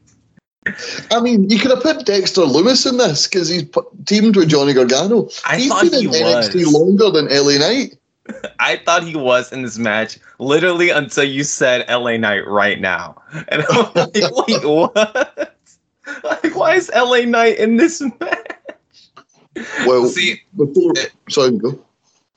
I 1.11 1.19
mean, 1.19 1.49
you 1.49 1.59
could 1.59 1.71
have 1.71 1.81
put 1.81 2.05
Dexter 2.05 2.41
Lumis 2.41 2.89
in 2.89 2.97
this 2.97 3.27
because 3.27 3.49
he's 3.49 3.65
teamed 4.05 4.35
with 4.35 4.49
Johnny 4.49 4.73
Gargano. 4.73 5.29
I 5.45 5.57
he's 5.57 5.69
thought 5.69 5.91
been 5.91 5.99
he 5.99 6.05
in 6.05 6.11
NXT 6.13 6.55
was. 6.55 6.73
longer 6.73 7.09
than 7.09 7.27
LA 7.27 7.57
Knight. 7.57 7.97
I 8.59 8.77
thought 8.77 9.03
he 9.03 9.15
was 9.15 9.51
in 9.51 9.63
this 9.63 9.77
match 9.77 10.17
literally 10.39 10.89
until 10.89 11.25
you 11.25 11.43
said 11.43 11.85
LA 11.89 12.17
Knight 12.17 12.47
right 12.47 12.79
now. 12.79 13.21
And 13.49 13.65
I'm 13.69 13.91
like, 13.93 14.13
wait, 14.47 14.63
what? 14.63 15.57
Like, 16.23 16.55
why 16.55 16.75
is 16.75 16.91
LA 16.95 17.21
Knight 17.21 17.57
in 17.57 17.77
this 17.77 18.01
match? 18.19 18.52
Well, 19.85 20.07
See, 20.07 20.41
before 20.57 20.93
it- 20.95 21.11
sorry, 21.29 21.57
go. 21.57 21.79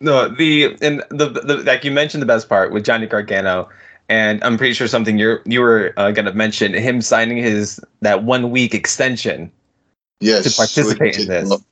no, 0.00 0.29
the 0.29 0.76
and 0.83 1.02
the, 1.11 1.29
the 1.31 1.62
like 1.64 1.85
you 1.85 1.90
mentioned 1.90 2.22
the 2.22 2.26
best 2.26 2.48
part 2.48 2.72
with 2.72 2.85
Johnny 2.85 3.07
Gargano, 3.07 3.68
and 4.09 4.42
I'm 4.44 4.59
pretty 4.59 4.74
sure 4.74 4.87
something 4.87 5.18
you're 5.18 5.42
you 5.46 5.61
were 5.61 5.92
uh, 5.96 6.11
gonna 6.11 6.33
mention 6.35 6.74
him 6.74 7.00
signing 7.00 7.38
his 7.38 7.81
that 8.02 8.24
one 8.24 8.50
week 8.50 8.74
extension 8.74 9.50
Yes, 10.20 10.44
to 10.44 10.57
participate 10.57 11.14
so 11.14 11.22
in 11.22 11.29
this. 11.29 11.64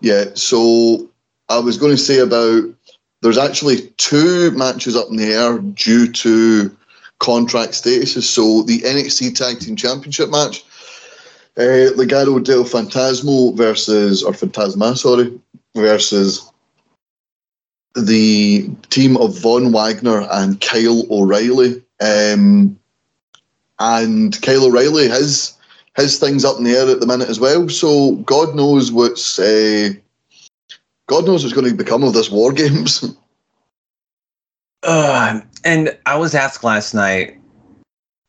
Yeah, 0.00 0.24
so 0.34 1.08
I 1.48 1.58
was 1.58 1.76
going 1.76 1.92
to 1.92 1.98
say 1.98 2.20
about 2.20 2.64
there's 3.22 3.38
actually 3.38 3.82
two 3.98 4.50
matches 4.52 4.96
up 4.96 5.08
in 5.10 5.16
the 5.16 5.32
air 5.32 5.58
due 5.58 6.10
to 6.10 6.74
contract 7.18 7.72
statuses. 7.72 8.22
So 8.22 8.62
the 8.62 8.78
NXT 8.80 9.34
Tag 9.34 9.60
Team 9.60 9.76
Championship 9.76 10.30
match, 10.30 10.64
uh, 11.60 11.92
Legado 11.92 12.42
del 12.42 12.64
Fantasmo 12.64 13.54
versus 13.54 14.22
or 14.22 14.32
Fantasma, 14.32 14.96
sorry, 14.96 15.38
versus 15.76 16.50
the 17.94 18.68
team 18.88 19.16
of 19.18 19.38
Von 19.38 19.72
Wagner 19.72 20.26
and 20.30 20.60
Kyle 20.60 21.06
O'Reilly. 21.10 21.82
Um, 22.00 22.78
and 23.78 24.40
Kyle 24.40 24.64
O'Reilly 24.64 25.08
has 25.08 25.56
his 25.96 26.18
things 26.18 26.44
up 26.44 26.58
in 26.58 26.64
the 26.64 26.72
air 26.72 26.88
at 26.88 27.00
the 27.00 27.06
minute 27.06 27.28
as 27.28 27.40
well. 27.40 27.68
So 27.68 28.16
God 28.16 28.54
knows 28.54 28.90
what's 28.90 29.38
uh, 29.38 29.90
God 31.08 31.26
knows 31.26 31.42
what's 31.42 31.54
going 31.54 31.68
to 31.68 31.74
become 31.74 32.04
of 32.04 32.14
this 32.14 32.30
War 32.30 32.52
Games. 32.54 33.04
Uh, 34.82 35.40
and 35.64 35.96
I 36.06 36.16
was 36.16 36.34
asked 36.34 36.64
last 36.64 36.94
night 36.94 37.38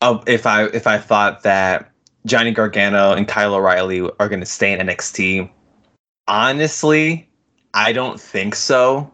uh, 0.01 0.21
if 0.27 0.45
I 0.45 0.65
if 0.65 0.85
I 0.85 0.97
thought 0.97 1.43
that 1.43 1.90
Johnny 2.25 2.51
Gargano 2.51 3.13
and 3.13 3.27
Kyle 3.27 3.55
O'Reilly 3.55 4.01
are 4.19 4.29
going 4.29 4.39
to 4.39 4.45
stay 4.45 4.73
in 4.73 4.85
NXT. 4.85 5.49
Honestly, 6.27 7.29
I 7.73 7.93
don't 7.93 8.19
think 8.19 8.55
so. 8.55 9.11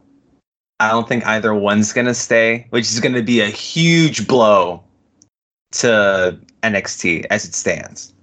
I 0.79 0.89
don't 0.89 1.07
think 1.07 1.25
either 1.25 1.53
one's 1.53 1.93
going 1.93 2.07
to 2.07 2.13
stay, 2.13 2.67
which 2.69 2.85
is 2.85 2.99
going 2.99 3.15
to 3.15 3.23
be 3.23 3.39
a 3.39 3.47
huge 3.47 4.27
blow 4.27 4.83
to 5.73 6.39
NXT 6.63 7.25
as 7.29 7.45
it 7.45 7.55
stands. 7.55 8.13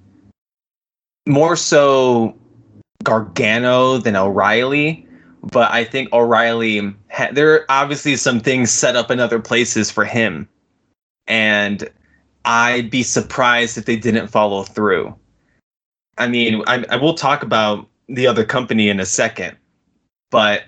More 1.27 1.57
so 1.57 2.37
Gargano 3.03 3.99
than 3.99 4.17
O'Reilly, 4.17 5.07
but 5.43 5.71
I 5.73 5.85
think 5.85 6.13
O'Reilly 6.13 6.95
ha- 7.11 7.31
there 7.33 7.53
are 7.53 7.65
obviously 7.69 8.17
some 8.17 8.41
things 8.41 8.71
set 8.71 8.97
up 8.97 9.11
in 9.11 9.21
other 9.21 9.41
places 9.41 9.91
for 9.91 10.05
him, 10.05 10.49
and 11.27 11.89
I'd 12.45 12.91
be 12.91 13.03
surprised 13.03 13.79
if 13.79 13.87
they 13.87 13.97
didn't 13.97 14.29
follow 14.29 14.65
through. 14.65 15.15
I 16.19 16.29
mean, 16.29 16.63
I, 16.67 16.85
I 16.91 16.97
will 16.97 17.15
talk 17.15 17.43
about 17.43 17.89
the 18.09 18.27
other 18.27 18.45
company 18.45 18.89
in 18.89 19.01
a 19.01 19.07
second, 19.07 19.57
but 20.31 20.65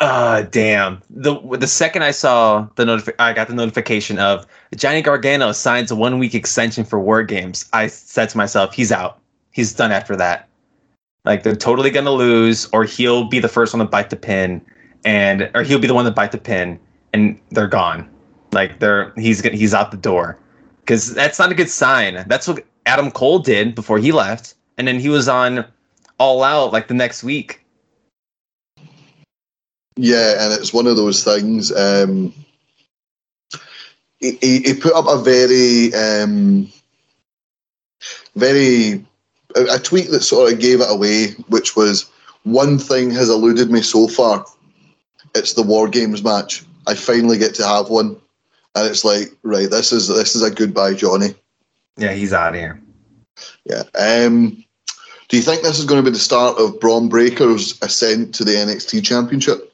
uh 0.00 0.42
damn 0.42 1.02
the 1.10 1.40
the 1.56 1.66
second 1.66 2.04
I 2.04 2.12
saw 2.12 2.68
the 2.76 2.84
notifi- 2.84 3.16
I 3.18 3.32
got 3.32 3.48
the 3.48 3.54
notification 3.54 4.20
of 4.20 4.46
Johnny 4.76 5.02
Gargano 5.02 5.50
signs 5.50 5.90
a 5.90 5.96
one 5.96 6.20
week 6.20 6.36
extension 6.36 6.84
for 6.84 7.00
War 7.00 7.24
Games. 7.24 7.68
I 7.72 7.88
said 7.88 8.28
to 8.28 8.36
myself, 8.36 8.74
he's 8.74 8.92
out. 8.92 9.18
He's 9.50 9.72
done 9.72 9.90
after 9.90 10.14
that. 10.16 10.48
Like 11.24 11.42
they're 11.42 11.56
totally 11.56 11.90
gonna 11.90 12.12
lose, 12.12 12.68
or 12.72 12.84
he'll 12.84 13.24
be 13.24 13.40
the 13.40 13.48
first 13.48 13.74
one 13.74 13.84
to 13.84 13.90
bite 13.90 14.10
the 14.10 14.16
pin, 14.16 14.64
and 15.04 15.50
or 15.54 15.62
he'll 15.62 15.80
be 15.80 15.88
the 15.88 15.94
one 15.94 16.04
to 16.04 16.10
bite 16.10 16.32
the 16.32 16.38
pin, 16.38 16.78
and 17.12 17.40
they're 17.50 17.66
gone. 17.66 18.08
Like 18.52 18.78
they're 18.78 19.12
he's 19.16 19.40
he's 19.40 19.74
out 19.74 19.90
the 19.90 19.96
door, 19.96 20.38
because 20.88 21.12
that's 21.12 21.38
not 21.38 21.52
a 21.52 21.54
good 21.54 21.68
sign. 21.68 22.24
That's 22.28 22.48
what 22.48 22.64
Adam 22.86 23.10
Cole 23.10 23.40
did 23.40 23.74
before 23.74 23.98
he 23.98 24.10
left, 24.10 24.54
and 24.78 24.88
then 24.88 24.98
he 24.98 25.10
was 25.10 25.28
on 25.28 25.66
All 26.18 26.42
Out 26.42 26.72
like 26.72 26.88
the 26.88 26.94
next 26.94 27.22
week. 27.22 27.62
yeah, 29.96 30.42
and 30.42 30.52
it's 30.54 30.72
one 30.72 30.86
of 30.86 30.96
those 30.96 31.22
things. 31.22 31.70
Um, 31.76 32.32
he, 34.20 34.38
he, 34.40 34.60
he 34.60 34.74
put 34.74 34.94
up 34.94 35.04
a 35.06 35.20
very, 35.20 35.92
um, 35.92 36.72
very 38.34 39.04
a, 39.56 39.74
a 39.74 39.78
tweet 39.78 40.08
that 40.10 40.22
sort 40.22 40.50
of 40.50 40.58
gave 40.58 40.80
it 40.80 40.90
away, 40.90 41.32
which 41.48 41.76
was 41.76 42.10
one 42.44 42.78
thing 42.78 43.10
has 43.10 43.28
eluded 43.28 43.70
me 43.70 43.82
so 43.82 44.08
far. 44.08 44.46
It's 45.34 45.52
the 45.52 45.62
War 45.62 45.86
Games 45.86 46.24
match. 46.24 46.64
I 46.86 46.94
finally 46.94 47.36
get 47.36 47.54
to 47.56 47.66
have 47.66 47.90
one, 47.90 48.18
and 48.74 48.86
it's 48.86 49.04
like, 49.04 49.32
right, 49.42 49.70
this 49.70 49.92
is 49.92 50.08
this 50.08 50.36
is 50.36 50.42
a 50.42 50.50
goodbye, 50.50 50.94
Johnny. 50.94 51.34
Yeah, 51.96 52.12
he's 52.12 52.32
out 52.32 52.54
of 52.54 52.60
here. 52.60 52.80
Yeah. 53.64 53.82
Um, 53.98 54.64
do 55.28 55.36
you 55.36 55.42
think 55.42 55.62
this 55.62 55.78
is 55.78 55.84
going 55.84 56.02
to 56.02 56.10
be 56.10 56.14
the 56.14 56.20
start 56.20 56.58
of 56.58 56.80
Bron 56.80 57.08
Breakker's 57.08 57.80
ascent 57.82 58.34
to 58.36 58.44
the 58.44 58.52
NXT 58.52 59.04
Championship? 59.04 59.72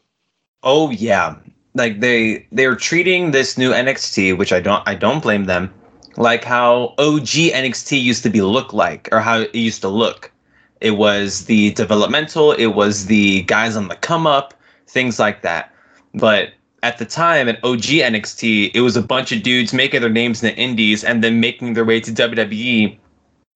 Oh 0.62 0.90
yeah, 0.90 1.36
like 1.74 2.00
they 2.00 2.46
they're 2.50 2.76
treating 2.76 3.30
this 3.30 3.58
new 3.58 3.70
NXT, 3.70 4.36
which 4.36 4.52
I 4.52 4.60
don't 4.60 4.86
I 4.88 4.94
don't 4.94 5.22
blame 5.22 5.44
them, 5.44 5.72
like 6.16 6.44
how 6.44 6.94
OG 6.98 7.52
NXT 7.52 8.02
used 8.02 8.22
to 8.22 8.30
be 8.30 8.40
look 8.40 8.72
like 8.72 9.08
or 9.12 9.20
how 9.20 9.40
it 9.40 9.54
used 9.54 9.82
to 9.82 9.88
look. 9.88 10.32
It 10.80 10.92
was 10.92 11.44
the 11.44 11.72
developmental, 11.72 12.52
it 12.52 12.68
was 12.68 13.06
the 13.06 13.42
guys 13.42 13.76
on 13.76 13.88
the 13.88 13.96
come 13.96 14.26
up, 14.26 14.54
things 14.88 15.18
like 15.18 15.42
that. 15.42 15.72
But 16.14 16.50
at 16.84 16.98
the 16.98 17.06
time 17.06 17.48
at 17.48 17.64
OG 17.64 17.80
NXT, 17.80 18.70
it 18.74 18.82
was 18.82 18.94
a 18.94 19.02
bunch 19.02 19.32
of 19.32 19.42
dudes 19.42 19.72
making 19.72 20.02
their 20.02 20.10
names 20.10 20.42
in 20.42 20.50
the 20.50 20.60
indies 20.60 21.02
and 21.02 21.24
then 21.24 21.40
making 21.40 21.72
their 21.72 21.84
way 21.84 21.98
to 21.98 22.12
WWE 22.12 22.98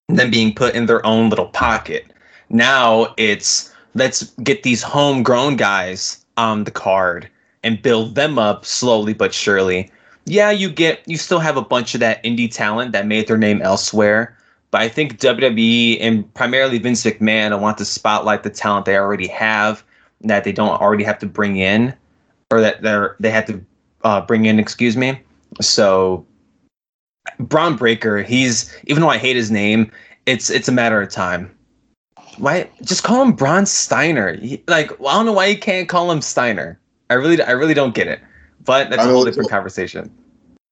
and 0.08 0.18
then 0.18 0.30
being 0.30 0.54
put 0.54 0.74
in 0.74 0.86
their 0.86 1.04
own 1.04 1.28
little 1.28 1.48
pocket. 1.48 2.06
Now 2.48 3.14
it's 3.18 3.70
let's 3.94 4.22
get 4.42 4.62
these 4.62 4.82
homegrown 4.82 5.56
guys 5.56 6.24
on 6.38 6.64
the 6.64 6.70
card 6.70 7.28
and 7.62 7.82
build 7.82 8.14
them 8.14 8.38
up 8.38 8.64
slowly 8.64 9.12
but 9.12 9.34
surely. 9.34 9.90
Yeah, 10.24 10.50
you 10.50 10.70
get 10.70 11.06
you 11.06 11.18
still 11.18 11.40
have 11.40 11.58
a 11.58 11.62
bunch 11.62 11.92
of 11.92 12.00
that 12.00 12.24
indie 12.24 12.50
talent 12.50 12.92
that 12.92 13.06
made 13.06 13.28
their 13.28 13.36
name 13.36 13.60
elsewhere, 13.60 14.38
but 14.70 14.80
I 14.80 14.88
think 14.88 15.20
WWE 15.20 15.98
and 16.00 16.32
primarily 16.32 16.78
Vince 16.78 17.04
McMahon 17.04 17.60
want 17.60 17.76
to 17.76 17.84
spotlight 17.84 18.42
the 18.42 18.50
talent 18.50 18.86
they 18.86 18.96
already 18.96 19.28
have 19.28 19.84
that 20.22 20.44
they 20.44 20.52
don't 20.52 20.80
already 20.80 21.04
have 21.04 21.18
to 21.18 21.26
bring 21.26 21.58
in, 21.58 21.94
or 22.50 22.60
that 22.60 22.82
they're 22.82 23.16
they 23.20 23.30
had 23.30 23.46
to 23.48 23.64
uh, 24.04 24.20
bring 24.22 24.46
in. 24.46 24.58
Excuse 24.58 24.96
me. 24.96 25.20
So 25.60 26.24
Bron 27.38 27.76
Breakker, 27.76 28.22
he's 28.22 28.74
even 28.86 29.02
though 29.02 29.10
I 29.10 29.18
hate 29.18 29.36
his 29.36 29.50
name, 29.50 29.90
it's 30.26 30.50
it's 30.50 30.68
a 30.68 30.72
matter 30.72 31.00
of 31.00 31.10
time. 31.10 31.54
Why 32.38 32.70
just 32.82 33.02
call 33.02 33.22
him 33.22 33.32
Braun 33.32 33.66
Steiner? 33.66 34.34
He- 34.36 34.62
like 34.68 34.92
I 35.00 35.14
don't 35.14 35.26
know 35.26 35.32
why 35.32 35.46
you 35.46 35.58
can't 35.58 35.88
call 35.88 36.10
him 36.10 36.20
Steiner. 36.20 36.78
I 37.10 37.14
really 37.14 37.40
I 37.42 37.52
really 37.52 37.74
don't 37.74 37.94
get 37.94 38.06
it. 38.06 38.20
but 38.64 38.90
that's 38.90 39.02
I 39.02 39.08
a 39.08 39.12
whole 39.12 39.24
different 39.24 39.50
conversation. 39.50 40.10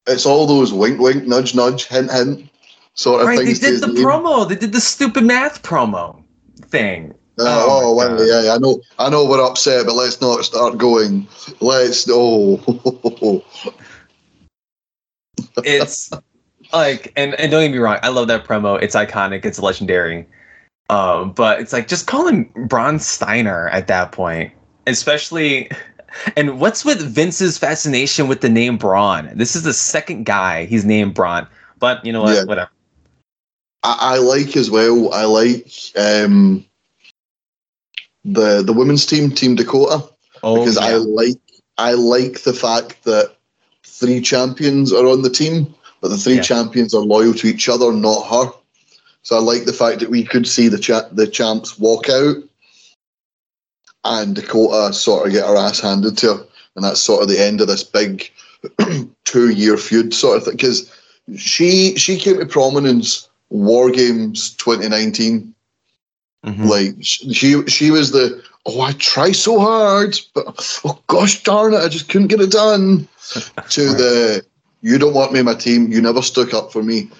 It's 0.07 0.25
all 0.27 0.47
those 0.47 0.73
wink, 0.73 1.01
wink, 1.01 1.27
nudge, 1.27 1.55
nudge, 1.55 1.87
hint, 1.87 2.13
hint 2.13 2.49
sort 2.95 3.23
of 3.23 3.27
Right? 3.27 3.39
They 3.39 3.47
things. 3.55 3.61
to 3.61 3.71
did 3.73 3.81
the 3.81 3.87
name. 3.89 4.05
promo. 4.05 4.49
They 4.49 4.55
did 4.55 4.73
the 4.73 4.81
stupid 4.81 5.25
math 5.25 5.63
promo 5.63 6.23
thing. 6.67 7.13
Uh, 7.39 7.45
Oh 7.47 7.81
oh, 7.85 7.95
well, 7.95 8.27
yeah, 8.27 8.43
yeah, 8.43 8.55
I 8.55 8.59
know, 8.59 8.81
I 8.99 9.11
know 9.11 9.27
we're 9.27 9.45
upset, 9.45 9.85
but 9.85 9.95
let's 9.95 10.21
not 10.21 10.45
start 10.45 10.79
going. 10.79 11.29
Let's 11.61 12.07
oh, 12.11 13.43
it's 15.65 16.11
like 16.73 17.13
and, 17.17 17.35
and 17.35 17.51
don't 17.51 17.63
get 17.63 17.73
me 17.73 17.79
wrong 17.79 17.99
i 18.03 18.09
love 18.09 18.29
that 18.29 18.45
promo. 18.45 18.81
It's 18.83 18.95
iconic 18.95 19.45
it's 19.45 19.59
legendary. 19.59 20.27
Um 20.89 21.33
but 21.33 21.61
it's 21.61 21.73
like 21.73 21.89
just 21.89 22.07
call 22.07 22.27
him 22.27 22.45
Braun 22.69 22.99
steiner 22.99 23.69
at 23.69 23.87
that 23.89 24.13
point. 24.13 24.53
Especially 24.87 25.71
and 26.37 26.61
what's 26.61 26.85
with 26.85 27.01
vince's 27.01 27.59
fascination 27.59 28.29
with 28.29 28.41
the 28.41 28.49
name 28.49 28.79
braun? 28.79 29.31
This 29.35 29.55
is 29.57 29.63
the 29.63 29.75
second 29.75 30.25
guy 30.25 30.65
he's 30.65 30.85
named 30.85 31.15
braun 31.15 31.47
but 31.79 32.05
you 32.05 32.13
know 32.13 32.23
what? 32.23 32.35
Yeah. 32.35 32.45
whatever. 32.45 32.71
I, 33.83 33.97
I 34.01 34.19
like 34.19 34.57
as 34.57 34.71
well. 34.71 35.13
I 35.13 35.25
like 35.25 35.73
um, 35.97 36.65
the 38.27 38.63
the 38.63 38.73
women's 38.73 39.07
team, 39.07 39.31
Team 39.31 39.55
Dakota, 39.55 40.05
oh 40.43 40.59
because 40.59 40.77
I 40.77 40.95
like 40.97 41.37
I 41.79 41.93
like 41.93 42.43
the 42.43 42.53
fact 42.53 43.05
that 43.05 43.37
three 43.85 44.21
champions 44.21 44.93
are 44.93 45.07
on 45.07 45.23
the 45.23 45.31
team, 45.31 45.75
but 46.01 46.09
the 46.09 46.19
three 46.19 46.37
Yeah. 46.37 46.43
champions 46.43 46.95
are 46.95 47.03
loyal 47.03 47.35
to 47.35 47.47
each 47.47 47.69
other, 47.69 47.93
not 47.93 48.27
her. 48.27 48.53
So 49.23 49.37
I 49.37 49.41
like 49.41 49.65
the 49.65 49.73
fact 49.73 50.01
that 50.01 50.11
we 50.11 50.25
could 50.25 50.47
see 50.47 50.69
the 50.69 50.79
cha- 50.79 51.09
the 51.13 51.27
champs 51.27 51.79
walk 51.79 52.09
out, 52.09 52.37
and 54.05 54.35
Dakota 54.35 54.93
sort 54.93 55.27
of 55.27 55.33
get 55.33 55.47
her 55.47 55.57
ass 55.57 55.81
handed 55.81 56.19
to 56.19 56.35
her, 56.35 56.47
and 56.75 56.85
that's 56.85 57.01
sort 57.01 57.23
of 57.23 57.29
the 57.29 57.41
end 57.41 57.61
of 57.61 57.69
this 57.69 57.83
big 57.85 58.31
two 59.25 59.51
year 59.51 59.77
feud 59.77 60.13
sort 60.15 60.39
of 60.39 60.45
thing. 60.45 60.57
Because 60.57 60.93
she 61.37 61.97
she 61.97 62.19
came 62.19 62.39
to 62.39 62.47
prominence 62.47 63.29
War 63.51 63.91
Games 63.91 64.51
2019 64.57 65.55
Mhm. 66.47 66.65
like 66.69 66.95
she 67.01 67.67
she 67.67 67.91
was 67.91 68.13
the 68.13 68.41
oh 68.67 68.81
I 68.81 68.93
try 68.93 69.33
so 69.33 69.59
hard 69.59 70.17
but 70.33 70.81
oh 70.85 70.99
gosh 71.09 71.43
darn 71.43 71.75
it 71.75 71.79
I 71.79 71.89
just 71.89 72.09
couldn't 72.09 72.29
get 72.29 72.41
it 72.41 72.53
done 72.53 73.09
to 73.71 73.83
the 73.93 74.45
you 74.81 74.97
don't 74.99 75.15
want 75.15 75.33
me 75.33 75.41
in 75.41 75.45
my 75.47 75.55
team 75.55 75.91
you 75.91 76.01
never 76.01 76.23
stuck 76.23 76.55
up 76.55 76.71
for 76.73 76.83
me. 76.85 77.11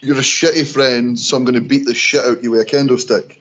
You're 0.00 0.16
a 0.16 0.20
shitty 0.20 0.66
friend 0.72 1.18
so 1.18 1.36
I'm 1.36 1.44
going 1.44 1.54
to 1.54 1.60
beat 1.68 1.84
the 1.84 1.94
shit 1.94 2.24
out 2.24 2.42
you 2.42 2.50
with 2.52 2.60
a 2.60 2.64
kendo 2.64 2.98
stick. 2.98 3.40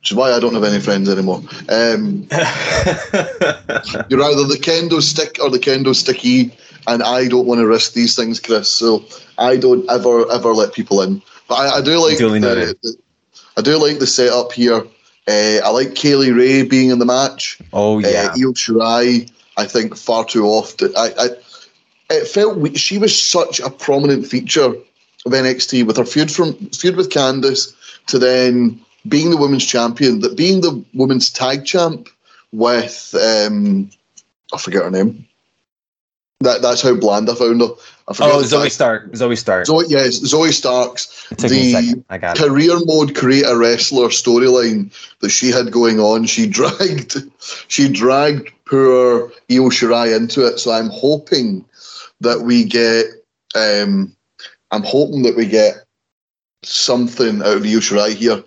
Which 0.00 0.10
is 0.10 0.16
why 0.16 0.32
I 0.32 0.40
don't 0.40 0.54
have 0.54 0.64
any 0.64 0.80
friends 0.80 1.08
anymore. 1.08 1.40
Um, 1.68 2.26
you're 4.08 4.22
either 4.22 4.44
the 4.44 4.58
kendo 4.60 5.00
stick 5.00 5.38
or 5.42 5.50
the 5.50 5.58
kendo 5.60 5.94
sticky 5.94 6.52
and 6.88 7.02
I 7.02 7.28
don't 7.28 7.46
want 7.46 7.60
to 7.60 7.66
risk 7.66 7.92
these 7.92 8.16
things 8.16 8.40
Chris 8.40 8.68
so 8.68 9.04
I 9.38 9.56
don't 9.56 9.88
ever 9.88 10.28
ever 10.32 10.52
let 10.52 10.72
people 10.72 11.00
in. 11.02 11.22
But 11.48 11.54
I, 11.56 11.78
I 11.78 11.80
do 11.80 11.98
like 11.98 12.18
the, 12.40 12.48
the- 12.82 12.96
I 13.58 13.60
do 13.60 13.76
like 13.76 13.98
the 13.98 14.06
setup 14.06 14.52
here. 14.52 14.86
Uh, 15.26 15.60
I 15.64 15.68
like 15.70 15.96
Kay 15.96 16.14
Lee 16.14 16.30
Ray 16.30 16.62
being 16.62 16.90
in 16.90 17.00
the 17.00 17.04
match. 17.04 17.58
oh 17.72 17.98
yeah 17.98 18.30
Uh, 18.30 18.38
Io 18.38 18.52
Shirai, 18.52 19.30
I 19.56 19.64
think 19.66 19.96
far 19.96 20.24
too 20.24 20.46
often. 20.46 20.92
I, 20.96 21.12
I 21.18 21.28
it 22.10 22.28
felt 22.28 22.56
we, 22.56 22.74
she 22.74 22.96
was 22.98 23.20
such 23.20 23.60
a 23.60 23.68
prominent 23.68 24.26
feature 24.26 24.64
of 24.64 25.32
NXT 25.32 25.86
with 25.86 25.96
her 25.96 26.04
feud 26.04 26.30
from 26.30 26.54
feud 26.70 26.96
with 26.96 27.10
Candice 27.10 27.74
to 28.06 28.18
then 28.18 28.80
being 29.08 29.30
the 29.30 29.36
women's 29.36 29.66
champion, 29.66 30.20
that 30.20 30.36
being 30.36 30.60
the 30.60 30.82
women's 30.94 31.28
tag 31.30 31.66
champ 31.66 32.08
with 32.52 33.14
um, 33.20 33.90
I 34.52 34.58
forget 34.58 34.84
her 34.84 34.90
name. 34.90 35.26
That 36.40 36.62
that's 36.62 36.82
how 36.82 36.94
bland 36.94 37.28
I 37.28 37.34
found 37.34 37.60
her. 37.60 37.68
I 38.06 38.14
oh 38.20 38.42
zoe 38.42 38.62
tag- 38.62 38.70
stark 38.70 39.16
zoe 39.16 39.36
stark 39.36 39.66
Zoe, 39.66 39.84
yes, 39.88 40.14
Zoe 40.14 40.52
Starks 40.52 41.26
it 41.30 41.38
took 41.38 41.50
me 41.50 41.74
a 41.74 41.82
the 41.82 42.04
it 42.08 42.38
career 42.38 42.78
mode 42.84 43.14
create 43.14 43.44
a 43.44 43.56
wrestler 43.56 44.08
storyline 44.08 44.92
that 45.18 45.30
she 45.30 45.50
had 45.50 45.72
going 45.72 45.98
on. 45.98 46.26
She 46.26 46.46
dragged 46.58 47.16
she 47.66 47.88
dragged 47.88 48.50
poor 48.66 49.32
Io 49.50 49.68
Shirai 49.68 50.16
into 50.16 50.46
it. 50.46 50.58
So 50.58 50.70
I'm 50.70 50.90
hoping 50.90 51.64
that 52.20 52.40
we 52.42 52.64
get 52.64 53.06
um 53.54 54.14
I'm 54.70 54.84
hoping 54.84 55.22
that 55.24 55.36
we 55.36 55.46
get 55.46 55.84
something 56.62 57.40
out 57.42 57.56
of 57.56 57.64
Io 57.64 57.80
Shirai 57.80 58.14
here. 58.14 58.42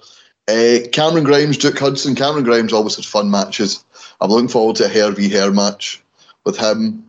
Uh, 0.48 0.88
Cameron 0.92 1.24
Grimes, 1.24 1.58
Duke 1.58 1.78
Hudson. 1.78 2.16
Cameron 2.16 2.44
Grimes 2.44 2.74
always 2.74 2.96
had 2.96 3.06
fun 3.06 3.30
matches. 3.30 3.84
I'm 4.22 4.30
looking 4.30 4.48
forward 4.48 4.78
to 4.78 4.86
a 4.86 4.90
hair 4.90 5.12
v 5.12 5.30
hair 5.30 5.52
match 5.52 6.02
with 6.46 6.58
him. 6.58 7.08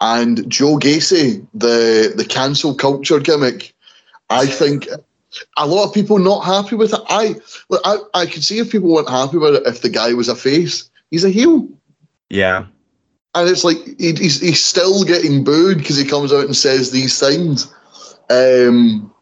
And 0.00 0.48
Joe 0.48 0.76
Gacy, 0.78 1.46
the 1.54 2.12
the 2.16 2.24
cancel 2.24 2.74
culture 2.74 3.18
gimmick. 3.18 3.74
I 4.30 4.46
think 4.46 4.86
a 5.56 5.66
lot 5.66 5.86
of 5.86 5.94
people 5.94 6.18
not 6.18 6.40
happy 6.44 6.76
with 6.76 6.92
it. 6.94 7.00
I, 7.08 7.34
look, 7.68 7.80
I, 7.84 7.96
I 8.14 8.26
could 8.26 8.44
see 8.44 8.58
if 8.58 8.70
people 8.70 8.92
weren't 8.92 9.08
happy 9.08 9.38
with 9.38 9.54
it 9.56 9.66
if 9.66 9.80
the 9.82 9.88
guy 9.88 10.12
was 10.12 10.28
a 10.28 10.36
face. 10.36 10.88
He's 11.10 11.24
a 11.24 11.30
heel, 11.30 11.68
yeah 12.30 12.66
and 13.34 13.48
it's 13.48 13.64
like 13.64 13.76
he, 13.98 14.12
he's 14.14 14.40
he's 14.40 14.64
still 14.64 15.04
getting 15.04 15.44
booed 15.44 15.78
because 15.78 15.96
he 15.96 16.04
comes 16.04 16.32
out 16.32 16.44
and 16.46 16.56
says 16.56 16.90
these 16.90 17.18
things. 17.18 17.72
Um, 18.30 19.12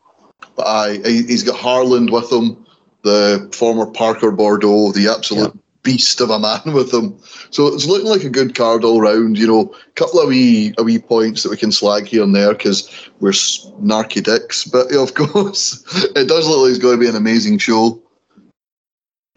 but 0.57 0.67
I, 0.67 0.93
he- 1.05 1.27
he's 1.27 1.43
got 1.43 1.57
Harland 1.59 2.11
with 2.11 2.31
him, 2.33 2.67
the 3.03 3.51
former 3.55 3.87
Parker 3.87 4.33
Boudreaux, 4.33 4.95
the 4.95 5.09
absolute 5.09 5.59
beast 5.87 6.21
of 6.21 6.31
a 6.31 6.39
man 6.39 6.61
with 6.75 6.93
him. 6.93 7.17
So 7.51 7.69
it's 7.69 7.87
looking 7.87 8.09
like 8.09 8.25
a 8.25 8.29
good 8.29 8.55
card 8.55 8.85
all 8.85 9.01
round. 9.01 9.39
You 9.39 9.47
know, 9.47 9.61
a 9.73 9.93
couple 9.93 10.21
of 10.21 10.29
wee 10.29 10.75
a 10.77 10.83
wee 10.83 10.99
points 10.99 11.43
that 11.43 11.51
we 11.51 11.57
can 11.57 11.73
slag 11.73 12.07
here 12.07 12.23
and 12.23 12.35
there 12.35 12.53
because 12.53 13.09
we're 13.21 13.31
snarky 13.31 14.23
dicks. 14.23 14.65
But 14.65 14.93
of 14.93 15.15
course, 15.33 15.83
it 16.15 16.29
does 16.29 16.47
look 16.47 16.59
like 16.59 16.71
it's 16.71 16.79
going 16.79 16.97
to 16.97 17.01
be 17.01 17.09
an 17.09 17.17
amazing 17.17 17.59
show. 17.59 18.03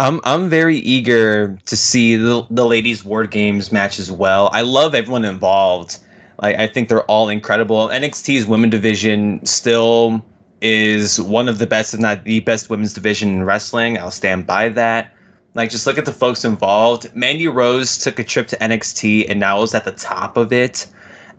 I'm 0.01 0.19
I'm 0.23 0.49
very 0.49 0.77
eager 0.77 1.57
to 1.65 1.77
see 1.77 2.15
the 2.15 2.45
the 2.49 2.65
ladies' 2.65 3.05
War 3.05 3.27
Games 3.27 3.71
match 3.71 3.99
as 3.99 4.11
well. 4.11 4.49
I 4.51 4.61
love 4.61 4.95
everyone 4.95 5.25
involved. 5.25 5.99
I 6.41 6.67
think 6.67 6.87
they're 6.87 7.03
all 7.03 7.27
incredible. 7.27 7.89
NXT's 7.89 8.45
women 8.45 8.69
division 8.69 9.45
still 9.45 10.23
is 10.61 11.19
one 11.19 11.49
of 11.49 11.57
the 11.57 11.67
best, 11.67 11.93
if 11.93 11.99
not 11.99 12.23
the 12.23 12.39
best, 12.39 12.69
women's 12.69 12.93
division 12.93 13.27
in 13.27 13.43
wrestling. 13.43 13.97
I'll 13.97 14.09
stand 14.09 14.47
by 14.47 14.69
that. 14.69 15.13
Like 15.55 15.69
just 15.71 15.87
look 15.87 15.97
at 15.97 16.05
the 16.05 16.13
folks 16.13 16.45
involved. 16.45 17.13
Mandy 17.15 17.47
Rose 17.47 17.97
took 17.97 18.19
a 18.19 18.23
trip 18.23 18.47
to 18.49 18.57
NXT 18.57 19.29
and 19.29 19.39
now 19.39 19.61
is 19.63 19.73
at 19.73 19.83
the 19.85 19.91
top 19.91 20.37
of 20.37 20.53
it, 20.53 20.85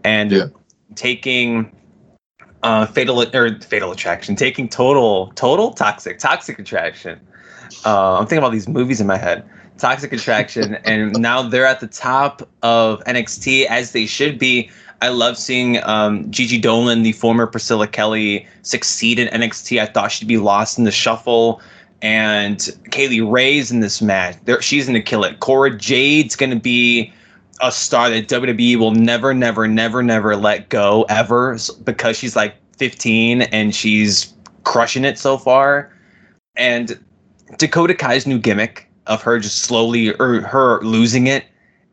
and 0.03 0.31
Yeah. 0.31 0.45
taking 0.95 1.71
uh 2.63 2.85
fatal 2.85 3.21
or 3.35 3.59
fatal 3.61 3.91
attraction, 3.91 4.35
taking 4.35 4.67
total 4.69 5.31
total 5.35 5.71
toxic 5.73 6.19
toxic 6.19 6.59
attraction. 6.59 7.19
Uh, 7.85 8.19
I'm 8.19 8.25
thinking 8.25 8.39
about 8.39 8.51
these 8.51 8.67
movies 8.67 8.99
in 9.01 9.07
my 9.07 9.17
head. 9.17 9.43
Toxic 9.77 10.13
Attraction, 10.13 10.75
and 10.85 11.13
now 11.19 11.41
they're 11.41 11.65
at 11.65 11.79
the 11.79 11.87
top 11.87 12.47
of 12.61 13.03
NXT 13.05 13.65
as 13.65 13.93
they 13.93 14.05
should 14.05 14.37
be. 14.37 14.69
I 15.01 15.09
love 15.09 15.37
seeing 15.37 15.83
um, 15.83 16.29
Gigi 16.29 16.61
Dolin, 16.61 17.01
the 17.01 17.13
former 17.13 17.47
Priscilla 17.47 17.87
Kelly, 17.87 18.45
succeed 18.61 19.17
in 19.17 19.27
NXT. 19.29 19.81
I 19.81 19.87
thought 19.87 20.11
she'd 20.11 20.27
be 20.27 20.37
lost 20.37 20.77
in 20.77 20.83
the 20.83 20.91
shuffle. 20.91 21.59
And 22.01 22.67
Kay 22.89 23.07
Lee 23.07 23.21
Ray's 23.21 23.71
in 23.71 23.79
this 23.79 24.01
match. 24.01 24.37
There, 24.45 24.61
she's 24.61 24.87
going 24.87 24.95
to 24.95 25.01
kill 25.01 25.23
it. 25.23 25.39
Cora 25.39 25.77
Jade's 25.77 26.35
going 26.35 26.49
to 26.49 26.59
be 26.59 27.13
a 27.61 27.71
star 27.71 28.09
that 28.09 28.27
WWE 28.27 28.77
will 28.77 28.91
never, 28.91 29.33
never, 29.33 29.67
never, 29.67 30.01
never 30.01 30.35
let 30.35 30.69
go 30.69 31.05
ever 31.09 31.57
because 31.83 32.17
she's 32.17 32.35
like 32.35 32.55
15 32.77 33.43
and 33.43 33.75
she's 33.75 34.33
crushing 34.63 35.05
it 35.05 35.19
so 35.19 35.37
far. 35.37 35.95
And 36.55 36.99
Dakota 37.57 37.93
Kai's 37.93 38.25
new 38.25 38.39
gimmick 38.39 38.89
of 39.07 39.21
her 39.21 39.39
just 39.39 39.59
slowly 39.59 40.13
or 40.15 40.41
her 40.41 40.81
losing 40.81 41.27
it 41.27 41.45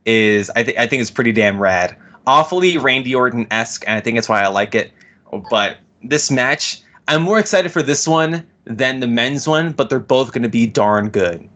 is 0.05 0.51
I 0.51 0.63
think 0.63 0.79
I 0.79 0.87
think 0.87 1.03
it's 1.03 1.11
pretty 1.11 1.33
damn 1.33 1.61
rad. 1.61 1.97
Awfully 2.27 2.79
Randy 2.79 3.15
Orton 3.15 3.47
esque, 3.51 3.85
and 3.87 3.97
I 3.97 4.01
think 4.01 4.17
that's 4.17 4.29
why 4.29 4.43
I 4.43 4.49
like 4.49 4.75
it. 4.75 4.93
But 5.51 5.79
this 6.03 6.31
match, 6.31 6.83
I'm 7.09 7.23
more 7.23 7.39
excited 7.39 7.73
for 7.73 7.83
this 7.83 8.07
one 8.09 8.47
than 8.69 9.01
the 9.01 9.07
men's 9.07 9.49
one, 9.49 9.73
but 9.73 9.89
they're 9.89 9.99
both 9.99 10.33
going 10.33 10.43
to 10.43 10.49
be 10.49 10.67
darn 10.67 11.09
good. 11.09 11.49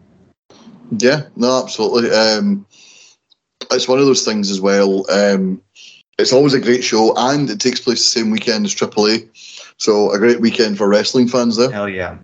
Yeah, 0.97 1.23
no, 1.35 1.61
absolutely. 1.61 2.11
Um, 2.11 2.65
it's 3.71 3.87
one 3.87 3.99
of 3.99 4.05
those 4.05 4.25
things 4.25 4.51
as 4.51 4.59
well. 4.59 5.09
Um, 5.09 5.61
it's 6.19 6.33
always 6.33 6.53
a 6.53 6.59
great 6.59 6.83
show, 6.83 7.13
and 7.15 7.49
it 7.49 7.59
takes 7.59 7.79
place 7.79 7.99
the 7.99 8.19
same 8.19 8.31
weekend 8.31 8.65
as 8.65 8.75
AAA. 8.75 9.29
So 9.77 10.11
a 10.11 10.19
great 10.19 10.41
weekend 10.41 10.77
for 10.77 10.87
wrestling 10.87 11.27
fans 11.27 11.57
there. 11.57 11.71
Hell 11.71 11.89
yeah! 11.89 12.17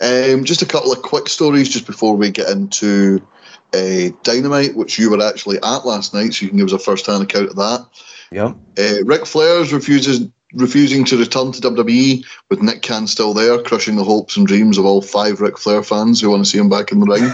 Um, 0.00 0.44
just 0.44 0.62
a 0.62 0.66
couple 0.66 0.92
of 0.92 1.02
quick 1.02 1.28
stories 1.28 1.68
just 1.68 1.86
before 1.86 2.16
we 2.16 2.30
get 2.30 2.50
into 2.50 3.26
uh, 3.74 4.10
Dynamite, 4.22 4.76
which 4.76 4.98
you 4.98 5.10
were 5.10 5.22
actually 5.22 5.56
at 5.58 5.86
last 5.86 6.12
night, 6.12 6.34
so 6.34 6.44
you 6.44 6.48
can 6.48 6.58
give 6.58 6.66
us 6.66 6.72
a 6.72 6.78
first-hand 6.78 7.22
account 7.22 7.50
of 7.50 7.56
that. 7.56 7.86
Yep. 8.32 8.56
Uh, 8.78 9.04
Ric 9.04 9.26
Flair's 9.26 9.72
refuses 9.72 10.28
refusing 10.54 11.04
to 11.06 11.18
return 11.18 11.52
to 11.52 11.60
WWE 11.60 12.24
with 12.50 12.62
Nick 12.62 12.82
Khan 12.82 13.06
still 13.06 13.34
there, 13.34 13.60
crushing 13.62 13.96
the 13.96 14.04
hopes 14.04 14.36
and 14.36 14.46
dreams 14.46 14.78
of 14.78 14.84
all 14.84 15.02
five 15.02 15.40
Ric 15.40 15.58
Flair 15.58 15.82
fans 15.82 16.20
who 16.20 16.30
want 16.30 16.44
to 16.44 16.50
see 16.50 16.58
him 16.58 16.68
back 16.68 16.92
in 16.92 17.00
the 17.00 17.06
ring. 17.06 17.24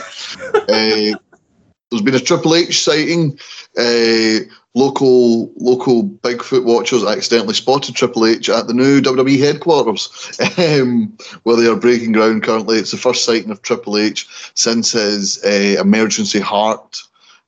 uh, 0.69 1.19
there's 1.91 2.03
been 2.03 2.15
a 2.15 2.21
Triple 2.21 2.55
H 2.55 2.83
sighting. 2.83 3.39
Uh, 3.77 4.41
local 4.75 5.53
local 5.57 6.05
Bigfoot 6.05 6.65
watchers 6.65 7.05
accidentally 7.05 7.55
spotted 7.55 7.95
Triple 7.95 8.27
H 8.27 8.49
at 8.49 8.67
the 8.67 8.75
new 8.75 9.01
WWE 9.01 9.39
headquarters, 9.39 10.39
um, 10.59 11.17
where 11.43 11.57
they 11.57 11.67
are 11.67 11.77
breaking 11.77 12.13
ground 12.13 12.43
currently. 12.43 12.79
It's 12.79 12.93
the 12.93 12.97
first 12.97 13.25
sighting 13.25 13.51
of 13.51 13.63
Triple 13.63 13.99
H 13.99 14.27
since 14.55 14.93
his 14.93 15.43
uh, 15.45 15.81
emergency 15.81 16.41
heart 16.41 17.03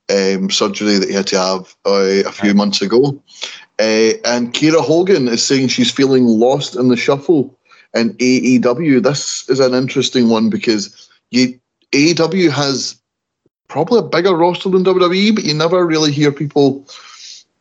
um, 0.09 0.49
surgery 0.49 0.97
that 0.97 1.09
he 1.09 1.15
had 1.15 1.27
to 1.27 1.39
have 1.39 1.75
uh, 1.85 2.27
a 2.27 2.31
few 2.31 2.53
months 2.53 2.81
ago. 2.81 3.21
Uh, 3.81 4.13
and 4.25 4.53
Kiera 4.53 4.79
Hogan 4.79 5.27
is 5.27 5.43
saying 5.43 5.69
she's 5.69 5.91
feeling 5.91 6.25
lost 6.27 6.75
in 6.75 6.89
the 6.89 6.95
shuffle 6.95 7.57
in 7.95 8.13
AEW. 8.13 9.01
This 9.01 9.49
is 9.49 9.59
an 9.59 9.73
interesting 9.73 10.29
one 10.29 10.51
because 10.51 11.09
you, 11.31 11.59
AEW 11.91 12.51
has 12.51 13.01
probably 13.69 13.97
a 13.97 14.03
bigger 14.03 14.35
roster 14.35 14.69
than 14.69 14.83
WWE, 14.83 15.33
but 15.33 15.45
you 15.45 15.55
never 15.55 15.83
really 15.83 16.11
hear 16.11 16.31
people 16.31 16.87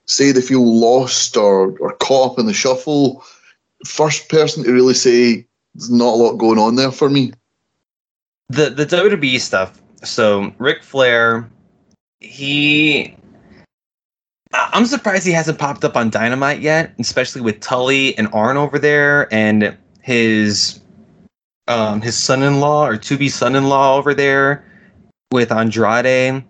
say 0.04 0.30
they 0.30 0.42
feel 0.42 0.78
lost 0.78 1.38
or, 1.38 1.78
or 1.78 1.94
caught 1.94 2.32
up 2.32 2.38
in 2.38 2.44
the 2.44 2.52
shuffle. 2.52 3.24
First 3.86 4.28
person 4.28 4.62
to 4.64 4.74
really 4.74 4.92
say 4.92 5.46
there's 5.74 5.90
not 5.90 6.12
a 6.12 6.20
lot 6.22 6.36
going 6.36 6.58
on 6.58 6.76
there 6.76 6.92
for 6.92 7.08
me. 7.08 7.32
The 8.50 8.68
the 8.68 8.84
WWE 8.84 9.40
stuff. 9.40 9.80
So 10.04 10.52
Ric 10.58 10.82
Flair, 10.82 11.48
he 12.18 13.16
I'm 14.52 14.86
surprised 14.86 15.26
he 15.26 15.32
hasn't 15.32 15.58
popped 15.58 15.84
up 15.84 15.96
on 15.96 16.10
Dynamite 16.10 16.60
yet, 16.60 16.92
especially 16.98 17.40
with 17.40 17.60
Tully 17.60 18.16
and 18.18 18.28
Arn 18.32 18.56
over 18.56 18.78
there 18.78 19.32
and 19.32 19.76
his 20.02 20.80
um 21.68 22.00
his 22.00 22.16
son-in-law 22.16 22.86
or 22.86 22.96
to 22.96 23.18
be 23.18 23.28
son-in-law 23.28 23.96
over 23.96 24.14
there 24.14 24.64
with 25.30 25.52
Andrade 25.52 26.42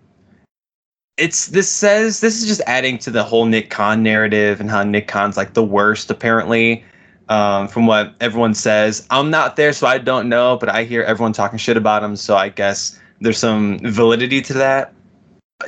it's 1.21 1.47
this 1.47 1.69
says 1.69 2.19
this 2.19 2.41
is 2.41 2.47
just 2.47 2.61
adding 2.65 2.97
to 2.97 3.11
the 3.11 3.23
whole 3.23 3.45
Nick 3.45 3.69
Khan 3.69 4.01
narrative 4.01 4.59
and 4.59 4.69
how 4.69 4.83
Nick 4.83 5.07
Khan's 5.07 5.37
like 5.37 5.53
the 5.53 5.63
worst 5.63 6.09
apparently. 6.09 6.83
Um, 7.29 7.69
from 7.69 7.87
what 7.87 8.13
everyone 8.19 8.53
says, 8.53 9.07
I'm 9.09 9.29
not 9.29 9.55
there, 9.55 9.71
so 9.71 9.87
I 9.87 9.99
don't 9.99 10.27
know, 10.27 10.57
but 10.57 10.67
I 10.67 10.83
hear 10.83 11.01
everyone 11.03 11.31
talking 11.31 11.57
shit 11.57 11.77
about 11.77 12.03
him, 12.03 12.17
so 12.17 12.35
I 12.35 12.49
guess 12.49 12.99
there's 13.21 13.37
some 13.37 13.79
validity 13.83 14.41
to 14.41 14.53
that. 14.53 14.93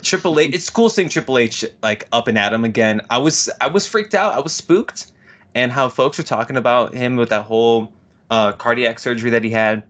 Triple 0.02 0.40
H, 0.40 0.54
it's 0.54 0.70
cool 0.70 0.90
seeing 0.90 1.10
Triple 1.10 1.38
H 1.38 1.66
like 1.82 2.08
up 2.12 2.28
and 2.28 2.38
at 2.38 2.54
him 2.54 2.64
again. 2.64 3.02
I 3.10 3.18
was 3.18 3.50
I 3.62 3.68
was 3.68 3.88
freaked 3.88 4.14
out, 4.14 4.34
I 4.34 4.40
was 4.40 4.54
spooked, 4.54 5.12
and 5.56 5.72
how 5.72 5.90
folks 5.90 6.18
were 6.18 6.24
talking 6.24 6.58
about 6.58 6.94
him 6.94 7.16
with 7.16 7.30
that 7.30 7.46
whole 7.46 7.94
uh, 8.30 8.54
cardiac 8.54 9.00
surgery 9.00 9.30
that 9.30 9.44
he 9.44 9.50
had. 9.50 9.84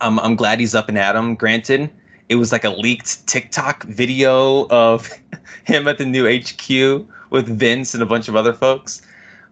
Um, 0.00 0.18
I'm 0.20 0.36
glad 0.36 0.60
he's 0.60 0.74
up 0.74 0.88
and 0.88 0.98
at 0.98 1.14
him. 1.14 1.34
Granted, 1.34 1.90
it 2.28 2.36
was 2.36 2.52
like 2.52 2.64
a 2.64 2.70
leaked 2.70 3.26
TikTok 3.26 3.84
video 3.84 4.66
of 4.68 5.10
him 5.64 5.86
at 5.88 5.98
the 5.98 6.04
new 6.04 6.26
HQ 6.26 7.06
with 7.30 7.48
Vince 7.48 7.94
and 7.94 8.02
a 8.02 8.06
bunch 8.06 8.28
of 8.28 8.36
other 8.36 8.52
folks. 8.52 9.02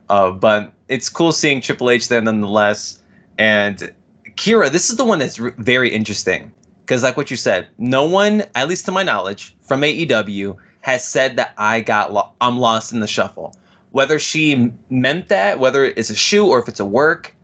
Uh, 0.09 0.31
but 0.31 0.73
it's 0.89 1.09
cool 1.09 1.33
seeing 1.33 1.61
Triple 1.61 1.91
H 1.91 2.09
there 2.09 2.21
nonetheless. 2.21 3.01
And 3.39 3.95
Kiera, 4.37 4.71
this 4.71 4.91
is 4.91 4.97
the 4.97 5.05
one 5.05 5.19
that's 5.19 5.39
re- 5.39 5.53
very 5.59 5.91
interesting 5.91 6.53
because, 6.93 7.03
like 7.03 7.17
what 7.17 7.31
you 7.31 7.39
said, 7.39 7.69
no 7.79 8.05
one, 8.05 8.45
at 8.55 8.69
least 8.69 8.85
to 8.85 8.93
my 8.93 9.03
knowledge, 9.03 9.57
from 9.63 9.81
AEW 9.81 10.55
has 10.83 11.03
said 11.03 11.37
that 11.37 11.55
I 11.57 11.81
got 11.81 12.13
lo- 12.13 12.31
I'm 12.43 12.59
lost 12.59 12.93
in 12.93 13.01
the 13.01 13.07
shuffle. 13.07 13.57
Whether 13.93 14.19
she 14.19 14.71
meant 14.91 15.29
that, 15.29 15.59
whether 15.59 15.87
it's 15.87 16.11
a 16.11 16.15
shoe 16.15 16.47
or 16.47 16.59
if 16.59 16.69
it's 16.69 16.81
a 16.81 16.85
work, 16.85 17.35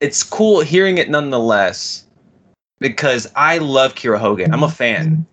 it's 0.00 0.22
cool 0.22 0.60
hearing 0.60 0.98
it 0.98 1.08
nonetheless 1.08 2.04
because 2.78 3.26
I 3.36 3.56
love 3.56 3.94
Kiera 3.94 4.18
Hogan. 4.18 4.52
I'm 4.52 4.62
a 4.62 4.66
mm-hmm. 4.66 4.74
fan. 4.74 5.26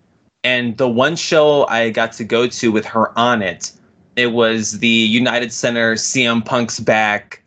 And 0.46 0.78
the 0.78 0.88
one 0.88 1.18
show 1.18 1.68
I 1.68 1.90
got 1.90 2.14
to 2.14 2.24
go 2.24 2.48
to 2.48 2.72
with 2.72 2.86
her 2.86 3.20
on 3.20 3.42
it, 3.42 3.74
it 4.16 4.28
was 4.28 4.80
the 4.80 4.88
United 4.88 5.52
Center 5.52 5.96
CM 5.96 6.46
Punk's 6.46 6.80
Back 6.80 7.44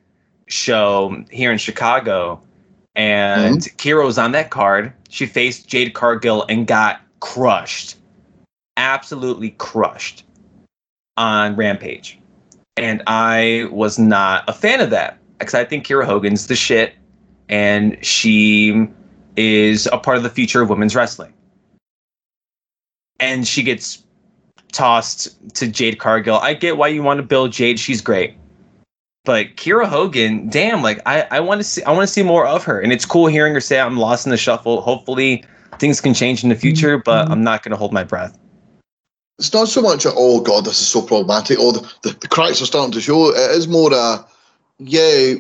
show 0.49 1.25
here 1.31 1.51
in 1.51 1.57
Chicago. 1.57 2.43
And 2.95 3.59
mm-hmm. 3.59 3.77
Kiera 3.77 4.05
was 4.05 4.19
on 4.19 4.33
that 4.33 4.51
card. 4.51 4.93
She 5.09 5.27
faced 5.27 5.69
Jade 5.69 5.95
Cargill 5.95 6.45
and 6.49 6.67
got 6.67 7.01
crushed. 7.21 7.97
Absolutely 8.77 9.51
crushed 9.53 10.25
on 11.17 11.57
Rampage. 11.57 12.19
And 12.77 13.03
I 13.07 13.69
was 13.71 13.99
not 13.99 14.45
a 14.49 14.53
fan 14.53 14.81
of 14.81 14.91
that 14.91 15.19
because 15.39 15.55
I 15.55 15.65
think 15.65 15.87
Kiera 15.87 16.05
Hogan's 16.05 16.47
the 16.47 16.57
shit. 16.57 16.95
And 17.49 18.03
she 18.05 18.89
is 19.37 19.87
a 19.87 19.99
part 19.99 20.17
of 20.17 20.23
the 20.23 20.31
future 20.31 20.63
of 20.63 20.71
women's 20.71 20.95
wrestling. 20.95 21.33
And 23.19 23.47
she 23.47 23.63
gets 23.63 24.05
tossed 24.73 25.55
to 25.57 25.69
Jade 25.69 25.99
Cargill. 25.99 26.37
I 26.37 26.55
get 26.55 26.77
why 26.77 26.89
you 26.89 27.03
want 27.03 27.19
to 27.19 27.23
build 27.23 27.53
Jade, 27.53 27.79
she's 27.79 28.01
great. 28.01 28.37
But 29.31 29.55
Kiera 29.55 29.87
Hogan, 29.87 30.49
damn, 30.49 30.83
like 30.83 31.01
I, 31.07 31.25
I 31.31 31.39
want 31.39 31.61
to 31.61 31.65
see 31.65 31.85
I 31.85 31.93
want 31.93 32.03
to 32.03 32.13
see 32.13 32.25
more 32.25 32.49
of 32.49 32.65
her. 32.65 32.81
And 32.81 32.93
it's 32.93 33.07
cool 33.07 33.29
hearing 33.29 33.55
her 33.55 33.61
say 33.61 33.79
I'm 33.79 33.97
lost 33.97 34.27
in 34.27 34.31
the 34.31 34.37
shuffle. 34.37 34.81
Hopefully 34.81 35.45
things 35.79 36.01
can 36.01 36.15
change 36.15 36.43
in 36.43 36.49
the 36.49 36.57
future, 36.57 36.99
but 36.99 37.23
mm-hmm. 37.23 37.35
I'm 37.35 37.45
not 37.45 37.63
gonna 37.63 37.77
hold 37.77 37.93
my 37.93 38.03
breath. 38.03 38.37
It's 39.39 39.53
not 39.53 39.69
so 39.69 39.83
much 39.83 40.05
oh 40.05 40.41
god, 40.41 40.65
this 40.65 40.81
is 40.81 40.89
so 40.89 41.01
problematic. 41.01 41.59
Oh 41.61 41.71
the, 41.71 41.81
the, 42.03 42.19
the 42.19 42.27
cracks 42.27 42.61
are 42.61 42.67
starting 42.67 42.91
to 42.91 43.01
show. 43.01 43.29
It 43.29 43.53
is 43.53 43.69
more 43.69 43.95
a 43.95 44.27
yeah, 44.81 45.35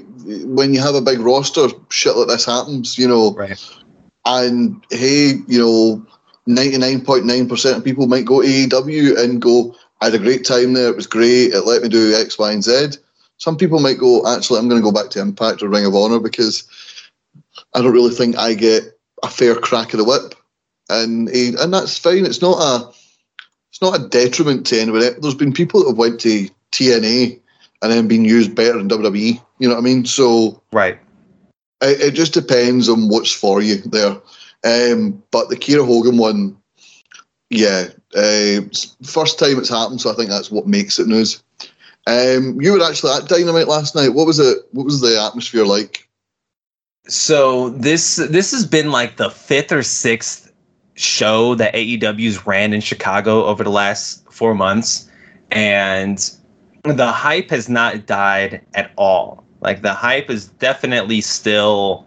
when 0.44 0.72
you 0.72 0.80
have 0.80 0.94
a 0.94 1.00
big 1.00 1.18
roster, 1.18 1.66
shit 1.88 2.14
like 2.14 2.28
this 2.28 2.44
happens, 2.44 2.96
you 2.96 3.08
know. 3.08 3.32
Right. 3.32 3.60
And 4.24 4.84
hey, 4.90 5.32
you 5.48 5.58
know, 5.58 6.06
99.9% 6.48 7.76
of 7.76 7.84
people 7.84 8.06
might 8.06 8.24
go 8.24 8.38
AEW 8.38 9.18
and 9.18 9.42
go, 9.42 9.74
I 10.00 10.04
had 10.04 10.14
a 10.14 10.18
great 10.18 10.44
time 10.44 10.74
there, 10.74 10.90
it 10.90 10.96
was 10.96 11.08
great, 11.08 11.54
it 11.54 11.62
let 11.62 11.82
me 11.82 11.88
do 11.88 12.14
X, 12.14 12.38
Y, 12.38 12.52
and 12.52 12.62
Z. 12.62 12.98
Some 13.40 13.56
people 13.56 13.80
might 13.80 13.98
go, 13.98 14.26
actually, 14.26 14.58
I'm 14.58 14.68
going 14.68 14.80
to 14.80 14.84
go 14.84 14.92
back 14.92 15.10
to 15.10 15.20
Impact 15.20 15.62
or 15.62 15.68
Ring 15.68 15.86
of 15.86 15.94
Honor 15.94 16.20
because 16.20 16.68
I 17.74 17.80
don't 17.80 17.92
really 17.92 18.14
think 18.14 18.36
I 18.36 18.54
get 18.54 18.84
a 19.22 19.28
fair 19.28 19.54
crack 19.54 19.92
of 19.92 19.98
the 19.98 20.04
whip. 20.04 20.34
And 20.88 21.28
and 21.28 21.72
that's 21.72 21.96
fine. 21.96 22.26
It's 22.26 22.42
not 22.42 22.58
a 22.58 22.88
it's 23.70 23.80
not 23.80 23.98
a 23.98 24.08
detriment 24.08 24.66
to 24.66 24.80
anyone. 24.80 25.00
There's 25.20 25.34
been 25.34 25.52
people 25.52 25.80
that 25.80 25.90
have 25.90 25.98
went 25.98 26.20
to 26.22 26.48
TNA 26.72 27.40
and 27.82 27.92
then 27.92 28.08
been 28.08 28.24
used 28.24 28.54
better 28.54 28.78
in 28.78 28.88
WWE. 28.88 29.40
You 29.58 29.68
know 29.68 29.74
what 29.74 29.80
I 29.80 29.84
mean? 29.84 30.04
So 30.04 30.62
right. 30.72 30.98
It, 31.80 32.00
it 32.00 32.10
just 32.14 32.34
depends 32.34 32.88
on 32.88 33.08
what's 33.08 33.32
for 33.32 33.62
you 33.62 33.76
there. 33.76 34.16
Um, 34.64 35.22
but 35.30 35.48
the 35.48 35.56
Kiera 35.56 35.86
Hogan 35.86 36.18
one, 36.18 36.56
yeah, 37.48 37.86
uh, 38.14 38.60
first 39.02 39.38
time 39.38 39.58
it's 39.58 39.70
happened, 39.70 40.00
so 40.00 40.10
I 40.10 40.14
think 40.14 40.28
that's 40.28 40.50
what 40.50 40.66
makes 40.66 40.98
it 40.98 41.06
news. 41.06 41.42
Um, 42.06 42.60
you 42.60 42.72
were 42.72 42.82
actually 42.82 43.12
at 43.12 43.28
Dynamite 43.28 43.68
last 43.68 43.94
night. 43.94 44.10
What 44.10 44.26
was 44.26 44.38
it? 44.38 44.58
What 44.72 44.84
was 44.84 45.00
the 45.00 45.20
atmosphere 45.20 45.64
like? 45.64 46.08
So 47.06 47.70
this 47.70 48.16
this 48.16 48.50
has 48.52 48.66
been 48.66 48.90
like 48.90 49.16
the 49.16 49.30
fifth 49.30 49.72
or 49.72 49.82
sixth 49.82 50.52
show 50.94 51.54
that 51.54 51.74
AEW's 51.74 52.46
ran 52.46 52.72
in 52.72 52.80
Chicago 52.80 53.44
over 53.44 53.64
the 53.64 53.70
last 53.70 54.30
four 54.30 54.54
months, 54.54 55.10
and 55.50 56.30
the 56.84 57.12
hype 57.12 57.50
has 57.50 57.68
not 57.68 58.06
died 58.06 58.64
at 58.74 58.92
all. 58.96 59.44
Like 59.60 59.82
the 59.82 59.92
hype 59.92 60.30
is 60.30 60.46
definitely 60.46 61.20
still 61.20 62.06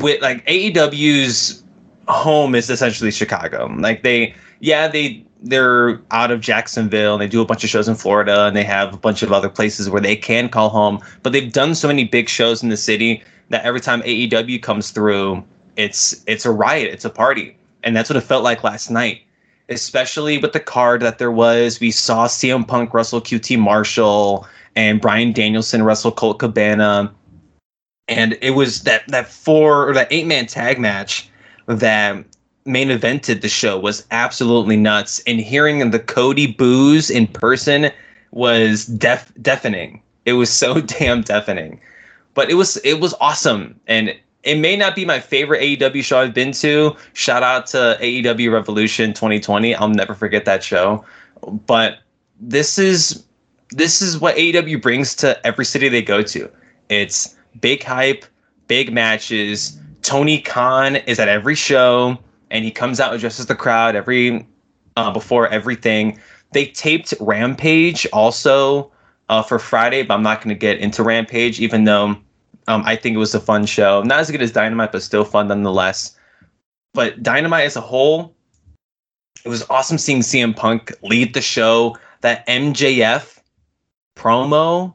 with 0.00 0.20
like 0.20 0.44
AEW's 0.46 1.64
home 2.08 2.54
is 2.54 2.70
essentially 2.70 3.10
Chicago. 3.10 3.66
Like 3.78 4.02
they 4.02 4.34
yeah, 4.60 4.88
they 4.88 5.25
they're 5.42 6.00
out 6.10 6.30
of 6.30 6.40
Jacksonville 6.40 7.14
and 7.14 7.22
they 7.22 7.28
do 7.28 7.40
a 7.40 7.44
bunch 7.44 7.62
of 7.62 7.70
shows 7.70 7.88
in 7.88 7.94
Florida 7.94 8.46
and 8.46 8.56
they 8.56 8.64
have 8.64 8.94
a 8.94 8.96
bunch 8.96 9.22
of 9.22 9.32
other 9.32 9.48
places 9.48 9.90
where 9.90 10.00
they 10.00 10.16
can 10.16 10.48
call 10.48 10.68
home, 10.68 11.00
but 11.22 11.32
they've 11.32 11.52
done 11.52 11.74
so 11.74 11.88
many 11.88 12.04
big 12.04 12.28
shows 12.28 12.62
in 12.62 12.68
the 12.68 12.76
city 12.76 13.22
that 13.50 13.64
every 13.64 13.80
time 13.80 14.02
AEW 14.02 14.62
comes 14.62 14.90
through, 14.90 15.44
it's 15.76 16.24
it's 16.26 16.46
a 16.46 16.50
riot, 16.50 16.92
it's 16.92 17.04
a 17.04 17.10
party. 17.10 17.56
And 17.84 17.94
that's 17.94 18.10
what 18.10 18.16
it 18.16 18.22
felt 18.22 18.42
like 18.42 18.64
last 18.64 18.90
night 18.90 19.22
especially 19.68 20.38
with 20.38 20.52
the 20.52 20.60
card 20.60 21.02
that 21.02 21.18
there 21.18 21.30
was. 21.30 21.80
We 21.80 21.90
saw 21.90 22.26
CM 22.26 22.66
Punk 22.66 22.94
Russell 22.94 23.20
QT 23.20 23.58
Marshall 23.58 24.46
and 24.74 25.00
Bryan 25.00 25.32
Danielson 25.32 25.82
Russell 25.82 26.12
Colt 26.12 26.38
Cabana. 26.38 27.12
And 28.08 28.38
it 28.40 28.50
was 28.50 28.84
that 28.84 29.06
that 29.08 29.26
four 29.28 29.88
or 29.88 29.94
that 29.94 30.08
eight 30.10 30.26
man 30.26 30.46
tag 30.46 30.78
match 30.78 31.28
that 31.66 32.24
main 32.66 32.88
evented 32.88 33.40
the 33.40 33.48
show 33.48 33.78
was 33.78 34.06
absolutely 34.10 34.76
nuts. 34.76 35.22
And 35.26 35.40
hearing 35.40 35.90
the 35.90 35.98
Cody 35.98 36.46
boos 36.46 37.10
in 37.10 37.26
person 37.26 37.90
was 38.32 38.86
def- 38.86 39.32
deafening. 39.40 40.02
It 40.24 40.34
was 40.34 40.50
so 40.50 40.80
damn 40.98 41.22
deafening. 41.22 41.80
But 42.34 42.50
it 42.50 42.54
was 42.54 42.76
it 42.78 43.00
was 43.00 43.14
awesome. 43.20 43.78
And 43.86 44.14
it 44.42 44.58
may 44.58 44.76
not 44.76 44.94
be 44.94 45.04
my 45.04 45.18
favorite 45.18 45.60
AEW 45.60 46.04
show 46.04 46.20
I've 46.20 46.34
been 46.34 46.52
to. 46.52 46.94
Shout 47.14 47.42
out 47.42 47.66
to 47.68 47.98
AEW 48.00 48.52
Revolution 48.52 49.12
2020. 49.12 49.74
I'll 49.74 49.88
never 49.88 50.14
forget 50.14 50.44
that 50.44 50.62
show. 50.62 51.04
But 51.66 51.98
this 52.40 52.78
is 52.78 53.24
this 53.70 54.00
is 54.00 54.18
what 54.18 54.36
AEW 54.36 54.80
brings 54.80 55.14
to 55.16 55.44
every 55.46 55.64
city 55.64 55.88
they 55.88 56.02
go 56.02 56.22
to. 56.22 56.50
It's 56.88 57.34
big 57.60 57.82
hype, 57.82 58.24
big 58.68 58.92
matches. 58.92 59.78
Tony 60.02 60.40
Khan 60.40 60.96
is 60.96 61.18
at 61.18 61.28
every 61.28 61.56
show, 61.56 62.16
and 62.50 62.64
he 62.64 62.70
comes 62.70 63.00
out 63.00 63.10
and 63.10 63.16
addresses 63.16 63.46
the 63.46 63.54
crowd 63.54 63.96
every 63.96 64.46
uh, 64.96 65.10
before 65.12 65.48
everything. 65.48 66.18
they 66.52 66.66
taped 66.66 67.12
Rampage 67.20 68.06
also 68.12 68.90
uh, 69.28 69.42
for 69.42 69.58
Friday, 69.58 70.02
but 70.02 70.14
I'm 70.14 70.22
not 70.22 70.40
going 70.40 70.54
to 70.54 70.58
get 70.58 70.78
into 70.78 71.02
Rampage, 71.02 71.60
even 71.60 71.84
though 71.84 72.16
um, 72.68 72.82
I 72.84 72.96
think 72.96 73.14
it 73.14 73.18
was 73.18 73.34
a 73.34 73.40
fun 73.40 73.66
show. 73.66 74.02
Not 74.02 74.20
as 74.20 74.30
good 74.30 74.42
as 74.42 74.52
Dynamite, 74.52 74.92
but 74.92 75.02
still 75.02 75.24
fun 75.24 75.48
nonetheless. 75.48 76.16
But 76.94 77.22
Dynamite 77.22 77.66
as 77.66 77.76
a 77.76 77.80
whole, 77.80 78.34
it 79.44 79.48
was 79.48 79.68
awesome 79.68 79.98
seeing 79.98 80.20
CM 80.20 80.56
Punk 80.56 80.92
lead 81.02 81.34
the 81.34 81.42
show. 81.42 81.96
That 82.22 82.46
MJF 82.48 83.38
promo, 84.16 84.94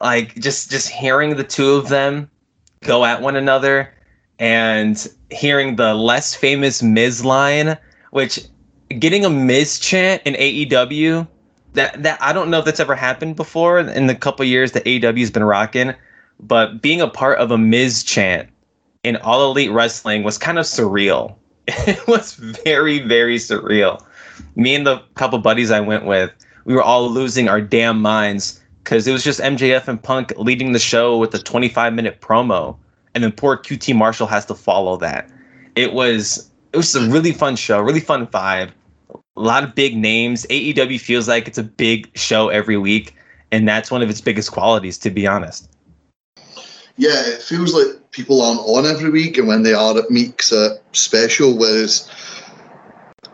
like 0.00 0.34
just 0.34 0.70
just 0.70 0.90
hearing 0.90 1.36
the 1.36 1.44
two 1.44 1.70
of 1.74 1.88
them 1.88 2.30
go 2.82 3.04
at 3.04 3.22
one 3.22 3.36
another 3.36 3.94
and 4.38 5.08
hearing 5.30 5.76
the 5.76 5.94
less 5.94 6.34
famous 6.34 6.82
Miz 6.82 7.24
line, 7.24 7.76
which 8.10 8.40
getting 8.98 9.24
a 9.24 9.30
Miz 9.30 9.78
chant 9.78 10.22
in 10.24 10.34
AEW, 10.34 11.26
that 11.74 12.02
that 12.02 12.20
I 12.22 12.32
don't 12.32 12.50
know 12.50 12.58
if 12.58 12.64
that's 12.64 12.80
ever 12.80 12.94
happened 12.94 13.36
before 13.36 13.78
in 13.80 14.06
the 14.06 14.14
couple 14.14 14.44
years 14.44 14.72
that 14.72 14.84
AEW's 14.84 15.30
been 15.30 15.44
rocking, 15.44 15.94
but 16.40 16.80
being 16.80 17.00
a 17.00 17.08
part 17.08 17.38
of 17.38 17.50
a 17.50 17.58
Miz 17.58 18.02
chant 18.02 18.48
in 19.04 19.16
All 19.16 19.50
Elite 19.50 19.70
Wrestling 19.70 20.22
was 20.22 20.38
kind 20.38 20.58
of 20.58 20.64
surreal. 20.66 21.34
It 21.86 22.06
was 22.06 22.34
very 22.34 23.00
very 23.00 23.36
surreal. 23.36 24.02
Me 24.56 24.74
and 24.74 24.86
the 24.86 25.02
couple 25.14 25.38
buddies 25.38 25.70
I 25.70 25.80
went 25.80 26.06
with, 26.06 26.30
we 26.64 26.74
were 26.74 26.82
all 26.82 27.10
losing 27.10 27.48
our 27.48 27.60
damn 27.60 28.00
minds 28.00 28.60
because 28.82 29.06
it 29.06 29.12
was 29.12 29.22
just 29.22 29.40
MJF 29.40 29.86
and 29.86 30.02
Punk 30.02 30.32
leading 30.38 30.72
the 30.72 30.78
show 30.78 31.18
with 31.18 31.34
a 31.34 31.38
25 31.38 31.92
minute 31.92 32.22
promo, 32.22 32.76
and 33.14 33.24
then 33.24 33.32
poor 33.32 33.56
QT 33.56 33.94
Marshall 33.94 34.26
has 34.26 34.46
to 34.46 34.54
follow 34.54 34.96
that. 34.98 35.30
It 35.74 35.92
was 35.92 36.50
it 36.72 36.76
was 36.76 36.94
a 36.94 37.08
really 37.08 37.32
fun 37.32 37.56
show, 37.56 37.80
really 37.80 38.00
fun 38.00 38.26
vibe. 38.26 38.70
A 39.10 39.40
lot 39.40 39.64
of 39.64 39.74
big 39.74 39.96
names. 39.96 40.46
AEW 40.50 41.00
feels 41.00 41.28
like 41.28 41.46
it's 41.48 41.58
a 41.58 41.62
big 41.62 42.10
show 42.16 42.48
every 42.48 42.76
week, 42.76 43.14
and 43.52 43.66
that's 43.66 43.90
one 43.90 44.02
of 44.02 44.10
its 44.10 44.20
biggest 44.20 44.52
qualities, 44.52 44.98
to 44.98 45.10
be 45.10 45.26
honest. 45.26 45.70
Yeah, 46.96 47.22
it 47.26 47.40
feels 47.40 47.72
like 47.72 48.10
people 48.10 48.42
aren't 48.42 48.60
on 48.60 48.84
every 48.84 49.10
week, 49.10 49.38
and 49.38 49.46
when 49.46 49.62
they 49.62 49.72
are, 49.72 49.96
it 49.96 50.10
makes 50.10 50.50
a 50.50 50.78
special. 50.92 51.56
Whereas 51.56 52.10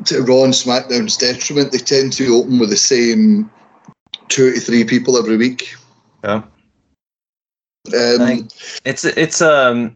to 0.05 0.23
Raw 0.23 0.45
and 0.45 0.53
SmackDown's 0.53 1.17
detriment, 1.17 1.73
they 1.73 1.79
tend 1.79 2.13
to 2.15 2.37
open 2.37 2.59
with 2.59 2.71
the 2.71 2.77
same 2.77 3.51
two 4.29 4.53
to 4.53 4.61
three 4.61 4.85
people 4.85 5.17
every 5.17 5.37
week. 5.37 5.75
Yeah. 6.23 6.43
Um, 7.87 8.49
it's 8.85 9.05
it's 9.05 9.43
um 9.43 9.95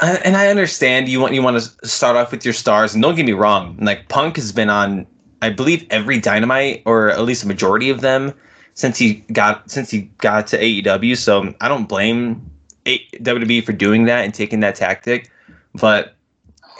and 0.00 0.36
I 0.36 0.48
understand 0.48 1.08
you 1.08 1.20
want 1.20 1.34
you 1.34 1.42
want 1.42 1.60
to 1.60 1.88
start 1.88 2.16
off 2.16 2.30
with 2.30 2.44
your 2.44 2.54
stars 2.54 2.94
and 2.94 3.02
don't 3.02 3.16
get 3.16 3.26
me 3.26 3.32
wrong 3.32 3.76
like 3.80 4.08
Punk 4.08 4.36
has 4.36 4.50
been 4.50 4.70
on 4.70 5.06
I 5.42 5.50
believe 5.50 5.86
every 5.90 6.20
Dynamite 6.20 6.82
or 6.86 7.10
at 7.10 7.22
least 7.22 7.44
a 7.44 7.46
majority 7.46 7.90
of 7.90 8.00
them 8.00 8.32
since 8.72 8.96
he 8.96 9.14
got 9.32 9.70
since 9.70 9.90
he 9.90 10.02
got 10.18 10.46
to 10.48 10.58
AEW 10.58 11.18
so 11.18 11.54
I 11.60 11.68
don't 11.68 11.86
blame 11.86 12.50
WWE 12.86 13.62
for 13.62 13.72
doing 13.72 14.06
that 14.06 14.24
and 14.24 14.32
taking 14.32 14.60
that 14.60 14.74
tactic 14.74 15.30
but 15.74 16.14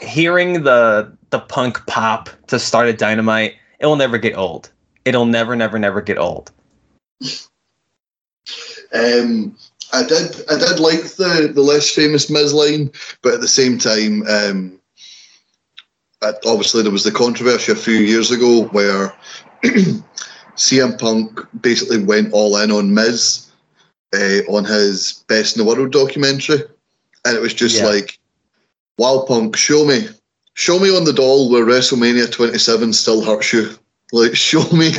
hearing 0.00 0.62
the 0.62 1.12
the 1.28 1.40
Punk 1.40 1.84
pop 1.86 2.30
to 2.46 2.58
start 2.58 2.88
a 2.88 2.94
Dynamite 2.94 3.54
it 3.80 3.86
will 3.86 3.96
never 3.96 4.16
get 4.18 4.36
old. 4.36 4.70
It'll 5.04 5.26
never 5.26 5.54
never 5.54 5.78
never 5.78 6.00
get 6.00 6.18
old. 6.18 6.50
Um 8.94 9.54
I 9.92 10.02
did 10.02 10.44
I 10.50 10.58
did 10.58 10.80
like 10.80 11.02
the 11.16 11.50
the 11.54 11.62
less 11.62 11.90
famous 11.90 12.28
Miz 12.28 12.52
line, 12.52 12.90
but 13.22 13.34
at 13.34 13.40
the 13.40 13.48
same 13.48 13.78
time, 13.78 14.22
um, 14.28 14.80
obviously 16.22 16.82
there 16.82 16.92
was 16.92 17.04
the 17.04 17.12
controversy 17.12 17.72
a 17.72 17.76
few 17.76 17.94
years 17.94 18.30
ago 18.30 18.64
where 18.66 19.14
CM 20.56 20.98
Punk 20.98 21.40
basically 21.60 22.02
went 22.02 22.32
all 22.32 22.56
in 22.58 22.70
on 22.70 22.92
Miz 22.92 23.50
uh, 24.14 24.40
on 24.48 24.64
his 24.64 25.24
Best 25.28 25.56
in 25.56 25.64
the 25.64 25.68
World 25.68 25.92
documentary, 25.92 26.62
and 27.24 27.36
it 27.36 27.40
was 27.40 27.54
just 27.54 27.78
yeah. 27.78 27.86
like, 27.86 28.18
"Wow, 28.98 29.24
Punk, 29.26 29.56
show 29.56 29.84
me, 29.84 30.08
show 30.54 30.78
me 30.78 30.94
on 30.94 31.04
the 31.04 31.12
doll 31.12 31.50
where 31.50 31.64
WrestleMania 31.64 32.30
27 32.30 32.92
still 32.92 33.22
hurts 33.22 33.52
you." 33.52 33.70
Like, 34.10 34.34
show 34.34 34.64
me, 34.70 34.90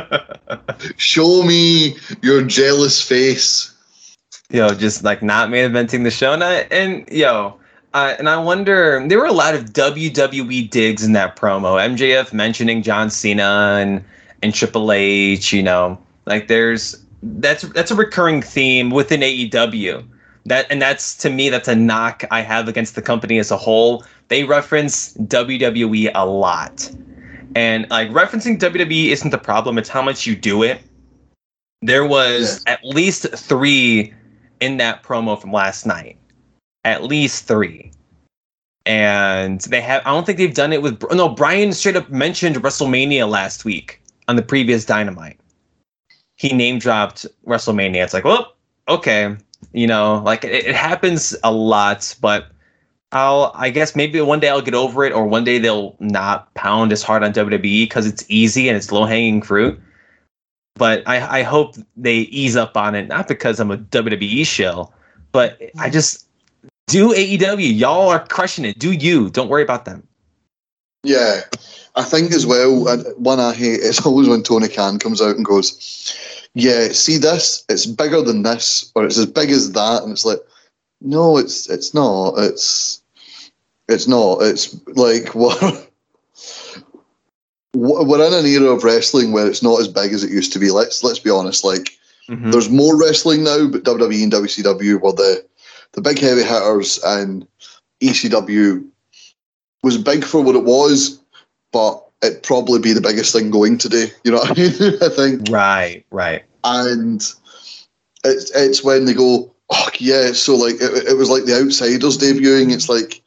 show 0.96 1.42
me 1.42 1.96
your 2.22 2.42
jealous 2.42 3.00
face 3.00 3.74
yo, 4.50 4.74
just 4.74 5.04
like 5.04 5.22
not 5.22 5.50
main 5.50 5.70
eventing 5.70 6.04
the 6.04 6.10
show. 6.10 6.32
And, 6.32 6.42
I, 6.42 6.54
and 6.70 7.08
yo, 7.10 7.58
uh, 7.94 8.14
and 8.18 8.28
I 8.28 8.38
wonder, 8.38 9.04
there 9.06 9.18
were 9.18 9.26
a 9.26 9.32
lot 9.32 9.54
of 9.54 9.66
WWE 9.66 10.68
digs 10.70 11.04
in 11.04 11.12
that 11.12 11.36
promo. 11.36 11.78
MJF 11.80 12.32
mentioning 12.32 12.82
John 12.82 13.10
Cena 13.10 13.78
and 13.80 14.04
and 14.42 14.54
Triple 14.54 14.92
H. 14.92 15.52
You 15.52 15.62
know, 15.62 15.98
like 16.26 16.48
there's 16.48 17.02
that's 17.22 17.62
that's 17.62 17.90
a 17.90 17.94
recurring 17.94 18.42
theme 18.42 18.90
within 18.90 19.20
AEW. 19.20 20.06
That 20.46 20.66
and 20.70 20.80
that's 20.80 21.16
to 21.18 21.30
me 21.30 21.50
that's 21.50 21.68
a 21.68 21.74
knock 21.74 22.24
I 22.30 22.40
have 22.40 22.68
against 22.68 22.94
the 22.94 23.02
company 23.02 23.38
as 23.38 23.50
a 23.50 23.56
whole. 23.56 24.04
They 24.28 24.44
reference 24.44 25.14
WWE 25.14 26.10
a 26.14 26.26
lot. 26.26 26.90
And 27.54 27.88
like 27.90 28.10
referencing 28.10 28.58
WWE 28.58 29.08
isn't 29.08 29.30
the 29.30 29.38
problem, 29.38 29.78
it's 29.78 29.88
how 29.88 30.02
much 30.02 30.26
you 30.26 30.36
do 30.36 30.62
it. 30.62 30.82
There 31.80 32.06
was 32.06 32.62
at 32.66 32.84
least 32.84 33.26
three 33.34 34.12
in 34.60 34.76
that 34.78 35.02
promo 35.02 35.40
from 35.40 35.52
last 35.52 35.86
night. 35.86 36.16
At 36.84 37.04
least 37.04 37.46
three. 37.46 37.92
And 38.86 39.60
they 39.62 39.80
have, 39.80 40.02
I 40.06 40.10
don't 40.10 40.24
think 40.24 40.38
they've 40.38 40.54
done 40.54 40.72
it 40.72 40.80
with, 40.80 41.02
no, 41.12 41.28
Bryan 41.28 41.72
straight 41.72 41.96
up 41.96 42.08
mentioned 42.10 42.56
WrestleMania 42.56 43.28
last 43.28 43.64
week 43.64 44.02
on 44.28 44.36
the 44.36 44.42
previous 44.42 44.84
Dynamite. 44.84 45.38
He 46.36 46.52
name 46.52 46.78
dropped 46.78 47.26
WrestleMania. 47.46 48.04
It's 48.04 48.14
like, 48.14 48.24
well, 48.24 48.54
okay. 48.88 49.36
You 49.72 49.86
know, 49.86 50.22
like 50.24 50.44
it, 50.44 50.66
it 50.66 50.74
happens 50.74 51.36
a 51.44 51.52
lot, 51.52 52.14
but 52.20 52.46
I'll, 53.12 53.52
I 53.54 53.70
guess 53.70 53.96
maybe 53.96 54.20
one 54.20 54.40
day 54.40 54.48
I'll 54.48 54.62
get 54.62 54.74
over 54.74 55.04
it, 55.04 55.12
or 55.12 55.26
one 55.26 55.44
day 55.44 55.58
they'll 55.58 55.96
not 55.98 56.52
pound 56.54 56.92
as 56.92 57.02
hard 57.02 57.22
on 57.22 57.32
WWE 57.32 57.82
because 57.82 58.06
it's 58.06 58.24
easy 58.28 58.68
and 58.68 58.76
it's 58.76 58.92
low 58.92 59.04
hanging 59.04 59.42
fruit 59.42 59.78
but 60.78 61.02
I, 61.06 61.40
I 61.40 61.42
hope 61.42 61.76
they 61.96 62.18
ease 62.18 62.56
up 62.56 62.76
on 62.76 62.94
it. 62.94 63.08
Not 63.08 63.28
because 63.28 63.60
I'm 63.60 63.70
a 63.70 63.76
WWE 63.76 64.46
show, 64.46 64.92
but 65.32 65.58
I 65.60 65.64
mm-hmm. 65.66 65.92
just 65.92 66.26
do 66.86 67.12
AEW. 67.12 67.76
Y'all 67.76 68.08
are 68.08 68.26
crushing 68.26 68.64
it. 68.64 68.78
Do 68.78 68.92
you? 68.92 69.30
Don't 69.30 69.48
worry 69.48 69.62
about 69.62 69.84
them. 69.84 70.06
Yeah, 71.04 71.42
I 71.94 72.02
think 72.02 72.32
as 72.32 72.46
well. 72.46 72.88
Uh, 72.88 72.98
one 73.16 73.40
I 73.40 73.54
hate 73.54 73.80
is 73.80 74.04
always 74.06 74.28
when 74.28 74.42
Tony 74.42 74.68
Khan 74.68 74.98
comes 74.98 75.20
out 75.20 75.36
and 75.36 75.44
goes, 75.44 76.16
"Yeah, 76.54 76.88
see 76.88 77.18
this? 77.18 77.64
It's 77.68 77.86
bigger 77.86 78.22
than 78.22 78.42
this, 78.42 78.90
or 78.94 79.04
it's 79.04 79.18
as 79.18 79.26
big 79.26 79.50
as 79.50 79.72
that," 79.72 80.02
and 80.02 80.12
it's 80.12 80.24
like, 80.24 80.40
no, 81.00 81.36
it's 81.38 81.68
it's 81.68 81.94
not. 81.94 82.34
It's 82.38 83.02
it's 83.88 84.08
not. 84.08 84.42
It's 84.42 84.76
like 84.88 85.34
what 85.34 85.87
we're 87.74 88.26
in 88.26 88.32
an 88.32 88.46
era 88.46 88.70
of 88.70 88.84
wrestling 88.84 89.32
where 89.32 89.46
it's 89.46 89.62
not 89.62 89.80
as 89.80 89.88
big 89.88 90.12
as 90.12 90.24
it 90.24 90.30
used 90.30 90.52
to 90.52 90.58
be. 90.58 90.70
Let's 90.70 91.04
let's 91.04 91.18
be 91.18 91.30
honest. 91.30 91.64
Like 91.64 91.98
mm-hmm. 92.28 92.50
there's 92.50 92.70
more 92.70 92.98
wrestling 92.98 93.44
now, 93.44 93.68
but 93.68 93.84
WWE 93.84 94.22
and 94.22 94.32
WCW 94.32 95.00
were 95.00 95.12
the 95.12 95.44
the 95.92 96.00
big 96.00 96.18
heavy 96.18 96.42
hitters, 96.42 96.98
and 97.04 97.46
ECW 98.00 98.86
was 99.82 99.98
big 99.98 100.24
for 100.24 100.42
what 100.42 100.56
it 100.56 100.64
was, 100.64 101.20
but 101.72 102.04
it'd 102.22 102.42
probably 102.42 102.80
be 102.80 102.92
the 102.92 103.00
biggest 103.00 103.32
thing 103.32 103.50
going 103.50 103.78
today. 103.78 104.10
You 104.24 104.32
know 104.32 104.38
what 104.38 104.58
I 104.58 104.62
mean? 104.62 104.98
I 105.02 105.08
think. 105.08 105.48
Right. 105.50 106.04
Right. 106.10 106.44
And 106.64 107.22
it's 108.24 108.50
it's 108.54 108.82
when 108.82 109.04
they 109.04 109.14
go, 109.14 109.54
oh 109.70 109.88
yeah. 109.98 110.32
So 110.32 110.56
like 110.56 110.74
it, 110.76 111.08
it 111.08 111.16
was 111.16 111.30
like 111.30 111.44
the 111.44 111.54
Outsiders 111.54 112.18
debuting. 112.18 112.72
It's 112.72 112.88
like, 112.88 113.22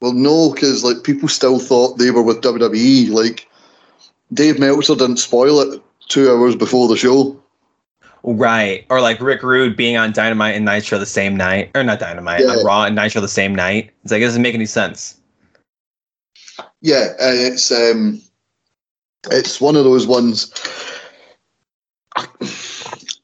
well, 0.00 0.12
no, 0.12 0.52
because 0.52 0.84
like 0.84 1.04
people 1.04 1.28
still 1.28 1.58
thought 1.58 1.98
they 1.98 2.10
were 2.10 2.22
with 2.22 2.42
WWE. 2.42 3.10
Like 3.10 3.48
Dave 4.34 4.58
Meltzer 4.58 4.94
didn't 4.94 5.18
spoil 5.18 5.60
it 5.60 5.80
two 6.08 6.30
hours 6.30 6.56
before 6.56 6.88
the 6.88 6.96
show. 6.96 7.40
Right. 8.22 8.86
Or 8.90 9.00
like 9.00 9.20
Rick 9.20 9.42
Rude 9.42 9.76
being 9.76 9.96
on 9.96 10.12
Dynamite 10.12 10.56
and 10.56 10.64
Nitro 10.64 10.98
the 10.98 11.06
same 11.06 11.36
night. 11.36 11.70
Or 11.74 11.84
not 11.84 12.00
Dynamite, 12.00 12.40
yeah. 12.40 12.48
on 12.48 12.64
Raw 12.64 12.84
and 12.84 12.96
Nitro 12.96 13.20
the 13.20 13.28
same 13.28 13.54
night. 13.54 13.90
It's 14.02 14.12
like, 14.12 14.22
it 14.22 14.24
doesn't 14.24 14.42
make 14.42 14.54
any 14.54 14.66
sense. 14.66 15.20
Yeah, 16.80 17.12
and 17.20 17.38
it's 17.38 17.72
um 17.72 18.20
it's 19.30 19.60
one 19.60 19.74
of 19.74 19.84
those 19.84 20.06
ones 20.06 20.52
I, 22.16 22.26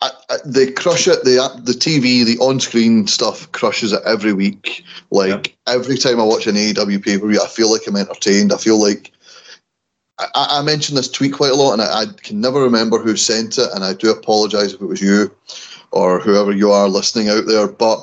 I, 0.03 0.37
they 0.45 0.71
crush 0.71 1.07
it. 1.07 1.25
The 1.25 1.61
the 1.63 1.73
TV, 1.73 2.25
the 2.25 2.39
on-screen 2.39 3.07
stuff 3.07 3.51
crushes 3.53 3.93
it 3.93 4.03
every 4.07 4.33
week. 4.33 4.85
Like 5.11 5.29
yep. 5.29 5.47
every 5.67 5.97
time 5.97 6.21
I 6.21 6.25
watch 6.25 6.47
an 6.47 6.55
AEW 6.57 7.05
pay 7.05 7.19
per 7.19 7.29
view, 7.29 7.41
I 7.43 7.47
feel 7.47 7.71
like 7.71 7.87
I'm 7.87 7.97
entertained. 7.97 8.53
I 8.53 8.57
feel 8.57 8.81
like 8.81 9.13
I, 10.35 10.59
I 10.59 10.63
mentioned 10.63 10.99
this 10.99 11.11
tweet 11.11 11.33
quite 11.33 11.53
a 11.53 11.57
lot, 11.57 11.73
and 11.73 11.83
I, 11.83 12.03
I, 12.03 12.07
can 12.23 12.41
never 12.41 12.61
remember 12.61 12.99
who 12.99 13.17
sent 13.17 13.59
it, 13.59 13.69
and 13.75 13.85
I 13.85 13.95
do 13.95 14.11
apologise 14.11 14.75
if 14.75 14.81
it 14.81 14.87
was 14.87 15.01
you 15.01 15.35
or 15.91 16.21
whoever 16.21 16.53
you 16.53 16.71
are 16.71 16.89
listening 16.89 17.29
out 17.29 17.47
there. 17.47 17.69
But 17.69 17.99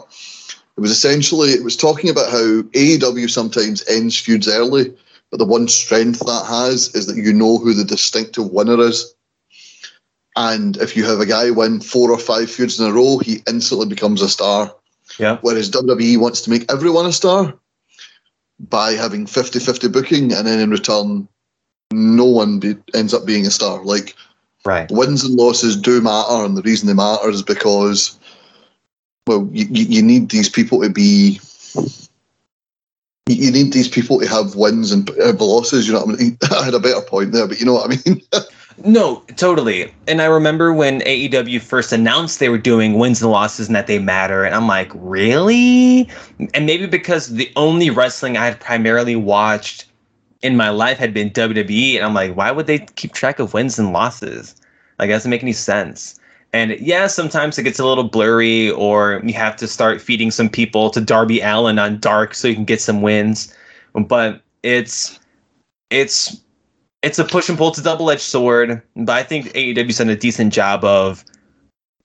it 0.78 0.82
was 0.82 0.92
essentially 0.92 1.50
it 1.50 1.64
was 1.64 1.76
talking 1.76 2.10
about 2.10 2.32
how 2.32 2.62
AEW 2.62 3.30
sometimes 3.30 3.88
ends 3.88 4.20
feuds 4.20 4.48
early 4.48 4.94
But 5.32 5.38
the 5.38 5.46
one 5.46 5.68
strength 5.68 6.20
that 6.20 6.46
has 6.48 6.94
is 6.96 7.08
that 7.08 7.18
you 7.18 7.34
know 7.34 7.58
who 7.58 7.74
the 7.74 7.84
distinctive 7.84 8.52
winner 8.52 8.80
is. 8.80 9.14
And 10.36 10.78
if 10.78 10.96
you 10.96 11.04
have 11.06 11.20
a 11.20 11.26
guy 11.26 11.50
win 11.50 11.82
four 11.82 12.12
or 12.12 12.20
five 12.20 12.52
feuds 12.52 12.80
in 12.80 12.86
a 12.86 12.94
row, 12.94 13.18
he 13.18 13.42
instantly 13.48 13.88
becomes 13.88 14.22
a 14.22 14.30
star. 14.30 14.74
Yeah. 15.18 15.40
Whereas 15.42 15.72
WWE 15.72 16.20
wants 16.20 16.42
to 16.42 16.52
make 16.52 16.72
everyone 16.72 17.08
a 17.08 17.12
star 17.12 17.58
by 18.60 18.92
having 18.92 19.26
50 19.26 19.60
50 19.60 19.88
booking, 19.88 20.34
and 20.34 20.46
then 20.46 20.60
in 20.60 20.70
return, 20.70 21.28
no 21.92 22.26
one 22.26 22.60
be, 22.60 22.76
ends 22.94 23.14
up 23.14 23.26
being 23.26 23.46
a 23.46 23.52
star. 23.52 23.84
Like, 23.84 24.16
Right. 24.66 24.90
wins 24.92 25.24
and 25.24 25.36
losses 25.36 25.78
do 25.78 26.02
matter, 26.02 26.44
and 26.44 26.58
the 26.58 26.62
reason 26.62 26.88
they 26.88 26.94
matter 26.94 27.30
is 27.30 27.42
because, 27.42 28.18
well, 29.26 29.48
you, 29.54 29.66
you 29.70 30.02
need 30.02 30.30
these 30.30 30.50
people 30.50 30.82
to 30.82 30.90
be. 30.90 31.40
You 33.30 33.52
need 33.52 33.74
these 33.74 33.90
people 33.90 34.20
to 34.20 34.28
have 34.28 34.56
wins 34.56 34.92
and 34.92 35.10
uh, 35.10 35.34
losses. 35.34 35.86
You 35.88 35.94
know 35.94 36.06
what 36.06 36.16
I 36.16 36.24
mean? 36.24 36.38
I 36.52 36.64
had 36.66 36.74
a 36.74 36.80
better 36.80 37.02
point 37.02 37.34
there, 37.34 37.48
but 37.48 37.60
you 37.60 37.66
know 37.66 37.74
what 37.74 37.92
I 37.92 37.98
mean. 38.10 38.22
No, 38.86 39.24
totally. 39.38 39.92
And 40.08 40.22
I 40.22 40.26
remember 40.26 40.72
when 40.72 41.02
AEW 41.02 41.62
first 41.62 41.92
announced 41.92 42.40
they 42.40 42.50
were 42.50 42.60
doing 42.60 43.00
wins 43.00 43.24
and 43.24 43.32
losses 43.32 43.66
and 43.66 43.76
that 43.76 43.88
they 43.88 43.98
matter. 43.98 44.44
And 44.44 44.54
I'm 44.54 44.68
like, 44.68 44.92
really? 44.94 46.08
And 46.54 46.68
maybe 46.68 46.86
because 46.86 47.30
the 47.30 47.52
only 47.56 47.90
wrestling 47.90 48.38
I 48.38 48.46
had 48.46 48.60
primarily 48.60 49.16
watched 49.16 49.86
in 50.42 50.56
my 50.56 50.70
life 50.70 50.98
had 50.98 51.14
been 51.14 51.30
WWE. 51.32 51.96
And 51.96 52.06
I'm 52.06 52.14
like, 52.14 52.36
why 52.36 52.52
would 52.52 52.68
they 52.68 52.80
keep 52.80 53.14
track 53.14 53.40
of 53.40 53.54
wins 53.54 53.80
and 53.80 53.94
losses? 53.94 54.56
Like, 55.00 55.10
it 55.10 55.14
doesn't 55.14 55.32
make 55.32 55.44
any 55.44 55.54
sense. 55.54 56.20
And 56.54 56.80
yeah, 56.80 57.08
sometimes 57.08 57.58
it 57.58 57.64
gets 57.64 57.80
a 57.80 57.86
little 57.86 58.06
blurry, 58.06 58.72
or 58.72 59.22
you 59.24 59.34
have 59.34 59.56
to 59.58 59.68
start 59.68 60.02
feeding 60.02 60.32
some 60.32 60.50
people 60.50 60.90
to 60.92 61.02
Darby 61.02 61.42
Allin 61.42 61.78
on 61.78 62.00
Dark 62.00 62.34
so 62.34 62.48
you 62.48 62.56
can 62.56 62.66
get 62.66 62.82
some 62.82 63.02
wins. 63.02 63.54
But 63.94 64.42
it's 64.64 65.20
it's 65.90 66.42
it's 67.04 67.20
a 67.20 67.26
push 67.26 67.50
and 67.50 67.58
pull. 67.58 67.74
A 67.78 67.82
double 67.82 68.10
edged 68.10 68.22
sword. 68.22 68.82
But 68.96 69.16
I 69.16 69.24
think 69.24 69.48
AEW's 69.54 69.98
done 69.98 70.10
a 70.10 70.16
decent 70.16 70.54
job 70.54 70.84
of 70.84 71.24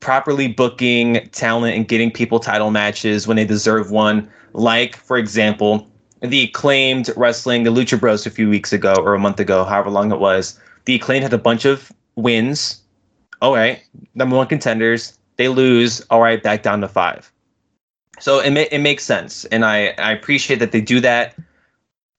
properly 0.01 0.49
booking 0.49 1.29
talent 1.31 1.77
and 1.77 1.87
getting 1.87 2.11
people 2.11 2.41
title 2.41 2.71
matches 2.71 3.27
when 3.27 3.37
they 3.37 3.45
deserve 3.45 3.91
one. 3.91 4.29
Like, 4.53 4.97
for 4.97 5.17
example, 5.17 5.91
the 6.23 6.45
acclaimed 6.45 7.11
wrestling, 7.17 7.65
the 7.65 7.71
Lucha 7.71 7.99
Bros, 7.99 8.27
a 8.27 8.31
few 8.31 8.49
weeks 8.49 8.73
ago 8.73 8.95
or 8.99 9.15
a 9.15 9.19
month 9.19 9.41
ago, 9.41 9.65
however 9.65 9.91
long 9.91 10.13
it 10.13 10.21
was. 10.21 10.59
The 10.85 10.95
acclaimed 10.95 11.25
had 11.25 11.33
a 11.33 11.39
bunch 11.39 11.65
of 11.65 11.93
wins. 12.17 12.81
All 13.41 13.55
right, 13.55 13.83
number 14.15 14.37
one 14.37 14.47
contenders. 14.47 15.19
They 15.37 15.49
lose. 15.49 16.01
All 16.11 16.21
right, 16.21 16.43
back 16.43 16.63
down 16.63 16.81
to 16.81 16.89
five. 16.89 17.33
So 18.21 18.39
it, 18.39 18.51
ma- 18.51 18.67
it 18.71 18.79
makes 18.79 19.05
sense. 19.05 19.45
And 19.47 19.65
I, 19.65 19.89
I 19.99 20.13
appreciate 20.13 20.61
that 20.61 20.71
they 20.71 20.81
do 20.81 21.01
that. 21.01 21.35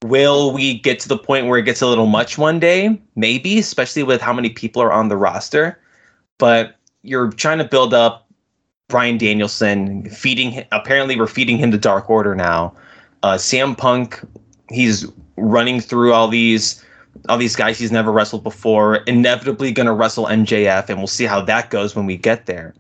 Will 0.03 0.51
we 0.51 0.79
get 0.79 0.99
to 1.01 1.07
the 1.07 1.17
point 1.17 1.47
where 1.47 1.57
it 1.57 1.63
gets 1.63 1.81
a 1.81 1.87
little 1.87 2.07
much 2.07 2.37
one 2.37 2.59
day? 2.59 2.99
Maybe, 3.15 3.57
especially 3.57 4.03
with 4.03 4.19
how 4.19 4.33
many 4.33 4.49
people 4.49 4.81
are 4.81 4.91
on 4.91 5.07
the 5.07 5.15
roster. 5.15 5.79
But 6.39 6.75
you're 7.03 7.31
trying 7.31 7.59
to 7.59 7.63
build 7.63 7.93
up 7.93 8.27
Bryan 8.89 9.17
Danielson, 9.17 10.09
feeding. 10.09 10.65
Apparently, 10.73 11.17
we're 11.17 11.27
feeding 11.27 11.57
him 11.57 11.71
the 11.71 11.77
Dark 11.77 12.09
Order 12.09 12.35
now. 12.35 12.75
Uh, 13.23 13.35
CM 13.35 13.77
Punk, 13.77 14.21
he's 14.69 15.05
running 15.37 15.79
through 15.79 16.13
all 16.13 16.27
these, 16.27 16.83
all 17.29 17.37
these 17.37 17.55
guys 17.55 17.79
he's 17.79 17.91
never 17.91 18.11
wrestled 18.11 18.43
before. 18.43 18.97
Inevitably, 19.07 19.71
going 19.71 19.87
to 19.87 19.93
wrestle 19.93 20.25
MJF, 20.25 20.89
and 20.89 20.97
we'll 20.97 21.07
see 21.07 21.25
how 21.25 21.41
that 21.41 21.69
goes 21.69 21.95
when 21.95 22.05
we 22.05 22.17
get 22.17 22.45
there. 22.45 22.75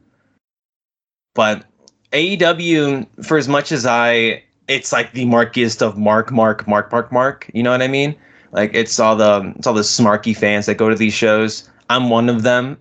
But 1.33 1.65
AEW, 2.11 3.07
for 3.25 3.37
as 3.37 3.47
much 3.47 3.71
as 3.71 3.85
I 3.85 4.43
it's 4.67 4.91
like 4.91 5.11
the 5.13 5.25
markiest 5.25 5.81
of 5.81 5.97
mark, 5.97 6.31
mark, 6.31 6.67
mark, 6.67 6.91
mark, 6.91 7.11
mark. 7.11 7.49
You 7.53 7.63
know 7.63 7.71
what 7.71 7.81
I 7.81 7.87
mean? 7.87 8.15
Like 8.51 8.71
it's 8.73 8.99
all 8.99 9.15
the 9.15 9.53
it's 9.57 9.67
all 9.67 9.73
the 9.73 9.81
smarky 9.81 10.35
fans 10.35 10.65
that 10.67 10.75
go 10.75 10.89
to 10.89 10.95
these 10.95 11.13
shows. 11.13 11.69
I'm 11.89 12.09
one 12.09 12.29
of 12.29 12.43
them, 12.43 12.77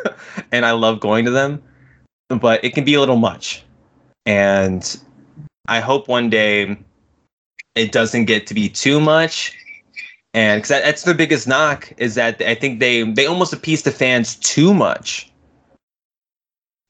and 0.52 0.66
I 0.66 0.72
love 0.72 1.00
going 1.00 1.24
to 1.24 1.30
them, 1.30 1.62
but 2.28 2.62
it 2.64 2.74
can 2.74 2.84
be 2.84 2.94
a 2.94 3.00
little 3.00 3.16
much. 3.16 3.64
And 4.26 5.00
I 5.66 5.80
hope 5.80 6.06
one 6.06 6.28
day 6.28 6.76
it 7.74 7.92
doesn't 7.92 8.26
get 8.26 8.46
to 8.48 8.54
be 8.54 8.68
too 8.68 9.00
much. 9.00 9.56
And 10.34 10.58
because 10.58 10.70
that, 10.70 10.84
that's 10.84 11.02
their 11.02 11.14
biggest 11.14 11.46
knock 11.46 11.92
is 11.98 12.14
that 12.14 12.40
I 12.40 12.54
think 12.54 12.80
they 12.80 13.02
they 13.02 13.26
almost 13.26 13.52
appease 13.52 13.82
the 13.82 13.90
fans 13.90 14.36
too 14.36 14.72
much 14.72 15.30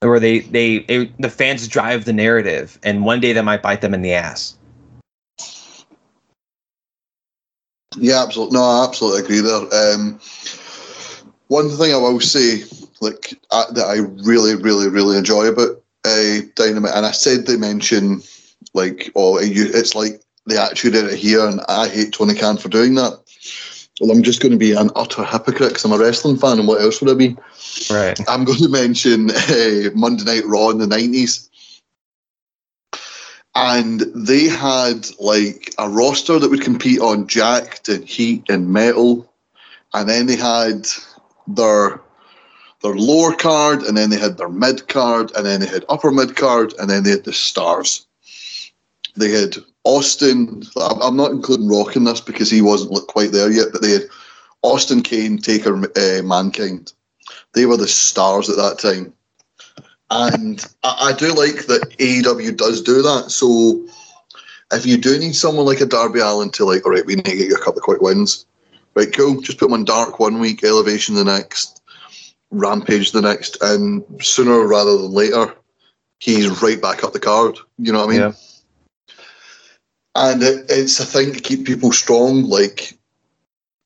or 0.01 0.20
they, 0.20 0.41
they 0.41 0.80
they 0.80 1.07
the 1.18 1.28
fans 1.28 1.66
drive 1.66 2.05
the 2.05 2.12
narrative 2.12 2.78
and 2.85 3.05
one 3.05 3.18
day 3.18 3.33
that 3.33 3.45
might 3.45 3.62
bite 3.62 3.80
them 3.80 3.95
in 3.95 4.03
the 4.03 4.12
ass 4.12 4.57
Yeah, 7.97 8.22
absolutely. 8.22 8.55
No, 8.55 8.64
I 8.64 8.87
absolutely 8.87 9.22
agree 9.22 9.41
there. 9.41 9.95
Um, 9.95 10.20
one 11.49 11.68
thing 11.70 11.93
I 11.93 11.99
will 11.99 12.20
say, 12.20 12.64
like 13.01 13.39
uh, 13.51 13.70
that, 13.72 13.85
I 13.85 13.99
really, 14.24 14.55
really, 14.55 14.89
really 14.89 15.18
enjoy 15.18 15.47
about 15.47 15.83
uh, 16.05 16.41
Dynamite, 16.55 16.95
and 16.95 17.07
I 17.07 17.12
said 17.12 17.47
they 17.47 17.57
mention 17.57 18.22
like, 18.74 19.11
oh, 19.14 19.41
you, 19.41 19.66
it's 19.72 19.95
like 19.95 20.22
the 20.47 20.61
attitude 20.61 20.95
era 20.95 21.14
here, 21.14 21.47
and 21.47 21.61
I 21.68 21.88
hate 21.88 22.12
Tony 22.12 22.34
Khan 22.34 22.57
for 22.57 22.68
doing 22.68 22.95
that. 22.97 23.18
Well, 24.01 24.11
I'm 24.11 24.22
just 24.22 24.40
going 24.40 24.53
to 24.53 24.59
be 24.59 24.72
an 24.72 24.90
utter 24.97 25.24
hypocrite 25.24 25.68
because 25.70 25.84
I'm 25.84 25.93
a 25.93 25.99
wrestling 25.99 26.36
fan, 26.36 26.59
and 26.59 26.66
what 26.66 26.80
else 26.80 27.01
would 27.01 27.11
I 27.11 27.14
be? 27.14 27.36
right 27.90 28.18
I'm 28.28 28.45
going 28.45 28.59
to 28.62 28.68
mention 28.68 29.30
uh, 29.30 29.90
Monday 29.95 30.24
Night 30.24 30.45
Raw 30.47 30.70
in 30.70 30.78
the 30.78 30.86
90s. 30.86 31.49
And 33.55 34.01
they 34.14 34.45
had 34.45 35.09
like 35.20 35.74
a 35.78 35.88
roster 35.88 36.38
that 36.38 36.51
would 36.51 36.62
compete 36.62 37.01
on 37.01 37.26
Jakked 37.26 37.90
and 37.90 38.03
Heat 38.03 38.45
and 38.49 38.72
Metal. 38.72 39.30
And 39.93 40.09
then 40.09 40.24
they 40.24 40.36
had 40.36 40.86
their 41.47 42.01
their 42.82 42.95
lower 42.97 43.32
card, 43.34 43.82
and 43.82 43.97
then 43.97 44.11
they 44.11 44.18
had 44.18 44.38
their 44.38 44.49
mid 44.49 44.88
card, 44.88 45.30
and 45.36 45.47
then 45.47 45.61
they 45.61 45.66
had 45.66 45.84
upper 45.88 46.11
mid 46.11 46.34
card, 46.34 46.74
and 46.78 46.90
then 46.90 47.05
they 47.05 47.11
had 47.11 47.24
the 47.24 47.32
stars. 47.32 48.07
They 49.17 49.31
had 49.31 49.57
Austin. 49.85 50.63
I'm 50.77 51.17
not 51.17 51.33
including 51.33 51.69
Rock 51.69 51.97
in 51.97 52.05
this 52.05 52.21
because 52.21 52.51
he 52.51 52.63
wasn't 52.63 53.07
quite 53.09 53.33
there 53.33 53.51
yet, 53.51 53.69
but 53.73 53.83
they 53.83 53.91
had 53.91 54.05
Austin 54.63 55.03
Kane, 55.03 55.39
Taker, 55.39 55.77
uh, 55.77 56.23
Mankind 56.23 56.93
they 57.55 57.67
were 57.67 57.77
the 57.77 57.89
stars 57.89 58.49
at 58.49 58.57
that 58.57 58.79
time. 58.79 59.13
And 60.11 60.65
I, 60.83 61.11
I 61.11 61.13
do 61.13 61.29
like 61.29 61.67
that 61.67 61.95
AEW 61.99 62.57
does 62.57 62.83
do 62.83 63.03
that. 63.03 63.31
So 63.31 63.87
if 64.73 64.87
you 64.87 64.97
do 64.97 65.19
need 65.19 65.35
someone 65.35 65.67
like 65.67 65.81
a 65.81 65.87
Darby 65.87 66.21
Allin 66.21 66.51
to 66.51 66.65
like, 66.65 66.85
all 66.85 66.93
right, 66.93 67.07
we 67.07 67.17
need 67.17 67.25
to 67.25 67.37
get 67.37 67.49
you 67.49 67.55
a 67.55 67.59
couple 67.59 67.79
of 67.79 67.83
quick 67.83 68.01
wins. 68.01 68.47
Right, 68.95 69.15
cool. 69.15 69.41
Just 69.41 69.59
put 69.59 69.67
him 69.67 69.75
on 69.75 69.85
dark 69.85 70.19
one 70.19 70.39
week, 70.39 70.63
elevation 70.65 71.15
the 71.15 71.25
next, 71.25 71.81
rampage 72.51 73.13
the 73.13 73.23
next, 73.23 73.57
and 73.63 74.05
sooner 74.21 74.67
rather 74.67 74.99
than 74.99 75.13
later, 75.13 75.55
he's 76.19 76.63
right 76.63 76.81
back 76.81 77.03
up 77.03 77.15
the 77.15 77.19
card. 77.19 77.57
You 77.79 77.93
know 77.93 78.01
what 78.01 78.09
I 78.09 78.13
mean? 78.13 78.21
Yeah. 78.21 78.33
And 80.15 80.43
it, 80.43 80.67
it's 80.69 81.01
a 81.01 81.05
thing 81.07 81.33
to 81.33 81.41
keep 81.41 81.67
people 81.67 81.93
strong. 81.93 82.45
Like 82.45 82.99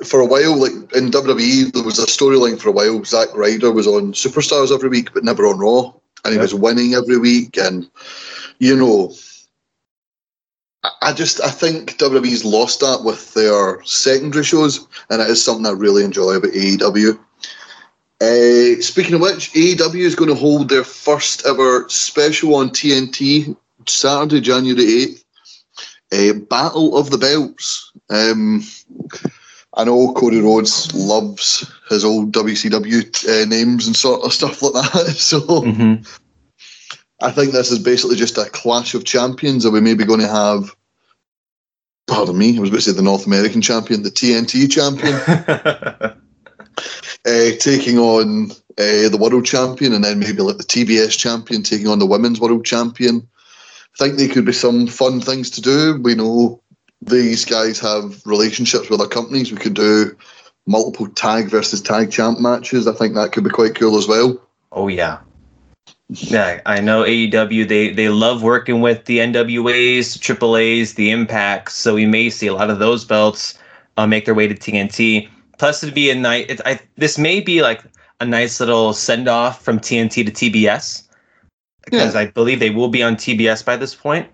for 0.05 0.21
a 0.21 0.27
while, 0.27 0.57
like 0.57 0.73
in 0.95 1.11
WWE, 1.11 1.73
there 1.73 1.83
was 1.85 1.99
a 1.99 2.07
storyline 2.07 2.61
for 2.61 2.69
a 2.69 2.73
while. 2.73 3.05
Zack 3.05 3.29
Ryder 3.35 3.73
was 3.73 3.87
on 3.87 4.13
Superstars 4.13 4.73
every 4.75 4.89
week, 4.89 5.13
but 5.15 5.25
never 5.25 5.47
on 5.47 5.59
Raw, 5.59 5.93
and 6.25 6.33
he 6.33 6.37
Yeah. 6.37 6.43
was 6.43 6.55
winning 6.55 6.95
every 6.95 7.19
week. 7.19 7.57
And 7.57 7.89
you 8.59 8.75
know, 8.77 9.15
I- 11.03 11.13
just 11.13 11.41
I 11.43 11.51
think 11.51 11.97
WWE's 11.99 12.45
lost 12.45 12.81
that 12.81 13.03
with 13.05 13.35
their 13.35 13.83
secondary 13.85 14.45
shows, 14.45 14.87
and 15.11 15.21
it 15.23 15.31
is 15.31 15.43
something 15.43 15.67
I 15.67 15.71
really 15.71 16.05
enjoy 16.05 16.33
about 16.35 16.53
AEW. 16.55 17.19
Uh, 18.21 18.81
speaking 18.81 19.15
of 19.15 19.21
which, 19.21 19.53
AEW 19.55 20.05
is 20.07 20.15
going 20.15 20.31
to 20.31 20.35
hold 20.35 20.69
their 20.71 20.85
first 20.85 21.45
ever 21.47 21.85
special 21.89 22.55
on 22.55 22.71
TNT 22.71 23.55
Saturday, 23.87 24.41
January 24.41 25.03
eighth. 25.03 25.25
A 26.13 26.33
Battle 26.33 26.97
of 26.97 27.11
the 27.11 27.19
Belts. 27.19 27.93
Um, 28.11 28.63
I 29.75 29.85
know 29.85 30.13
Cody 30.15 30.41
Rhodes 30.41 30.95
loves 30.95 31.71
his 31.89 32.05
old 32.05 32.33
WCW 32.33 33.43
uh, 33.43 33.47
names 33.47 33.87
and 33.87 33.95
sort 33.95 34.23
of 34.23 34.33
stuff 34.33 34.63
like 34.63 34.73
that. 34.73 35.15
So 35.17 35.41
hmm 35.63 35.95
I 37.21 37.31
think 37.31 37.53
this 37.53 37.71
is 37.71 37.79
basically 37.79 38.17
just 38.17 38.37
a 38.37 38.45
clash 38.51 38.95
of 38.95 39.05
champions. 39.07 39.65
Are 39.65 39.71
we 39.71 39.81
maybe 39.81 40.05
going 40.05 40.21
to 40.21 40.29
have, 40.29 40.77
pardon 42.07 42.37
me, 42.37 42.57
I 42.57 42.61
was 42.61 42.69
about 42.69 42.77
to 42.77 42.83
say 42.83 42.93
the 42.93 43.01
North 43.01 43.27
American 43.27 43.63
champion, 43.63 44.03
the 44.03 44.11
TNT 44.11 44.71
champion, 44.71 45.15
uh, 47.27 47.57
taking 47.59 47.99
on 47.99 48.51
uh, 48.51 49.09
the 49.09 49.19
world 49.19 49.47
champion, 49.47 49.95
and 49.95 50.05
then 50.05 50.19
maybe 50.19 50.43
like 50.43 50.59
the 50.59 50.63
TBS 50.63 51.17
champion 51.17 51.63
taking 51.63 51.89
on 51.89 52.01
the 52.01 52.07
women's 52.07 52.39
world 52.39 52.67
champion. 52.67 53.27
Think 53.99 54.17
there 54.17 54.29
could 54.29 54.45
be 54.45 54.53
some 54.53 54.87
fun 54.87 55.21
things 55.21 55.51
to 55.51 55.61
do. 55.61 56.01
We 56.03 56.15
know 56.15 56.61
these 57.03 57.45
guys 57.45 57.79
have 57.81 58.21
relationships 58.27 58.91
with 58.91 59.01
other 59.01 59.09
companies. 59.09 59.51
We 59.51 59.59
could 59.59 59.75
do 59.75 60.17
multiple 60.67 61.09
tag 61.09 61.49
versus 61.49 61.81
tag 61.81 62.11
champ 62.11 62.41
matches. 62.41 62.87
I 62.87 62.93
think 62.93 63.15
that 63.15 63.33
could 63.33 63.45
be 63.45 63.51
quite 63.51 63.75
cool 63.75 63.97
as 63.97 64.09
well. 64.09 64.41
oh 64.73 64.89
yeah 64.89 65.19
yeah 66.09 66.61
i 66.67 66.81
know 66.81 67.03
aew 67.03 67.69
they 67.69 67.91
they 67.91 68.09
love 68.09 68.41
working 68.41 68.81
with 68.81 69.07
the 69.07 69.19
nwas 69.19 70.21
triple 70.21 70.57
a's 70.57 70.95
the 70.95 71.11
impacts 71.11 71.75
so 71.75 71.97
we 71.97 72.07
may 72.07 72.31
see 72.31 72.47
a 72.47 72.55
lot 72.55 72.71
of 72.71 72.79
those 72.79 73.05
belts 73.05 73.59
uh, 73.97 74.07
make 74.07 74.25
their 74.25 74.35
way 74.35 74.47
to 74.47 74.55
TNT. 74.55 75.29
Plus, 75.59 75.83
it'd 75.83 75.95
be 75.95 76.11
a 76.11 76.15
night. 76.15 76.61
I, 76.65 76.81
this 76.97 77.19
may 77.19 77.41
be 77.41 77.63
like 77.63 77.83
a 78.21 78.27
nice 78.27 78.61
little 78.61 78.93
send 78.93 79.29
off 79.29 79.63
from 79.63 79.79
TNT 79.79 80.25
to 80.27 80.33
TBS 80.33 81.06
because 81.87 82.15
Yeah. 82.15 82.21
I 82.21 82.27
believe 82.27 82.61
they 82.61 82.71
will 82.71 82.89
be 82.89 83.03
on 83.03 83.17
TBS 83.17 83.65
by 83.65 83.77
this 83.77 83.95
point. 83.95 84.29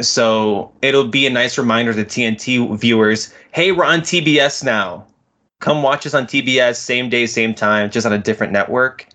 So 0.00 0.70
it'll 0.82 1.08
be 1.08 1.26
a 1.26 1.30
nice 1.30 1.56
reminder 1.58 1.92
to 1.94 2.04
TNT 2.04 2.78
viewers 2.78 3.32
hey, 3.52 3.72
we're 3.72 3.84
on 3.84 4.00
TBS 4.02 4.62
now. 4.62 5.06
Come 5.60 5.82
watch 5.82 6.06
us 6.06 6.14
on 6.14 6.26
TBS, 6.26 6.76
same 6.76 7.08
day, 7.08 7.26
same 7.26 7.52
time, 7.54 7.90
just 7.90 8.06
on 8.06 8.12
a 8.12 8.18
different 8.18 8.52
network. 8.52 9.08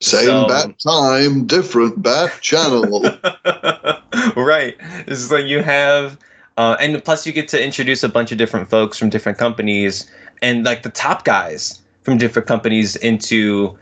Same 0.00 0.26
So- 0.26 0.48
back 0.48 0.78
time, 0.78 1.46
different 1.46 2.00
back 2.02 2.40
channel. 2.42 3.00
right. 4.36 4.76
This 5.06 5.18
is 5.18 5.32
like 5.32 5.46
you 5.46 5.62
have, 5.62 6.16
uh, 6.56 6.76
and 6.80 7.02
plus 7.04 7.26
you 7.26 7.32
get 7.32 7.48
to 7.48 7.62
introduce 7.62 8.02
a 8.02 8.08
bunch 8.08 8.30
of 8.32 8.38
different 8.38 8.70
folks 8.70 8.98
from 8.98 9.08
different 9.10 9.38
companies 9.38 10.10
and 10.42 10.64
like 10.64 10.82
the 10.84 10.90
top 10.90 11.24
guys 11.24 11.80
from 12.02 12.18
different 12.18 12.46
companies 12.46 12.96
into, 12.96 13.76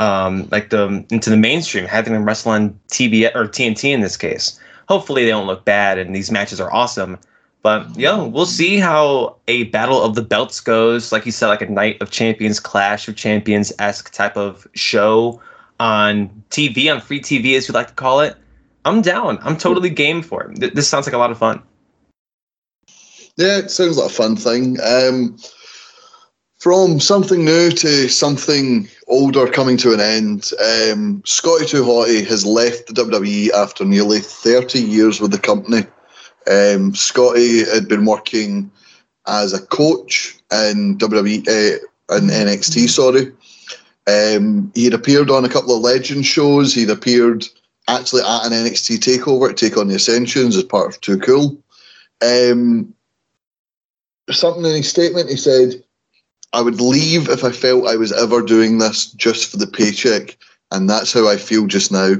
um, 0.00 0.48
like 0.50 0.70
the 0.70 1.04
into 1.10 1.30
the 1.30 1.36
mainstream, 1.36 1.84
having 1.84 2.14
them 2.14 2.24
wrestle 2.24 2.52
on 2.52 2.80
TBS 2.88 3.34
or 3.36 3.44
TNT 3.44 3.92
in 3.92 4.00
this 4.00 4.16
case. 4.16 4.58
Hopefully 4.88 5.24
they 5.24 5.30
don't 5.30 5.46
look 5.46 5.64
bad 5.64 5.98
and 5.98 6.16
these 6.16 6.30
matches 6.30 6.60
are 6.60 6.72
awesome. 6.72 7.18
But 7.62 7.86
yeah, 7.94 8.22
we'll 8.22 8.46
see 8.46 8.78
how 8.78 9.36
a 9.46 9.64
battle 9.64 10.02
of 10.02 10.14
the 10.14 10.22
belts 10.22 10.60
goes. 10.60 11.12
Like 11.12 11.26
you 11.26 11.32
said, 11.32 11.48
like 11.48 11.60
a 11.60 11.70
night 11.70 12.00
of 12.00 12.10
champions, 12.10 12.58
clash 12.58 13.06
of 13.06 13.16
champions 13.16 13.70
esque 13.78 14.10
type 14.12 14.38
of 14.38 14.66
show 14.74 15.40
on 15.78 16.30
TV, 16.48 16.92
on 16.92 17.02
free 17.02 17.20
TV, 17.20 17.56
as 17.56 17.68
you 17.68 17.74
like 17.74 17.88
to 17.88 17.94
call 17.94 18.20
it. 18.20 18.34
I'm 18.86 19.02
down. 19.02 19.38
I'm 19.42 19.58
totally 19.58 19.90
game 19.90 20.22
for 20.22 20.50
it. 20.50 20.74
This 20.74 20.88
sounds 20.88 21.06
like 21.06 21.14
a 21.14 21.18
lot 21.18 21.30
of 21.30 21.36
fun. 21.36 21.62
Yeah, 23.36 23.58
it 23.58 23.70
sounds 23.70 23.98
like 23.98 24.10
a 24.10 24.14
fun 24.14 24.36
thing. 24.36 24.78
Um, 24.82 25.36
from 26.60 27.00
something 27.00 27.44
new 27.44 27.70
to 27.70 28.08
something 28.08 28.88
older 29.10 29.46
coming 29.46 29.76
to 29.78 29.92
an 29.92 30.00
end, 30.00 30.50
um, 30.60 31.22
Scotty 31.26 31.66
Too 31.66 31.82
Hotty 31.82 32.26
has 32.26 32.46
left 32.46 32.86
the 32.86 32.94
WWE 32.94 33.50
after 33.50 33.84
nearly 33.84 34.20
30 34.20 34.80
years 34.80 35.20
with 35.20 35.32
the 35.32 35.38
company. 35.38 35.84
Um, 36.50 36.94
Scotty 36.94 37.64
had 37.64 37.88
been 37.88 38.04
working 38.04 38.70
as 39.26 39.52
a 39.52 39.60
coach 39.66 40.36
in 40.50 40.96
WWE, 40.98 41.46
uh, 41.46 42.16
in 42.16 42.28
NXT, 42.28 42.88
sorry. 42.88 43.32
Um, 44.06 44.72
he 44.74 44.84
had 44.84 44.94
appeared 44.94 45.30
on 45.30 45.44
a 45.44 45.48
couple 45.48 45.76
of 45.76 45.82
legend 45.82 46.24
shows. 46.24 46.74
He'd 46.74 46.90
appeared 46.90 47.44
actually 47.88 48.22
at 48.22 48.46
an 48.46 48.52
NXT 48.52 48.98
takeover 48.98 49.54
take 49.54 49.76
on 49.76 49.88
the 49.88 49.96
Ascensions 49.96 50.56
as 50.56 50.64
part 50.64 50.88
of 50.88 51.00
Too 51.00 51.18
Cool. 51.18 51.62
Um, 52.22 52.94
something 54.30 54.64
in 54.64 54.76
his 54.76 54.88
statement, 54.88 55.28
he 55.28 55.36
said, 55.36 55.82
I 56.52 56.62
would 56.62 56.80
leave 56.80 57.28
if 57.28 57.44
I 57.44 57.52
felt 57.52 57.86
I 57.86 57.96
was 57.96 58.12
ever 58.12 58.42
doing 58.42 58.78
this 58.78 59.06
just 59.12 59.50
for 59.50 59.56
the 59.56 59.66
paycheck, 59.66 60.36
and 60.70 60.88
that's 60.88 61.12
how 61.12 61.28
I 61.28 61.36
feel 61.36 61.66
just 61.66 61.92
now. 61.92 62.14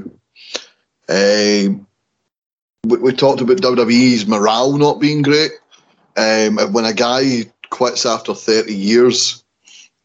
Um, 1.09 1.85
we, 2.85 2.97
we 2.97 3.11
talked 3.11 3.41
about 3.41 3.57
WWE's 3.57 4.27
morale 4.27 4.77
not 4.77 4.99
being 4.99 5.21
great. 5.21 5.51
Um, 6.17 6.57
when 6.73 6.85
a 6.85 6.93
guy 6.93 7.45
quits 7.69 8.05
after 8.05 8.33
30 8.33 8.73
years 8.73 9.43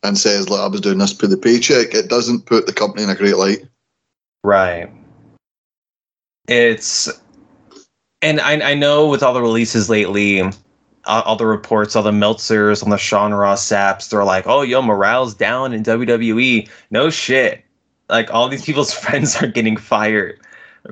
and 0.03 0.18
says, 0.18 0.49
Look, 0.49 0.61
I 0.61 0.66
was 0.66 0.81
doing 0.81 0.99
this 0.99 1.12
for 1.12 1.27
the 1.27 1.37
paycheck, 1.37 1.95
it 1.95 2.09
doesn't 2.09 2.47
put 2.47 2.66
the 2.66 2.72
company 2.72 3.05
in 3.05 3.11
a 3.11 3.14
great 3.14 3.37
light. 3.37 3.66
Right. 4.43 4.91
It's, 6.49 7.09
and 8.22 8.41
I, 8.41 8.70
I 8.70 8.74
know 8.74 9.09
with 9.09 9.22
all 9.22 9.35
the 9.35 9.43
releases 9.43 9.91
lately, 9.91 10.43
all, 11.07 11.23
all 11.23 11.37
the 11.37 11.47
reports, 11.47 11.97
all 11.97 12.03
the 12.03 12.11
Meltzers, 12.11 12.83
on 12.83 12.91
the 12.91 12.99
Sean 12.99 13.33
Ross 13.33 13.65
Sapps, 13.65 14.09
they're 14.09 14.25
like, 14.25 14.47
oh, 14.47 14.63
yo, 14.63 14.83
morale's 14.83 15.35
down 15.35 15.73
in 15.73 15.83
WWE. 15.83 16.69
No 16.91 17.11
shit. 17.11 17.65
Like 18.09 18.33
all 18.33 18.49
these 18.49 18.65
people's 18.65 18.93
friends 19.05 19.41
are 19.43 19.47
getting 19.47 19.77
fired 19.77 20.39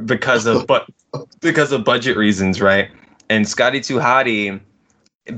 because 0.04 0.46
of 0.46 0.66
but 0.66 0.88
because 1.40 1.72
of 1.72 1.84
budget 1.84 2.16
reasons, 2.16 2.60
right? 2.60 2.90
And 3.30 3.48
Scotty 3.48 3.80
Hotty 3.80 4.60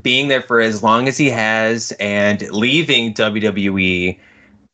being 0.02 0.28
there 0.28 0.42
for 0.42 0.60
as 0.60 0.82
long 0.82 1.06
as 1.06 1.16
he 1.16 1.30
has 1.30 1.92
and 2.00 2.42
leaving 2.50 3.14
WWE 3.14 4.18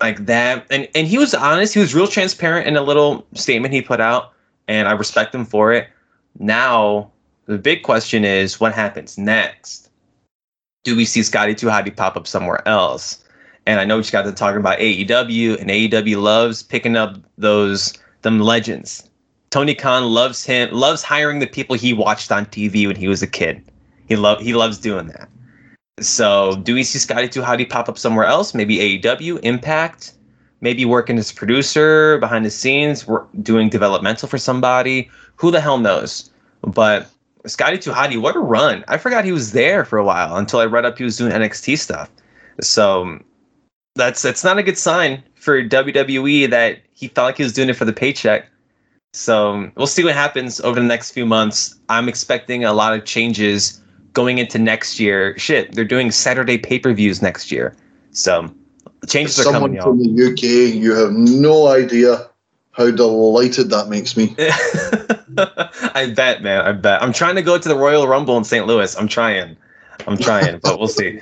like 0.03 0.27
that 0.27 0.67
and 0.71 0.89
and 0.95 1.07
he 1.07 1.17
was 1.17 1.33
honest 1.33 1.73
he 1.73 1.81
was 1.81 1.95
real 1.95 2.09
transparent 2.09 2.67
in 2.67 2.77
a 2.77 2.83
little 2.83 3.25
statement 3.35 3.73
he 3.73 3.81
put 3.81 4.01
out 4.01 4.33
and 4.69 4.89
i 4.89 4.93
respect 4.93 5.35
him 5.35 5.45
for 5.45 5.73
it 5.73 5.89
now 6.39 7.11
the 7.47 7.57
big 7.57 7.83
question 7.83 8.25
is 8.25 8.59
what 8.59 8.73
happens 8.73 9.17
next 9.17 9.91
do 10.83 10.97
we 10.97 11.05
see 11.05 11.23
scotty 11.23 11.55
too 11.55 11.67
hotty 11.67 11.95
pop 11.95 12.17
up 12.17 12.27
somewhere 12.27 12.67
else 12.67 13.25
and 13.67 13.81
i 13.81 13.85
know 13.85 13.97
we 13.97 14.03
just 14.03 14.13
got 14.13 14.23
to 14.23 14.33
talking 14.33 14.61
about 14.61 14.79
aew 14.79 15.61
and 15.61 15.71
aew 15.71 16.17
loves 16.17 16.63
picking 16.63 16.97
up 16.97 17.17
those 17.39 17.95
them 18.23 18.41
legends 18.41 19.09
tony 19.51 19.75
khan 19.75 20.05
loves 20.05 20.45
him 20.45 20.71
loves 20.73 21.03
hiring 21.03 21.39
the 21.39 21.47
people 21.47 21.77
he 21.77 21.93
watched 21.93 22.33
on 22.33 22.47
tv 22.47 22.87
when 22.87 22.97
he 22.97 23.09
was 23.09 23.23
a 23.23 23.27
kid 23.27 23.63
he 24.07 24.17
love 24.17 24.41
he 24.41 24.55
loves 24.55 24.79
doing 24.79 25.07
that 25.07 25.29
so, 26.01 26.57
do 26.63 26.75
we 26.75 26.85
see 26.85 26.99
Scotty 26.99 27.29
Hotty 27.29 27.69
pop 27.69 27.89
up 27.89 27.99
somewhere 27.99 28.25
else? 28.25 28.55
Maybe 28.55 28.99
AEW, 28.99 29.41
Impact, 29.43 30.15
maybe 30.61 30.85
working 30.85 31.19
as 31.19 31.31
a 31.31 31.35
producer 31.35 32.19
behind 32.19 32.45
the 32.47 32.51
scenes, 32.51 33.07
doing 33.43 33.69
developmental 33.69 34.29
for 34.29 34.39
somebody. 34.39 35.11
Who 35.37 35.51
the 35.51 35.61
hell 35.61 35.79
knows? 35.79 36.31
But 36.63 37.09
Scotty 37.47 37.79
Hotty, 37.79 38.21
what 38.21 38.37
a 38.37 38.41
run! 38.41 38.85
I 38.89 38.99
forgot 38.99 39.25
he 39.25 39.33
was 39.33 39.53
there 39.53 39.85
for 39.85 39.99
a 39.99 40.05
while 40.05 40.37
until 40.37 40.61
I 40.61 40.67
read 40.67 40.85
up 40.85 40.99
he 40.99 41.05
was 41.05 41.17
doing 41.17 41.33
NXT 41.33 41.79
stuff. 41.79 42.11
So 42.61 43.19
that's 43.95 44.23
that's 44.23 44.45
not 44.45 44.59
a 44.59 44.63
good 44.63 44.79
sign 44.79 45.23
for 45.35 45.63
WWE 45.63 46.49
that 46.51 46.81
he 46.93 47.09
felt 47.09 47.27
like 47.27 47.37
he 47.37 47.43
was 47.43 47.53
doing 47.53 47.69
it 47.69 47.77
for 47.77 47.85
the 47.85 47.93
paycheck. 47.93 48.49
So 49.13 49.71
we'll 49.77 49.87
see 49.87 50.05
what 50.05 50.15
happens 50.15 50.61
over 50.61 50.81
the 50.81 50.87
next 50.87 51.11
few 51.11 51.27
months. 51.27 51.79
I'm 51.89 52.09
expecting 52.09 52.65
a 52.65 52.73
lot 52.73 52.95
of 52.95 53.05
changes 53.05 53.83
going 54.13 54.39
into 54.39 54.59
next 54.59 55.01
year. 55.01 55.37
Shit, 55.39 55.75
they're 55.75 55.85
doing 55.85 56.11
Saturday 56.11 56.59
pay 56.59 56.79
per 56.79 56.93
views 56.93 57.21
next 57.23 57.51
year. 57.51 57.77
So 58.13 58.53
changes 59.09 59.39
are 59.41 59.45
coming. 59.45 59.79
Someone 59.81 59.99
from 59.99 60.01
y'all. 60.01 60.15
the 60.15 60.33
UK, 60.33 60.75
you 60.75 60.95
have 60.95 61.13
no 61.13 61.69
idea 61.69 62.29
how 62.71 62.91
delighted 62.91 63.69
that 63.71 63.89
makes 63.89 64.17
me. 64.17 64.35
I 65.95 66.13
bet, 66.15 66.43
man. 66.43 66.65
I 66.65 66.73
bet. 66.73 67.03
I'm 67.03 67.13
trying 67.13 67.37
to 67.37 67.43
go 67.43 67.59
to 67.59 67.69
the 67.69 67.77
Royal 67.77 68.09
Rumble 68.09 68.37
in 68.37 68.45
St. 68.45 68.67
Louis. 68.67 68.97
I'm 68.97 69.09
trying. 69.09 69.57
I'm 70.07 70.17
trying, 70.17 70.59
but 70.59 70.79
we'll 70.79 70.89
see. 70.89 71.21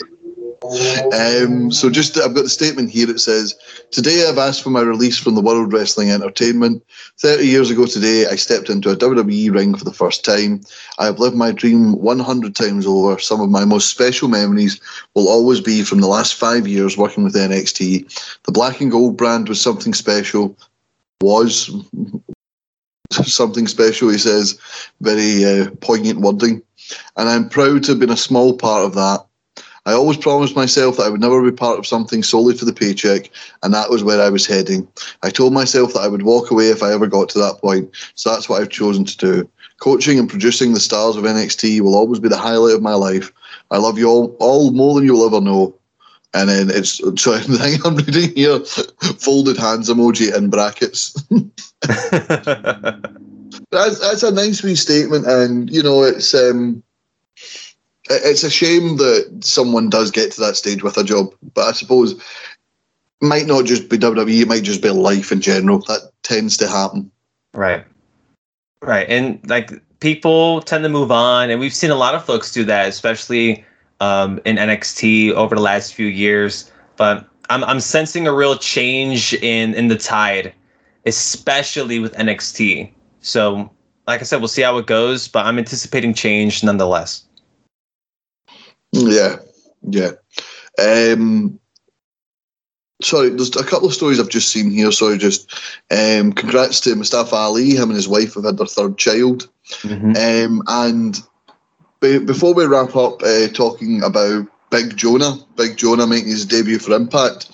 Um, 0.63 1.73
so 1.73 1.89
just 1.89 2.19
I've 2.19 2.35
got 2.35 2.43
the 2.43 2.51
statement 2.51 2.91
here. 2.91 3.09
It 3.11 3.21
says, 3.21 3.55
"Today 3.91 4.29
I've 4.29 4.37
asked 4.37 4.63
for 4.63 4.69
my 4.69 4.83
release 4.83 5.17
from 5.17 5.35
the 5.35 5.41
World 5.41 5.73
Wrestling 5.73 6.11
Entertainment. 6.11 6.85
Thirty 7.19 7.47
years 7.47 7.71
ago 7.71 7.87
today, 7.87 8.27
I 8.27 8.37
stepped 8.37 8.69
into 8.69 8.91
a 8.91 8.97
WWE 8.97 9.53
ring 9.53 9.75
for 9.75 9.85
the 9.85 9.93
first 9.93 10.23
time. 10.23 10.61
I 10.99 11.07
have 11.07 11.19
lived 11.19 11.35
my 11.35 11.51
dream 11.51 11.95
100 11.95 12.55
times 12.55 12.87
over. 12.87 13.19
Some 13.19 13.41
of 13.41 13.49
my 13.49 13.65
most 13.65 13.89
special 13.89 14.29
memories 14.29 14.81
will 15.15 15.29
always 15.29 15.61
be 15.61 15.83
from 15.83 16.03
the 16.03 16.09
last 16.09 16.35
five 16.35 16.69
years 16.69 16.97
working 16.97 17.25
with 17.25 17.35
NXT. 17.35 18.43
The 18.43 18.53
black 18.53 18.83
and 18.83 18.91
gold 18.91 19.17
brand 19.17 19.49
was 19.49 19.61
something 19.61 19.95
special. 19.95 20.59
Was 21.23 21.71
something 23.25 23.67
special." 23.67 24.09
He 24.09 24.19
says, 24.19 24.59
very 25.01 25.45
uh, 25.45 25.71
poignant 25.81 26.21
wording, 26.21 26.63
and 27.17 27.29
I'm 27.29 27.49
proud 27.49 27.85
to 27.85 27.93
have 27.93 28.01
been 28.01 28.11
a 28.11 28.17
small 28.17 28.57
part 28.57 28.85
of 28.85 28.95
that. 28.95 29.25
I 29.87 29.93
always 29.93 30.19
promised 30.19 30.55
myself 30.55 30.97
that 30.97 31.05
I 31.05 31.09
would 31.09 31.23
never 31.23 31.43
be 31.43 31.57
part 31.57 31.79
of 31.79 31.87
something 31.87 32.23
solely 32.23 32.55
for 32.57 32.67
the 32.67 32.73
paycheck, 32.73 33.31
and 33.63 33.73
that 33.73 33.89
was 33.89 34.05
where 34.05 34.21
I 34.21 34.29
was 34.29 34.47
heading. 34.47 34.87
I 35.23 35.31
told 35.31 35.55
myself 35.55 35.95
that 35.95 36.01
I 36.01 36.09
would 36.09 36.23
walk 36.23 36.51
away 36.51 36.67
if 36.67 36.83
I 36.83 36.93
ever 36.93 37.07
got 37.07 37.29
to 37.31 37.39
that 37.39 37.61
point, 37.61 37.91
so 38.15 38.31
that's 38.31 38.49
what 38.49 38.61
I've 38.61 38.69
chosen 38.69 39.05
to 39.07 39.17
do. 39.17 39.51
Coaching 39.79 40.19
and 40.19 40.29
producing 40.29 40.75
the 40.75 40.81
stars 40.81 41.17
of 41.17 41.25
NXT 41.25 41.81
will 41.81 41.97
always 41.97 42.21
be 42.21 42.29
the 42.29 42.37
highlight 42.37 42.75
of 42.75 42.83
my 42.83 42.93
life. 42.93 43.33
I 43.71 43.79
love 43.79 43.99
you 43.99 44.09
all, 44.09 44.37
all 44.39 44.71
more 44.73 44.95
than 44.95 45.05
you'll 45.05 45.27
ever 45.27 45.41
know. 45.41 45.75
And 46.33 46.49
then 46.49 46.71
it's 46.71 46.93
so 46.93 47.11
the 47.11 47.59
thing 47.59 47.81
I'm 47.85 47.97
reading 47.97 48.35
here, 48.35 48.61
folded 49.19 49.57
hands 49.57 49.89
emoji 49.89 50.37
in 50.37 50.51
brackets. 50.51 51.13
that's 53.71 54.01
that's 54.01 54.23
a 54.23 54.31
nice 54.31 54.63
wee 54.63 54.77
statement, 54.77 55.27
and 55.27 55.71
you 55.71 55.83
know 55.83 56.03
it's 56.03 56.35
um, 56.35 56.83
it's 58.09 58.45
a 58.45 58.51
shame 58.51 58.97
that 58.99 59.41
someone 59.43 59.91
does 59.91 60.11
get 60.11 60.33
to 60.33 60.41
that 60.41 60.57
stage 60.57 60.83
with 60.83 60.97
a 60.97 61.05
job, 61.05 61.35
but 61.55 61.69
I 61.69 61.73
suppose 61.73 62.13
it 62.13 62.23
might 63.21 63.47
not 63.47 63.65
just 63.65 63.89
be 63.89 63.99
WWE, 63.99 64.43
it 64.43 64.49
might 64.49 64.63
just 64.63 64.83
be 64.83 64.91
life 64.91 65.33
in 65.33 65.41
general. 65.41 65.81
That 65.81 66.13
tends 66.23 66.57
to 66.59 66.69
happen. 66.69 67.11
Right. 67.55 67.85
Right. 68.83 69.09
And 69.09 69.41
like 69.49 69.73
people 70.01 70.63
tend 70.63 70.83
to 70.85 70.89
move 70.89 71.13
on. 71.13 71.51
And 71.51 71.61
we've 71.61 71.75
seen 71.75 71.91
a 71.91 71.97
lot 71.97 72.15
of 72.15 72.25
folks 72.25 72.53
do 72.53 72.65
that, 72.65 72.89
especially 72.89 73.65
um, 74.01 74.41
in 74.45 74.57
NXT 74.57 75.33
over 75.33 75.55
the 75.55 75.61
last 75.61 75.95
few 75.95 76.07
years. 76.07 76.71
But 76.97 77.27
I'm, 77.49 77.65
I'm 77.65 77.81
sensing 77.81 78.27
a 78.27 78.33
real 78.33 78.57
change 78.57 79.35
in, 79.35 79.75
in 79.75 79.89
the 79.89 79.97
tide, 79.97 80.53
especially 81.07 81.99
with 81.99 82.15
NXT. 82.15 82.93
So, 83.21 83.71
like 84.07 84.21
I 84.21 84.25
said, 84.25 84.39
we'll 84.39 84.49
see 84.49 84.63
how 84.63 84.79
it 84.79 84.87
goes, 84.87 85.29
but 85.29 85.47
I'm 85.47 85.59
anticipating 85.59 86.15
change 86.15 86.65
nonetheless. 86.65 87.25
Yeah, 88.93 89.37
yeah. 89.83 90.11
Um, 90.79 91.61
sorry, 93.03 93.31
there's 93.31 93.55
a 93.57 93.65
couple 93.65 93.89
of 93.89 93.95
stories 93.95 94.19
I've 94.19 94.29
just 94.29 94.51
seen 94.51 94.71
here. 94.71 94.93
Sorry, 94.93 95.19
just 95.19 95.53
um, 95.91 96.33
congrats 96.33 96.81
to 96.81 96.95
Mustafa 96.95 97.35
Ali. 97.35 97.71
Him 97.71 97.91
and 97.91 97.97
his 97.97 98.09
wife 98.09 98.35
have 98.35 98.45
had 98.45 98.59
their 98.59 98.67
third 98.67 98.99
child. 98.99 99.49
Mhm. 99.83 100.17
Um, 100.17 100.63
and 100.67 101.23
before 102.01 102.55
we 102.55 102.67
wrap 102.67 102.97
up 102.97 103.23
uh, 103.23 103.49
talking 103.49 104.03
about 104.03 104.47
Big 104.71 104.97
Jonah, 104.97 105.37
Big 105.57 105.77
Jonah 105.77 106.07
making 106.07 106.31
his 106.31 106.47
debut 106.47 106.79
for 106.79 106.95
Impact, 106.95 107.51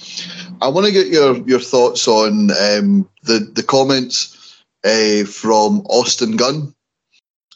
I 0.61 0.69
want 0.69 0.87
to 0.87 0.93
get 0.93 1.09
your, 1.09 1.37
your 1.49 1.61
thoughts 1.61 2.07
on 2.07 2.51
um, 2.51 3.09
the, 3.23 3.51
the 3.53 3.63
comments 3.63 4.63
uh, 4.85 5.25
from 5.25 5.81
Austin 5.87 6.37
Gunn. 6.37 6.75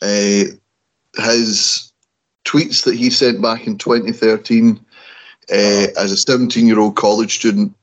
Uh, 0.03 0.57
his 1.17 1.93
tweets 2.45 2.85
that 2.85 2.97
he 2.97 3.11
sent 3.11 3.43
back 3.43 3.67
in 3.67 3.77
2013 3.79 4.81
uh, 5.51 5.55
as 5.97 6.13
a 6.13 6.17
17 6.17 6.67
year 6.67 6.79
old 6.79 6.97
college 6.97 7.37
student. 7.37 7.75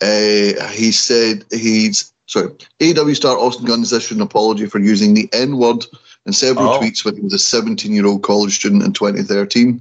He 0.00 0.92
said 0.92 1.44
he's 1.50 2.12
sorry. 2.26 2.50
AW 2.82 3.14
star 3.14 3.38
Austin 3.38 3.66
Gunn 3.66 3.82
issued 3.82 4.18
an 4.18 4.22
apology 4.22 4.66
for 4.66 4.78
using 4.78 5.14
the 5.14 5.28
N 5.32 5.56
word 5.56 5.86
in 6.26 6.32
several 6.32 6.68
Oh. 6.68 6.80
tweets 6.80 7.04
when 7.04 7.16
he 7.16 7.20
was 7.20 7.32
a 7.34 7.38
17 7.38 7.92
year 7.92 8.06
old 8.06 8.22
college 8.22 8.54
student 8.54 8.82
in 8.82 8.92
2013. 8.92 9.80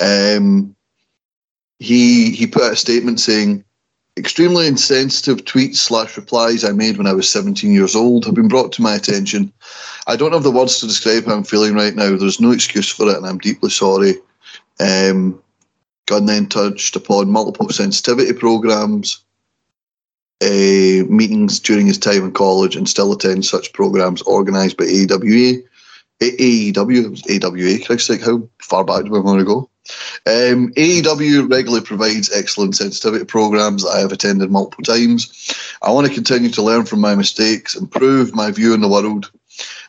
Um, 0.00 0.74
he 1.78 2.30
he 2.30 2.46
put 2.46 2.62
out 2.62 2.72
a 2.72 2.76
statement 2.76 3.20
saying, 3.20 3.64
"Extremely 4.16 4.66
insensitive 4.66 5.44
tweets 5.44 5.76
slash 5.76 6.16
replies 6.16 6.64
I 6.64 6.72
made 6.72 6.96
when 6.96 7.06
I 7.06 7.12
was 7.12 7.28
17 7.28 7.72
years 7.72 7.94
old 7.94 8.24
have 8.24 8.34
been 8.34 8.48
brought 8.48 8.72
to 8.72 8.82
my 8.82 8.94
attention. 8.94 9.52
I 10.06 10.16
don't 10.16 10.32
have 10.32 10.42
the 10.42 10.50
words 10.50 10.78
to 10.78 10.86
describe 10.86 11.26
how 11.26 11.34
I'm 11.34 11.44
feeling 11.44 11.74
right 11.74 11.94
now. 11.94 12.16
There's 12.16 12.40
no 12.40 12.50
excuse 12.52 12.88
for 12.88 13.08
it, 13.08 13.16
and 13.16 13.26
I'm 13.26 13.38
deeply 13.38 13.70
sorry." 13.70 14.14
Um, 14.78 15.40
Gunn 16.06 16.26
then 16.26 16.46
touched 16.46 16.94
upon 16.94 17.30
multiple 17.32 17.68
sensitivity 17.70 18.32
programs, 18.32 19.24
uh, 20.42 21.04
meetings 21.08 21.60
during 21.60 21.86
his 21.86 21.98
time 21.98 22.24
in 22.24 22.32
college, 22.32 22.76
and 22.76 22.88
still 22.88 23.12
attends 23.12 23.48
such 23.48 23.72
programs 23.72 24.22
organised 24.22 24.76
by 24.76 24.84
AWA. 24.84 25.62
AEW, 26.20 27.44
AWA, 27.44 27.84
Christ's 27.84 28.08
sake, 28.08 28.22
how 28.22 28.48
far 28.58 28.84
back 28.84 29.04
do 29.04 29.10
we 29.10 29.20
want 29.20 29.38
to 29.38 29.44
go? 29.44 29.68
Um, 30.26 30.72
AEW 30.72 31.50
regularly 31.50 31.84
provides 31.84 32.32
excellent 32.32 32.76
sensitivity 32.76 33.24
programs 33.24 33.82
that 33.82 33.90
I 33.90 34.00
have 34.00 34.12
attended 34.12 34.50
multiple 34.50 34.82
times. 34.82 35.54
I 35.82 35.92
want 35.92 36.06
to 36.06 36.14
continue 36.14 36.50
to 36.50 36.62
learn 36.62 36.84
from 36.86 37.00
my 37.00 37.14
mistakes, 37.14 37.76
improve 37.76 38.34
my 38.34 38.50
view 38.50 38.74
in 38.74 38.80
the 38.80 38.88
world, 38.88 39.30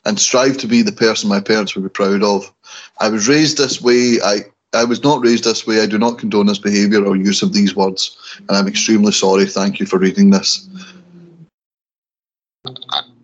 and 0.05 0.19
strive 0.19 0.57
to 0.59 0.67
be 0.67 0.81
the 0.81 0.91
person 0.91 1.29
my 1.29 1.39
parents 1.39 1.75
would 1.75 1.83
be 1.83 1.89
proud 1.89 2.23
of. 2.23 2.53
I 2.99 3.09
was 3.09 3.27
raised 3.27 3.57
this 3.57 3.81
way. 3.81 4.19
I, 4.23 4.45
I 4.73 4.83
was 4.83 5.03
not 5.03 5.23
raised 5.23 5.45
this 5.45 5.65
way. 5.65 5.81
I 5.81 5.85
do 5.85 5.97
not 5.97 6.17
condone 6.19 6.47
this 6.47 6.57
behaviour 6.59 7.03
or 7.05 7.15
use 7.15 7.41
of 7.41 7.53
these 7.53 7.75
words, 7.75 8.17
and 8.47 8.57
I'm 8.57 8.67
extremely 8.67 9.11
sorry. 9.11 9.45
Thank 9.45 9.79
you 9.79 9.85
for 9.85 9.97
reading 9.97 10.29
this. 10.31 10.67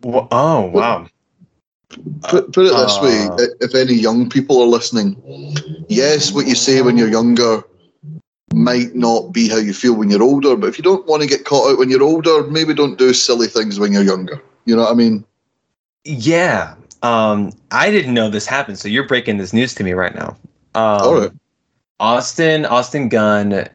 Oh 0.03 0.61
wow. 0.73 1.07
Put, 2.23 2.53
put 2.53 2.65
it 2.65 2.73
this 2.75 2.99
way: 3.01 3.25
Uh. 3.27 3.35
i- 3.39 3.55
if 3.61 3.75
any 3.75 3.93
young 3.93 4.29
people 4.29 4.61
are 4.61 4.67
listening, 4.67 5.15
yes, 5.89 6.31
what 6.31 6.47
you 6.47 6.55
say 6.55 6.81
when 6.81 6.97
you're 6.97 7.09
younger 7.09 7.63
might 8.53 8.95
not 8.95 9.31
be 9.33 9.49
how 9.49 9.57
you 9.57 9.73
feel 9.73 9.93
when 9.95 10.09
you're 10.09 10.23
older. 10.23 10.55
But 10.55 10.67
if 10.67 10.77
you 10.77 10.83
don't 10.83 11.05
want 11.07 11.21
to 11.23 11.27
get 11.27 11.43
caught 11.45 11.71
out 11.71 11.77
when 11.77 11.89
you're 11.89 12.03
older, 12.03 12.43
maybe 12.43 12.73
don't 12.73 12.97
do 12.97 13.13
silly 13.13 13.47
things 13.47 13.79
when 13.79 13.91
you're 13.91 14.03
younger. 14.03 14.41
You 14.65 14.75
know 14.75 14.83
what 14.83 14.91
I 14.91 14.95
mean? 14.95 15.25
Yeah. 16.05 16.75
Um, 17.01 17.51
I 17.71 17.91
didn't 17.91 18.13
know 18.13 18.29
this 18.29 18.45
happened, 18.45 18.79
so 18.79 18.87
you're 18.87 19.07
breaking 19.07 19.37
this 19.37 19.53
news 19.53 19.75
to 19.75 19.83
me 19.83 19.91
right 19.93 20.15
now. 20.15 20.37
Um, 20.76 21.01
All 21.01 21.19
right. 21.19 21.32
Austin, 21.99 22.65
Austin 22.65 23.09
Gunn 23.09 23.67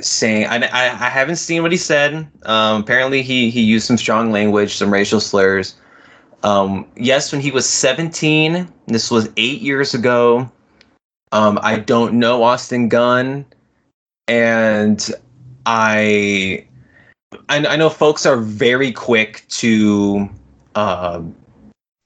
saying 0.00 0.46
I, 0.46 0.56
I, 0.56 0.84
I 0.86 1.08
haven't 1.08 1.36
seen 1.36 1.62
what 1.62 1.72
he 1.72 1.78
said. 1.78 2.28
Um, 2.44 2.82
apparently 2.82 3.22
he 3.22 3.50
he 3.50 3.62
used 3.62 3.86
some 3.86 3.96
strong 3.96 4.30
language, 4.32 4.76
some 4.76 4.92
racial 4.92 5.20
slurs. 5.20 5.74
Um, 6.42 6.90
yes, 6.96 7.30
when 7.30 7.40
he 7.40 7.52
was 7.52 7.68
17, 7.68 8.68
this 8.88 9.10
was 9.10 9.28
eight 9.36 9.60
years 9.60 9.94
ago. 9.94 10.50
Um, 11.30 11.58
I 11.62 11.78
don't 11.78 12.14
know 12.14 12.42
Austin 12.42 12.88
Gunn, 12.88 13.46
and 14.28 15.10
I 15.66 16.66
I, 17.48 17.66
I 17.66 17.76
know 17.76 17.88
folks 17.88 18.26
are 18.26 18.36
very 18.36 18.92
quick 18.92 19.44
to 19.48 20.28
um, 20.74 21.34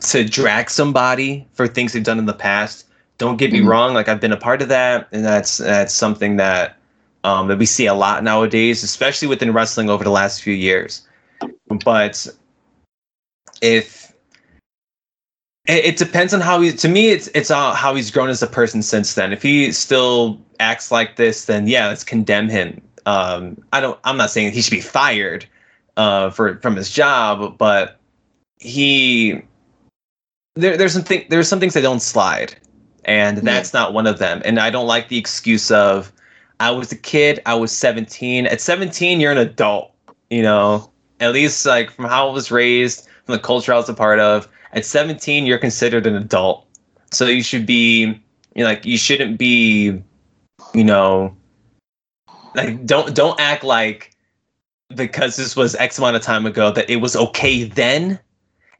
to 0.00 0.24
drag 0.24 0.70
somebody 0.70 1.46
for 1.52 1.66
things 1.66 1.92
they've 1.92 2.04
done 2.04 2.18
in 2.18 2.26
the 2.26 2.34
past. 2.34 2.85
Don't 3.18 3.36
get 3.36 3.52
me 3.52 3.60
Mhm. 3.60 3.68
wrong; 3.68 3.94
like 3.94 4.08
I've 4.08 4.20
been 4.20 4.32
a 4.32 4.36
part 4.36 4.62
of 4.62 4.68
that, 4.68 5.08
and 5.12 5.24
that's 5.24 5.58
that's 5.58 5.94
something 5.94 6.36
that 6.36 6.76
um, 7.24 7.48
that 7.48 7.58
we 7.58 7.66
see 7.66 7.86
a 7.86 7.94
lot 7.94 8.22
nowadays, 8.22 8.82
especially 8.82 9.28
within 9.28 9.52
wrestling 9.52 9.90
over 9.90 10.04
the 10.04 10.10
last 10.10 10.42
few 10.42 10.54
years. 10.54 11.02
But 11.84 12.26
if 13.62 14.12
it, 15.66 15.84
it 15.84 15.96
depends 15.96 16.32
on 16.34 16.40
how 16.40 16.60
he, 16.60 16.72
to 16.72 16.88
me, 16.88 17.08
it's 17.08 17.28
it's 17.34 17.50
uh, 17.50 17.74
how 17.74 17.94
he's 17.94 18.10
grown 18.10 18.28
as 18.28 18.42
a 18.42 18.46
person 18.46 18.82
since 18.82 19.14
then. 19.14 19.32
If 19.32 19.42
he 19.42 19.72
still 19.72 20.38
acts 20.60 20.90
like 20.90 21.16
this, 21.16 21.46
then 21.46 21.66
yeah, 21.66 21.88
let's 21.88 22.04
condemn 22.04 22.48
him. 22.48 22.80
Um, 23.06 23.56
I 23.72 23.80
don't. 23.80 23.98
I'm 24.04 24.16
not 24.16 24.30
saying 24.30 24.52
he 24.52 24.62
should 24.62 24.70
be 24.70 24.80
fired 24.80 25.46
uh, 25.96 26.30
for 26.30 26.58
from 26.58 26.76
his 26.76 26.90
job, 26.90 27.56
but 27.58 27.98
he 28.58 29.42
there, 30.54 30.76
there's 30.76 30.92
some 30.92 31.02
thing, 31.02 31.26
there's 31.28 31.48
some 31.48 31.60
things 31.60 31.74
that 31.74 31.82
don't 31.82 32.00
slide, 32.00 32.56
and 33.06 33.38
that's 33.38 33.72
not 33.72 33.94
one 33.94 34.06
of 34.06 34.18
them. 34.18 34.42
And 34.44 34.58
I 34.58 34.68
don't 34.68 34.86
like 34.86 35.08
the 35.08 35.16
excuse 35.16 35.70
of 35.70 36.12
I 36.60 36.70
was 36.70 36.92
a 36.92 36.96
kid, 36.96 37.40
I 37.46 37.54
was 37.54 37.72
17. 37.72 38.46
At 38.46 38.60
17, 38.60 39.20
you're 39.20 39.32
an 39.32 39.38
adult. 39.38 39.92
You 40.30 40.42
know, 40.42 40.90
at 41.20 41.32
least 41.32 41.64
like 41.64 41.90
from 41.90 42.06
how 42.06 42.28
I 42.28 42.32
was 42.32 42.50
raised, 42.50 43.08
from 43.24 43.34
the 43.34 43.38
culture 43.38 43.72
I 43.72 43.76
was 43.76 43.88
a 43.88 43.94
part 43.94 44.18
of. 44.18 44.48
At 44.72 44.84
17, 44.84 45.46
you're 45.46 45.58
considered 45.58 46.06
an 46.06 46.16
adult, 46.16 46.66
so 47.10 47.26
you 47.26 47.42
should 47.42 47.64
be 47.64 48.20
you 48.54 48.64
know, 48.64 48.64
like 48.64 48.84
you 48.84 48.98
shouldn't 48.98 49.38
be, 49.38 50.02
you 50.74 50.84
know, 50.84 51.34
like 52.54 52.84
don't 52.84 53.14
don't 53.14 53.38
act 53.40 53.62
like 53.62 54.16
because 54.94 55.36
this 55.36 55.54
was 55.54 55.74
X 55.76 55.98
amount 55.98 56.16
of 56.16 56.22
time 56.22 56.46
ago 56.46 56.72
that 56.72 56.90
it 56.90 56.96
was 56.96 57.14
okay 57.16 57.64
then, 57.64 58.18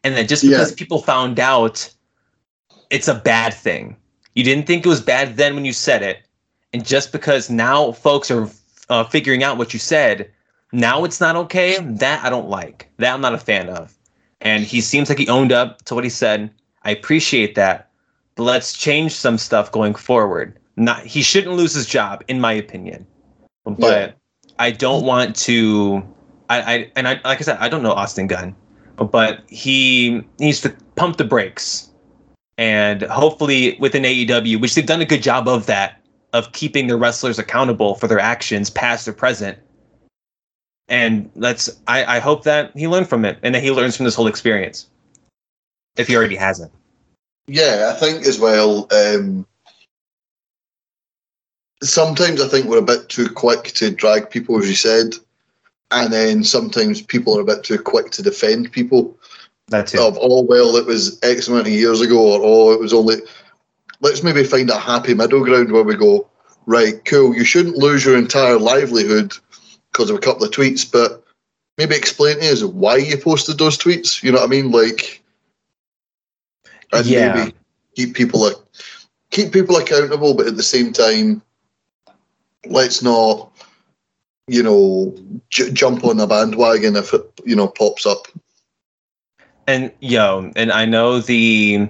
and 0.03 0.17
that 0.17 0.29
just 0.29 0.43
Yeah. 0.43 0.51
because 0.51 0.73
people 0.73 1.01
found 1.01 1.39
out, 1.39 1.89
it's 2.91 3.09
a 3.09 3.15
bad 3.15 3.55
thing. 3.55 3.97
You 4.37 4.45
didn't 4.45 4.67
think 4.67 4.85
it 4.85 4.89
was 4.89 5.01
bad 5.01 5.37
then 5.37 5.55
when 5.55 5.65
you 5.65 5.73
said 5.73 6.03
it, 6.03 6.19
and 6.75 6.85
just 6.85 7.11
because 7.11 7.49
now 7.49 7.93
folks 7.93 8.31
are 8.31 8.49
uh, 8.91 9.05
figuring 9.05 9.43
out 9.43 9.57
what 9.57 9.73
you 9.73 9.79
said, 9.79 10.31
now 10.73 11.05
it's 11.05 11.23
not 11.23 11.37
okay. 11.37 11.79
That 11.81 12.23
I 12.23 12.29
don't 12.29 12.51
like. 12.51 12.91
That 12.99 13.15
I'm 13.15 13.23
not 13.23 13.33
a 13.33 13.39
fan 13.39 13.71
of. 13.71 13.97
And 14.43 14.63
he 14.63 14.83
seems 14.83 15.09
like 15.09 15.19
he 15.19 15.27
owned 15.29 15.53
up 15.53 15.83
to 15.87 15.95
what 15.95 16.05
he 16.05 16.11
said. 16.11 16.51
I 16.83 16.91
appreciate 16.91 17.55
that, 17.55 17.91
but 18.35 18.43
let's 18.43 18.75
change 18.75 19.13
some 19.13 19.39
stuff 19.39 19.73
going 19.73 19.95
forward. 19.95 20.59
Not 20.77 21.01
he 21.07 21.23
shouldn't 21.23 21.57
lose 21.57 21.73
his 21.73 21.87
job, 21.87 22.23
in 22.29 22.39
my 22.39 22.53
opinion. 22.53 23.07
But 23.65 24.17
I 24.59 24.71
don't 24.71 25.05
want 25.05 25.35
to. 25.37 26.07
I, 26.51 26.61
I 26.61 26.93
and 26.95 27.09
I 27.09 27.15
like 27.25 27.39
I 27.39 27.41
said, 27.41 27.57
I 27.59 27.71
don't 27.71 27.83
know 27.83 27.93
Austin 27.93 28.27
Gunn, 28.27 28.55
but 28.97 29.43
he 29.49 30.23
needs 30.39 30.61
to 30.61 30.77
pump 30.95 31.17
the 31.17 31.25
brakes, 31.25 31.86
and 32.59 33.03
hopefully 33.03 33.77
within 33.79 34.03
AEW, 34.03 34.61
which 34.61 34.75
they've 34.75 34.87
done 34.87 35.01
a 35.01 35.07
good 35.07 35.23
job 35.23 35.49
of 35.49 35.67
that, 35.67 36.01
of 36.33 36.53
keeping 36.53 36.87
their 36.87 36.97
wrestlers 36.97 37.39
accountable 37.39 37.95
for 37.95 38.09
their 38.09 38.21
actions, 38.21 38.71
past 38.71 39.07
or 39.07 39.13
present. 39.13 39.59
And 40.89 41.31
let's. 41.35 41.69
I, 41.89 42.17
I 42.17 42.19
hope 42.21 42.45
that 42.45 42.71
he 42.77 42.87
learned 42.87 43.09
from 43.09 43.25
it, 43.25 43.39
and 43.43 43.55
that 43.55 43.63
he 43.63 43.73
learns 43.73 43.97
from 43.97 44.05
this 44.05 44.15
whole 44.15 44.29
experience, 44.29 44.87
if 45.97 46.07
he 46.07 46.17
already 46.17 46.37
hasn't. 46.37 46.73
Yeah, 47.49 47.93
I 47.95 47.99
think 47.99 48.25
as 48.25 48.39
well. 48.39 48.87
Um, 48.93 49.47
sometimes 51.83 52.41
I 52.41 52.49
think 52.49 52.67
we're 52.67 52.79
a 52.79 52.83
bit 52.83 53.09
too 53.09 53.29
quick 53.29 53.65
to 53.75 53.91
drag 53.91 54.31
people, 54.31 54.59
as 54.59 54.69
you 54.69 54.77
said, 54.77 55.15
and 55.91 56.13
then 56.13 56.45
sometimes 56.45 57.03
people 57.03 57.37
are 57.37 57.43
a 57.43 57.45
bit 57.45 57.65
too 57.65 57.79
quick 57.79 58.11
to 58.13 58.23
defend 58.23 58.73
people. 58.73 59.16
That 59.69 59.89
too. 59.89 59.99
Of 59.99 60.19
oh 60.21 60.43
well, 60.43 60.77
it 60.77 60.87
was 60.87 61.19
X 61.23 61.49
amount 61.49 61.67
of 61.67 61.73
years 61.73 62.01
ago, 62.01 62.19
or 62.19 62.41
oh 62.43 62.73
it 62.73 62.81
was 62.81 62.93
only. 62.93 63.17
Let's 64.01 64.23
maybe 64.23 64.45
find 64.45 64.69
a 64.71 64.79
happy 64.79 65.15
middle 65.15 65.43
ground 65.43 65.73
where 65.73 65.83
we 65.83 65.97
go, 65.97 66.29
right, 66.67 67.03
cool. 67.05 67.35
You 67.35 67.45
shouldn't 67.45 67.77
lose 67.77 68.05
your 68.05 68.17
entire 68.19 68.59
livelihood 68.59 69.33
because 69.91 70.11
of 70.11 70.17
a 70.17 70.21
couple 70.21 70.45
of 70.45 70.51
tweets, 70.51 70.91
but 70.91 71.25
maybe 71.79 71.95
explain 71.97 72.41
to 72.41 72.53
us 72.53 72.63
why 72.63 72.97
you 72.97 73.17
posted 73.17 73.59
those 73.59 73.79
tweets. 73.79 74.23
You 74.23 74.33
know 74.33 74.39
what 74.39 74.47
I 74.47 74.51
mean? 74.51 74.71
Like, 74.71 75.23
and 76.93 77.07
Yeah. 77.07 77.33
maybe 77.35 77.55
keep 77.97 78.15
people 78.15 78.51
keep 79.31 79.53
people 79.53 79.77
accountable, 79.77 80.35
but 80.35 80.47
at 80.47 80.57
the 80.57 80.63
same 80.63 80.93
time, 80.93 81.43
let's 82.67 83.03
not, 83.03 83.51
you 84.47 84.63
know, 84.63 85.15
j- 85.51 85.71
jump 85.73 86.05
on 86.05 86.21
a 86.21 86.27
bandwagon 86.27 86.97
if 86.97 87.13
it 87.15 87.23
you 87.45 87.57
know 87.57 87.69
pops 87.69 88.07
up. 88.07 88.29
And 89.67 89.93
yo, 90.01 90.53
and 90.55 90.71
I 90.71 90.85
know 90.85 91.19
the 91.19 91.89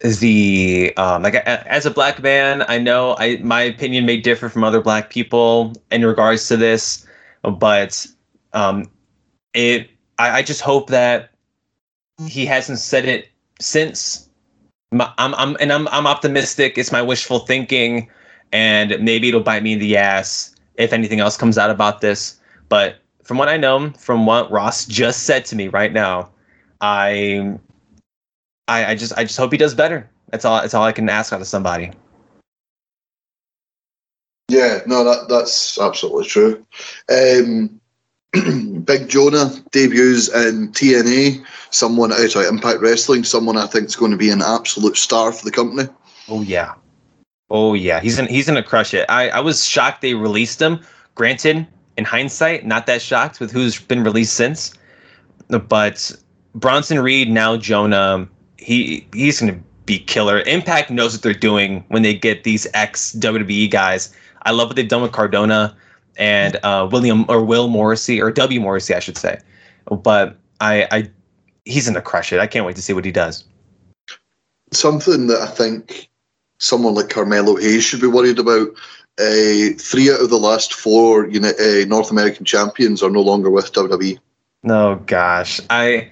the 0.00 0.92
um, 0.96 1.22
like 1.22 1.34
as 1.34 1.84
a 1.84 1.90
black 1.90 2.22
man, 2.22 2.64
I 2.68 2.78
know 2.78 3.16
I 3.18 3.36
my 3.42 3.60
opinion 3.60 4.06
may 4.06 4.16
differ 4.16 4.48
from 4.48 4.64
other 4.64 4.80
black 4.80 5.10
people 5.10 5.74
in 5.90 6.04
regards 6.04 6.48
to 6.48 6.56
this, 6.56 7.06
but 7.42 8.06
um, 8.54 8.90
it 9.52 9.90
I, 10.18 10.38
I 10.38 10.42
just 10.42 10.62
hope 10.62 10.88
that 10.88 11.30
he 12.26 12.46
hasn't 12.46 12.78
said 12.78 13.04
it 13.04 13.28
since. 13.60 14.28
I'm 14.92 15.34
I'm 15.34 15.56
and 15.60 15.72
I'm 15.72 15.86
I'm 15.88 16.06
optimistic. 16.06 16.78
It's 16.78 16.90
my 16.90 17.02
wishful 17.02 17.40
thinking, 17.40 18.08
and 18.52 18.98
maybe 19.00 19.28
it'll 19.28 19.40
bite 19.42 19.62
me 19.62 19.74
in 19.74 19.78
the 19.78 19.96
ass 19.98 20.54
if 20.76 20.94
anything 20.94 21.20
else 21.20 21.36
comes 21.36 21.58
out 21.58 21.70
about 21.70 22.00
this. 22.00 22.40
But 22.70 22.96
from 23.22 23.36
what 23.36 23.48
I 23.48 23.58
know, 23.58 23.90
from 23.98 24.24
what 24.24 24.50
Ross 24.50 24.86
just 24.86 25.24
said 25.24 25.44
to 25.46 25.56
me 25.56 25.68
right 25.68 25.92
now, 25.92 26.30
I 26.80 27.58
I, 28.68 28.92
I 28.92 28.94
just 28.94 29.12
I 29.16 29.24
just 29.24 29.36
hope 29.36 29.52
he 29.52 29.58
does 29.58 29.74
better. 29.74 30.08
That's 30.30 30.44
all. 30.44 30.60
That's 30.60 30.74
all 30.74 30.84
I 30.84 30.92
can 30.92 31.08
ask 31.08 31.32
out 31.32 31.40
of 31.40 31.46
somebody. 31.46 31.90
Yeah, 34.48 34.80
no, 34.86 35.04
that 35.04 35.28
that's 35.28 35.78
absolutely 35.78 36.26
true. 36.26 36.66
Um, 37.08 37.80
Big 38.84 39.08
Jonah 39.08 39.50
debuts 39.72 40.28
in 40.28 40.72
TNA. 40.72 41.44
Someone 41.70 42.12
out 42.12 42.36
of 42.36 42.44
Impact 42.44 42.80
Wrestling. 42.80 43.24
Someone 43.24 43.56
I 43.56 43.66
think 43.66 43.86
is 43.86 43.96
going 43.96 44.12
to 44.12 44.16
be 44.16 44.30
an 44.30 44.42
absolute 44.42 44.96
star 44.96 45.32
for 45.32 45.44
the 45.44 45.50
company. 45.50 45.88
Oh 46.28 46.42
yeah, 46.42 46.74
oh 47.50 47.74
yeah. 47.74 48.00
He's 48.00 48.18
in, 48.18 48.26
he's 48.28 48.46
gonna 48.46 48.62
crush 48.62 48.94
it. 48.94 49.06
I 49.08 49.30
I 49.30 49.40
was 49.40 49.64
shocked 49.64 50.00
they 50.00 50.14
released 50.14 50.62
him. 50.62 50.80
Granted, 51.16 51.66
in 51.96 52.04
hindsight, 52.04 52.64
not 52.64 52.86
that 52.86 53.02
shocked 53.02 53.40
with 53.40 53.50
who's 53.50 53.80
been 53.80 54.04
released 54.04 54.34
since. 54.34 54.74
But 55.48 56.12
Bronson 56.54 57.00
Reed 57.00 57.30
now 57.30 57.56
Jonah, 57.56 58.28
he 58.58 59.06
he's 59.12 59.40
gonna 59.40 59.58
be 59.86 59.98
killer. 59.98 60.40
Impact 60.40 60.90
knows 60.90 61.14
what 61.14 61.22
they're 61.22 61.32
doing 61.32 61.84
when 61.88 62.02
they 62.02 62.14
get 62.14 62.44
these 62.44 62.66
ex 62.74 63.12
WWE 63.14 63.70
guys. 63.70 64.14
I 64.42 64.52
love 64.52 64.68
what 64.68 64.76
they've 64.76 64.88
done 64.88 65.02
with 65.02 65.12
Cardona 65.12 65.76
and 66.16 66.56
uh, 66.62 66.88
William 66.90 67.24
or 67.28 67.44
Will 67.44 67.68
Morrissey 67.68 68.20
or 68.20 68.30
W 68.30 68.60
Morrissey, 68.60 68.94
I 68.94 69.00
should 69.00 69.16
say. 69.16 69.38
But 69.90 70.36
I, 70.60 70.86
I 70.90 71.10
he's 71.64 71.86
gonna 71.86 72.02
crush 72.02 72.32
it. 72.32 72.40
I 72.40 72.46
can't 72.46 72.66
wait 72.66 72.76
to 72.76 72.82
see 72.82 72.92
what 72.92 73.04
he 73.04 73.12
does. 73.12 73.44
Something 74.72 75.26
that 75.28 75.40
I 75.40 75.46
think 75.46 76.08
someone 76.58 76.94
like 76.94 77.08
Carmelo 77.08 77.56
Hayes 77.56 77.84
should 77.84 78.00
be 78.00 78.06
worried 78.06 78.38
about. 78.38 78.68
Uh, 79.18 79.76
three 79.76 80.10
out 80.10 80.20
of 80.22 80.30
the 80.30 80.38
last 80.38 80.72
four 80.72 81.26
uni- 81.26 81.48
uh, 81.48 81.84
North 81.86 82.10
American 82.10 82.46
champions 82.46 83.02
are 83.02 83.10
no 83.10 83.20
longer 83.20 83.50
with 83.50 83.70
WWE. 83.72 84.18
No, 84.62 85.02
gosh, 85.06 85.60
I. 85.68 86.10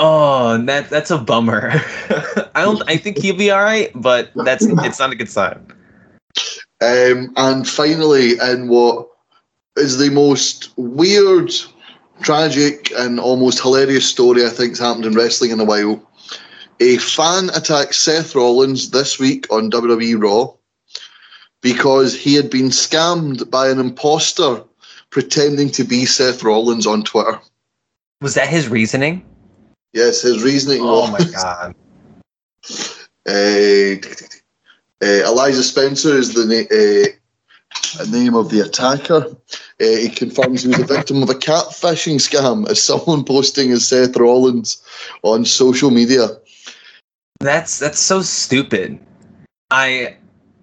Oh, 0.00 0.56
that 0.64 0.88
that's 0.90 1.10
a 1.10 1.18
bummer. 1.18 1.72
I 2.54 2.62
don't. 2.62 2.82
I 2.88 2.96
think 2.96 3.18
he'll 3.18 3.36
be 3.36 3.50
all 3.50 3.62
right, 3.62 3.90
but 3.96 4.30
that's 4.34 4.64
it's 4.64 5.00
not 5.00 5.10
a 5.10 5.16
good 5.16 5.28
sign. 5.28 5.60
Um, 6.80 7.32
and 7.36 7.68
finally, 7.68 8.38
in 8.38 8.68
what 8.68 9.08
is 9.76 9.98
the 9.98 10.10
most 10.10 10.72
weird, 10.76 11.52
tragic, 12.22 12.92
and 12.92 13.18
almost 13.18 13.60
hilarious 13.60 14.08
story 14.08 14.46
I 14.46 14.50
think's 14.50 14.78
happened 14.78 15.04
in 15.04 15.14
wrestling 15.14 15.50
in 15.50 15.58
a 15.58 15.64
while, 15.64 16.00
a 16.78 16.98
fan 16.98 17.50
attacked 17.50 17.96
Seth 17.96 18.36
Rollins 18.36 18.90
this 18.90 19.18
week 19.18 19.50
on 19.52 19.68
WWE 19.68 20.22
Raw 20.22 20.54
because 21.60 22.14
he 22.14 22.34
had 22.34 22.50
been 22.50 22.68
scammed 22.68 23.50
by 23.50 23.68
an 23.68 23.80
imposter 23.80 24.62
pretending 25.10 25.70
to 25.70 25.82
be 25.82 26.06
Seth 26.06 26.44
Rollins 26.44 26.86
on 26.86 27.02
Twitter. 27.02 27.40
Was 28.20 28.34
that 28.34 28.48
his 28.48 28.68
reasoning? 28.68 29.24
Yes, 29.92 30.22
his 30.22 30.42
reasoning 30.42 30.80
Oh 30.82 31.10
was 31.10 31.10
my 31.10 31.24
god. 31.32 31.74
uh, 33.26 33.94
uh, 35.00 35.30
Eliza 35.30 35.62
Spencer 35.62 36.16
is 36.16 36.34
the 36.34 36.44
na- 36.44 38.02
uh, 38.02 38.04
name 38.10 38.34
of 38.34 38.50
the 38.50 38.60
attacker. 38.60 39.26
Uh, 39.80 39.96
he 39.96 40.08
confirms 40.08 40.62
he 40.62 40.68
was 40.68 40.78
a 40.80 40.84
victim 40.84 41.22
of 41.22 41.30
a 41.30 41.34
catfishing 41.34 42.16
scam 42.16 42.68
as 42.68 42.82
someone 42.82 43.24
posting 43.24 43.70
as 43.72 43.86
Seth 43.86 44.16
Rollins 44.16 44.82
on 45.22 45.44
social 45.44 45.90
media. 45.90 46.28
That's 47.40 47.78
that's 47.78 48.00
so 48.00 48.20
stupid. 48.22 48.98
I 49.70 50.16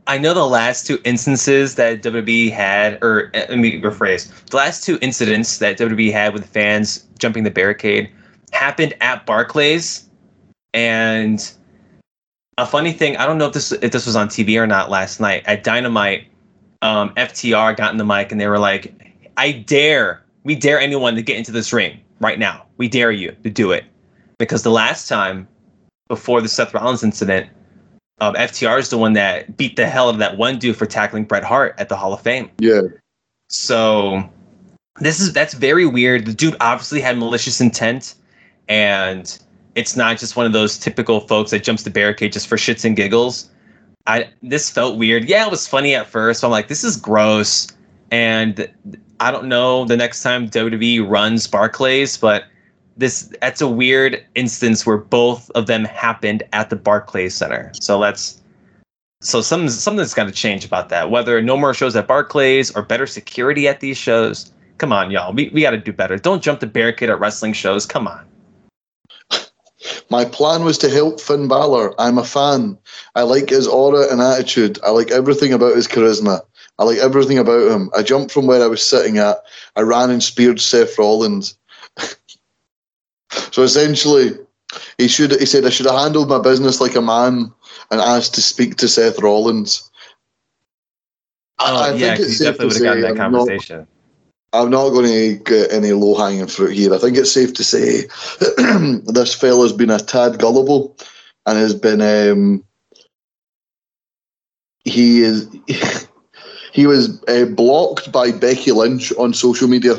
I 0.08 0.18
know 0.18 0.34
the 0.34 0.46
last 0.46 0.86
two 0.86 1.00
instances 1.04 1.76
that 1.76 2.04
WWE 2.04 2.52
had, 2.52 3.00
or 3.02 3.32
uh, 3.34 3.46
let 3.50 3.58
me 3.58 3.82
rephrase, 3.82 4.30
the 4.50 4.58
last 4.58 4.84
two 4.84 5.00
incidents 5.02 5.58
that 5.60 5.78
WWE 5.80 6.12
had 6.12 6.34
with 6.34 6.46
fans 6.46 7.06
jumping 7.18 7.44
the 7.44 7.52
barricade 7.52 8.10
happened 8.56 8.96
at 9.02 9.26
Barclays, 9.26 10.10
and 10.74 11.52
a 12.58 12.66
funny 12.66 12.92
thing, 12.92 13.18
I 13.18 13.26
don't 13.26 13.38
know 13.38 13.48
if 13.48 13.54
this 13.54 13.72
if 13.72 13.92
this 13.92 14.06
was 14.06 14.16
on 14.16 14.30
TV 14.30 14.60
or 14.60 14.68
not 14.68 14.90
last 14.90 15.20
night 15.20 15.44
at 15.46 15.64
Dynamite. 15.64 16.28
Um, 16.82 17.10
FTR 17.16 17.76
got 17.76 17.92
in 17.92 17.98
the 17.98 18.06
mic 18.06 18.32
and 18.32 18.40
they 18.40 18.48
were 18.48 18.60
like, 18.60 18.94
"I 19.38 19.52
dare, 19.52 20.24
we 20.44 20.56
dare 20.56 20.80
anyone 20.80 21.16
to 21.16 21.22
get 21.22 21.38
into 21.38 21.52
this 21.52 21.74
ring 21.74 22.00
right 22.20 22.38
now. 22.38 22.66
We 22.78 22.88
dare 22.88 23.12
you 23.12 23.32
to 23.44 23.50
do 23.50 23.72
it." 23.72 23.86
Because 24.38 24.64
the 24.64 24.72
last 24.72 25.08
time, 25.08 25.48
before 26.08 26.42
the 26.42 26.50
Seth 26.50 26.74
Rollins 26.74 27.04
incident, 27.04 27.50
um, 28.22 28.36
FTR 28.36 28.80
is 28.80 28.90
the 28.90 28.98
one 28.98 29.14
that 29.14 29.58
beat 29.58 29.76
the 29.76 29.88
hell 29.88 30.08
out 30.08 30.16
of 30.16 30.20
that 30.20 30.38
one 30.38 30.60
dude 30.60 30.78
for 30.78 30.86
tackling 30.86 31.26
Bret 31.26 31.44
Hart 31.44 31.76
at 31.78 31.90
the 31.90 31.96
Hall 31.96 32.14
of 32.14 32.22
Fame. 32.22 32.50
Yeah. 32.60 32.82
So 33.50 34.30
this 35.00 35.20
is 35.20 35.34
that's 35.34 35.54
very 35.54 35.86
weird. 35.86 36.26
The 36.26 36.34
dude 36.34 36.56
obviously 36.62 37.02
had 37.02 37.18
malicious 37.18 37.60
intent, 37.60 38.16
and 38.68 39.38
it's 39.76 39.96
not 39.96 40.18
just 40.18 40.36
one 40.36 40.46
of 40.46 40.54
those 40.54 40.78
typical 40.78 41.22
folks 41.22 41.52
that 41.52 41.64
jumps 41.64 41.84
the 41.84 41.90
barricade 41.90 42.34
just 42.34 42.48
for 42.48 42.56
shits 42.56 42.86
and 42.86 42.96
giggles. 42.96 43.50
I 44.08 44.30
this 44.44 44.70
felt 44.70 44.98
weird. 44.98 45.26
Yeah, 45.26 45.46
it 45.46 45.52
was 45.52 45.68
funny 45.68 45.96
at 45.96 46.08
first. 46.08 46.44
I'm 46.44 46.52
like, 46.52 46.68
this 46.68 46.84
is 46.84 46.96
gross, 46.96 47.68
and 48.12 48.70
I 49.20 49.32
don't 49.32 49.48
know 49.48 49.86
the 49.86 49.98
next 49.98 50.22
time 50.22 50.50
WWE 50.50 51.08
runs 51.10 51.48
Barclays, 51.48 52.18
but 52.18 52.46
this 52.98 53.34
that's 53.42 53.62
a 53.62 53.68
weird 53.68 54.24
instance 54.36 54.86
where 54.86 54.98
both 54.98 55.50
of 55.52 55.68
them 55.68 55.86
happened 55.86 56.44
at 56.54 56.70
the 56.70 56.76
Barclays 56.76 57.36
Center. 57.36 57.72
So 57.80 57.98
let's 57.98 58.42
so 59.22 59.42
something 59.42 59.70
something's 59.70 60.14
got 60.14 60.26
to 60.26 60.32
change 60.32 60.66
about 60.66 60.90
that. 60.90 61.10
Whether 61.10 61.42
no 61.42 61.58
more 61.58 61.74
shows 61.74 61.96
at 61.96 62.08
Barclays 62.08 62.72
or 62.76 62.84
better 62.84 63.08
security 63.08 63.68
at 63.68 63.80
these 63.80 63.98
shows. 63.98 64.52
Come 64.78 64.92
on, 64.92 65.10
y'all. 65.10 65.34
We 65.34 65.50
we 65.50 65.62
got 65.62 65.72
to 65.72 65.78
do 65.78 65.92
better. 65.92 66.18
Don't 66.18 66.44
jump 66.44 66.60
the 66.60 66.68
barricade 66.68 67.10
at 67.10 67.20
wrestling 67.20 67.54
shows. 67.54 67.86
Come 67.86 68.08
on. 68.08 68.26
My 70.10 70.26
plan 70.26 70.64
was 70.64 70.78
to 70.80 70.90
help 70.90 71.20
Finn 71.22 71.48
Balor. 71.48 71.94
I'm 72.00 72.18
a 72.18 72.24
fan. 72.24 72.78
I 73.16 73.24
like 73.24 73.50
his 73.50 73.68
aura 73.68 74.12
and 74.12 74.22
attitude. 74.22 74.80
I 74.84 74.90
like 74.92 75.12
everything 75.12 75.54
about 75.54 75.76
his 75.76 75.88
charisma. 75.88 76.42
I 76.80 76.84
like 76.84 76.98
everything 76.98 77.38
about 77.38 77.72
him. 77.72 77.90
I 77.96 78.04
jumped 78.04 78.32
from 78.32 78.48
where 78.48 78.62
I 78.64 78.68
was 78.68 78.82
sitting 78.82 79.18
at. 79.18 79.38
I 79.76 79.82
ran 79.82 80.10
and 80.10 80.22
speared 80.24 80.60
Seth 80.60 80.98
Rollins. 80.98 81.58
so 83.52 83.64
essentially, 83.64 84.32
he 84.98 85.08
should. 85.08 85.32
He 85.40 85.46
said 85.46 85.66
I 85.66 85.70
should 85.70 85.86
have 85.86 86.00
handled 86.00 86.30
my 86.30 86.40
business 86.40 86.82
like 86.82 86.96
a 86.96 87.02
man 87.02 87.54
and 87.92 88.02
asked 88.02 88.36
to 88.36 88.42
speak 88.42 88.76
to 88.78 88.88
Seth 88.88 89.20
Rollins. 89.20 89.90
Oh 91.60 91.76
I 91.84 91.94
yeah, 91.94 92.16
think 92.16 92.20
it's 92.22 92.30
you 92.30 92.36
safe 92.36 92.58
definitely 92.58 92.80
to 92.80 92.84
would 92.84 92.86
have 92.88 93.02
gotten 93.02 93.02
say 93.02 93.02
that 93.02 93.24
I'm 93.24 93.32
not- 93.32 93.48
conversation. 93.48 93.88
I'm 94.62 94.70
not 94.70 94.90
going 94.90 95.06
to 95.08 95.36
get 95.44 95.72
any 95.72 95.92
low 95.92 96.16
hanging 96.16 96.48
fruit 96.48 96.74
here. 96.74 96.94
I 96.94 96.98
think 96.98 97.18
it's 97.18 97.32
safe 97.32 97.54
to 97.56 97.64
say 97.64 98.04
this 99.06 99.34
fella's 99.34 99.74
been 99.74 99.90
a 99.90 100.00
tad 100.00 100.40
gullible 100.40 100.96
and 101.46 101.58
has 101.58 101.74
been. 101.74 102.02
Um, 102.02 102.64
he 104.84 105.22
is. 105.22 105.48
He 106.74 106.88
was 106.88 107.24
uh, 107.30 107.46
blocked 107.46 108.12
by 108.12 108.32
Becky 108.34 108.74
Lynch 108.74 109.14
on 109.14 109.34
social 109.34 109.70
media. 109.70 109.96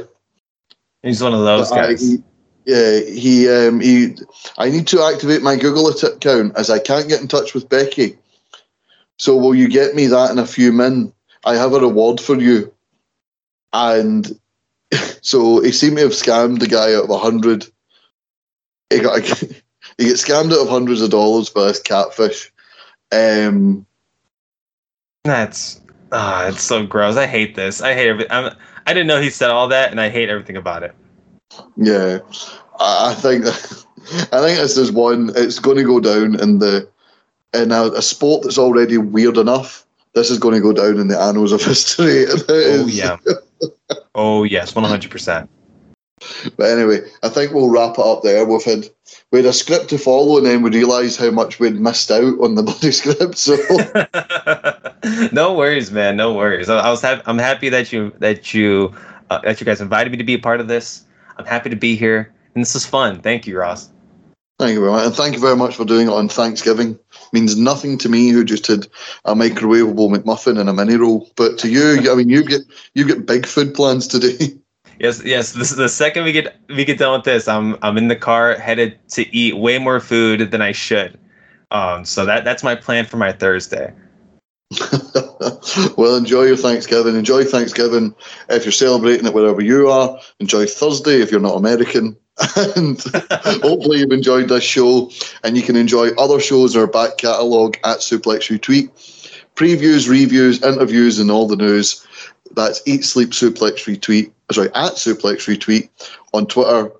He's 1.03 1.23
one 1.23 1.33
of 1.33 1.41
those 1.41 1.71
But 1.71 1.79
I- 1.79 1.87
guys. 1.87 2.03
he- 2.03 2.23
yeah, 2.67 3.01
he 3.01 3.49
um, 3.49 3.81
he. 3.81 4.15
I 4.59 4.69
need 4.69 4.87
to 4.89 5.01
activate 5.03 5.41
my 5.41 5.57
Google 5.57 5.89
account 5.89 6.55
as 6.55 6.69
I 6.69 6.79
can't 6.79 7.09
get 7.09 7.23
in 7.23 7.29
touch 7.29 7.55
with 7.55 7.71
Becky. 7.71 8.19
So 9.19 9.37
will 9.39 9.55
you 9.55 9.69
get 9.69 9.95
me 9.95 10.07
that 10.09 10.31
in 10.31 10.39
a 10.39 10.47
few 10.47 10.71
min? 10.71 11.15
I 11.47 11.55
have 11.55 11.73
a 11.73 11.81
reward 11.81 12.21
for 12.21 12.39
you. 12.39 12.75
And 13.73 14.39
so 15.23 15.61
he 15.61 15.73
seemed 15.73 15.97
to 15.97 16.05
have 16.05 16.13
scammed 16.13 16.61
the 16.61 16.69
guy 16.69 16.95
out 16.95 17.05
of 17.05 17.11
a 17.11 17.19
hundred. 17.19 17.67
He 18.91 19.01
got 19.01 19.23
he 19.99 20.05
gets 20.05 20.25
scammed 20.25 20.53
out 20.53 20.63
of 20.63 20.69
hundreds 20.69 21.03
of 21.03 21.11
dollars 21.11 21.49
for 21.49 21.65
this 21.65 21.81
catfish. 21.81 22.53
Um, 23.13 23.87
That's 25.25 25.81
ah, 26.13 26.47
it's 26.49 26.63
so 26.63 26.87
gross. 26.87 27.17
I 27.17 27.27
hate 27.27 27.55
this. 27.55 27.81
I 27.81 27.95
hate 27.95 28.09
everything. 28.09 28.33
I'm, 28.33 28.57
I 28.87 28.95
didn't 28.95 29.09
know 29.09 29.21
he 29.21 29.31
said 29.31 29.51
all 29.51 29.69
that, 29.69 29.91
and 29.91 30.01
I 30.01 30.09
hate 30.09 30.29
everything 30.29 30.57
about 30.57 30.83
it. 30.83 30.95
Yeah, 31.77 32.19
I, 32.79 33.11
I 33.11 33.15
think 33.15 33.45
that, 33.45 33.85
I 34.33 34.41
think 34.41 34.59
this 34.59 34.77
is 34.77 34.93
one. 34.93 35.31
It's 35.35 35.59
going 35.59 35.77
to 35.77 35.85
go 35.85 36.01
down 36.01 36.41
in 36.41 36.59
the 36.59 36.89
in 37.55 37.73
a, 37.73 37.85
a 37.85 38.03
sport 38.03 38.43
that's 38.43 38.59
already 38.59 38.99
weird 38.99 39.39
enough. 39.39 39.85
This 40.15 40.31
is 40.31 40.39
going 40.39 40.55
to 40.55 40.61
go 40.61 40.73
down 40.73 40.99
in 40.99 41.09
the 41.09 41.19
annals 41.19 41.53
of 41.53 41.63
history. 41.63 42.27
Oh 42.49 42.87
yeah. 42.87 43.19
Oh 44.15 44.45
yes, 44.45 44.75
one 44.75 44.85
hundred 44.85 45.11
percent. 45.11 45.51
But 46.57 46.71
anyway, 46.71 47.01
I 47.23 47.29
think 47.29 47.53
we'll 47.53 47.69
wrap 47.69 47.99
it 47.99 48.05
up 48.05 48.23
there. 48.23 48.45
We've 48.45 48.63
had 48.63 48.89
we 49.31 49.41
had 49.41 49.47
a 49.47 49.53
script 49.53 49.91
to 49.91 49.99
follow, 49.99 50.39
and 50.39 50.47
then 50.47 50.63
we 50.63 50.71
realised 50.71 51.21
how 51.21 51.31
much 51.31 51.61
we'd 51.61 51.79
missed 51.79 52.11
out 52.11 52.41
on 52.41 52.55
the 52.55 52.63
bloody 52.65 52.91
script. 52.91 53.37
So 53.37 53.57
no 55.33 55.55
worries, 55.55 55.91
man. 55.91 56.17
No 56.17 56.33
worries. 56.33 56.69
I, 56.69 56.79
I 56.79 56.91
was 56.91 57.03
ha- 57.03 57.23
I'm 57.27 57.39
happy 57.39 57.69
that 57.69 57.93
you 57.93 58.13
that 58.19 58.55
you 58.55 58.95
uh, 59.31 59.41
that 59.41 59.61
you 59.61 59.67
guys 59.67 59.81
invited 59.81 60.11
me 60.11 60.19
to 60.19 60.25
be 60.25 60.35
a 60.35 60.39
part 60.39 60.61
of 60.61 60.69
this. 60.69 61.05
I'm 61.37 61.45
happy 61.45 61.69
to 61.71 61.77
be 61.77 61.97
here, 61.97 62.33
and 62.55 62.63
this 62.63 62.75
is 62.75 62.87
fun. 62.87 63.21
Thank 63.21 63.47
you, 63.47 63.59
Ross. 63.59 63.91
Thank 64.59 64.73
you 64.73 64.81
very 64.81 64.93
much, 64.93 65.05
and 65.05 65.15
thank 65.15 65.35
you 65.35 65.41
very 65.41 65.57
much 65.57 65.77
for 65.77 65.85
doing 65.85 66.07
it 66.07 66.13
on 66.13 66.29
Thanksgiving. 66.29 66.99
means 67.33 67.59
nothing 67.59 67.99
to 67.99 68.09
me, 68.09 68.31
who 68.31 68.43
just 68.43 68.67
had 68.67 68.87
a 69.27 69.35
microwavable 69.35 70.15
McMuffin 70.15 70.59
and 70.59 70.71
a 70.71 70.73
mini 70.73 70.97
roll. 70.97 71.31
But 71.37 71.59
to 71.59 71.69
you, 71.69 72.11
I 72.11 72.15
mean, 72.15 72.31
you 72.31 72.43
get 72.43 72.63
you 72.95 73.07
get 73.07 73.27
big 73.27 73.47
food 73.47 73.75
plans 73.75 74.07
today. 74.07 74.55
Yes, 74.99 75.23
yes. 75.23 75.53
This 75.53 75.71
is 75.71 75.77
the 75.77 75.91
second 75.91 76.25
we 76.25 76.33
get 76.33 76.57
we 76.71 76.83
get 76.87 76.97
done 76.97 77.13
with 77.13 77.25
this. 77.25 77.49
I'm 77.49 77.77
I'm 77.83 77.99
in 77.99 78.09
the 78.09 78.17
car 78.17 78.55
headed 78.55 78.99
to 79.11 79.37
eat 79.37 79.59
way 79.59 79.79
more 79.79 80.01
food 80.01 80.51
than 80.51 80.63
I 80.63 80.73
should. 80.73 81.19
Um, 81.71 82.07
so 82.07 82.25
that 82.25 82.45
that's 82.45 82.63
my 82.63 82.75
plan 82.75 83.05
for 83.05 83.19
my 83.19 83.31
Thursday. 83.31 83.93
well, 85.97 86.17
enjoy 86.17 86.43
your 86.43 86.57
Thanksgiving. 86.57 87.15
Enjoy 87.15 87.45
Thanksgiving 87.45 88.15
if 88.49 88.65
you're 88.65 88.73
celebrating 88.73 89.27
it 89.27 89.35
wherever 89.35 89.61
you 89.61 89.89
are. 89.89 90.19
Enjoy 90.41 90.67
Thursday 90.67 91.21
if 91.21 91.31
you're 91.31 91.41
not 91.41 91.57
American. 91.57 92.17
and 92.77 93.01
hopefully 93.01 94.01
you've 94.01 94.11
enjoyed 94.11 94.49
this 94.49 94.65
show 94.65 95.11
and 95.43 95.57
you 95.57 95.63
can 95.63 95.77
enjoy 95.77 96.11
other 96.17 96.41
shows 96.41 96.77
our 96.77 96.87
back 96.87 97.17
catalogue 97.19 97.77
at 97.85 97.99
Suplex 97.99 98.51
Retweet. 98.51 98.91
Previews, 99.55 100.09
reviews, 100.09 100.63
interviews, 100.63 101.19
and 101.19 101.31
all 101.31 101.47
the 101.47 101.57
news. 101.57 102.07
That's 102.55 102.83
Eat 102.87 103.05
Sleep 103.05 103.31
Suplex 103.31 103.85
Retweet. 103.85 104.33
Sorry, 104.53 104.69
at 104.69 104.95
Suplex 104.95 105.47
Retweet 105.47 105.89
on 106.35 106.47
Twitter. 106.47 106.91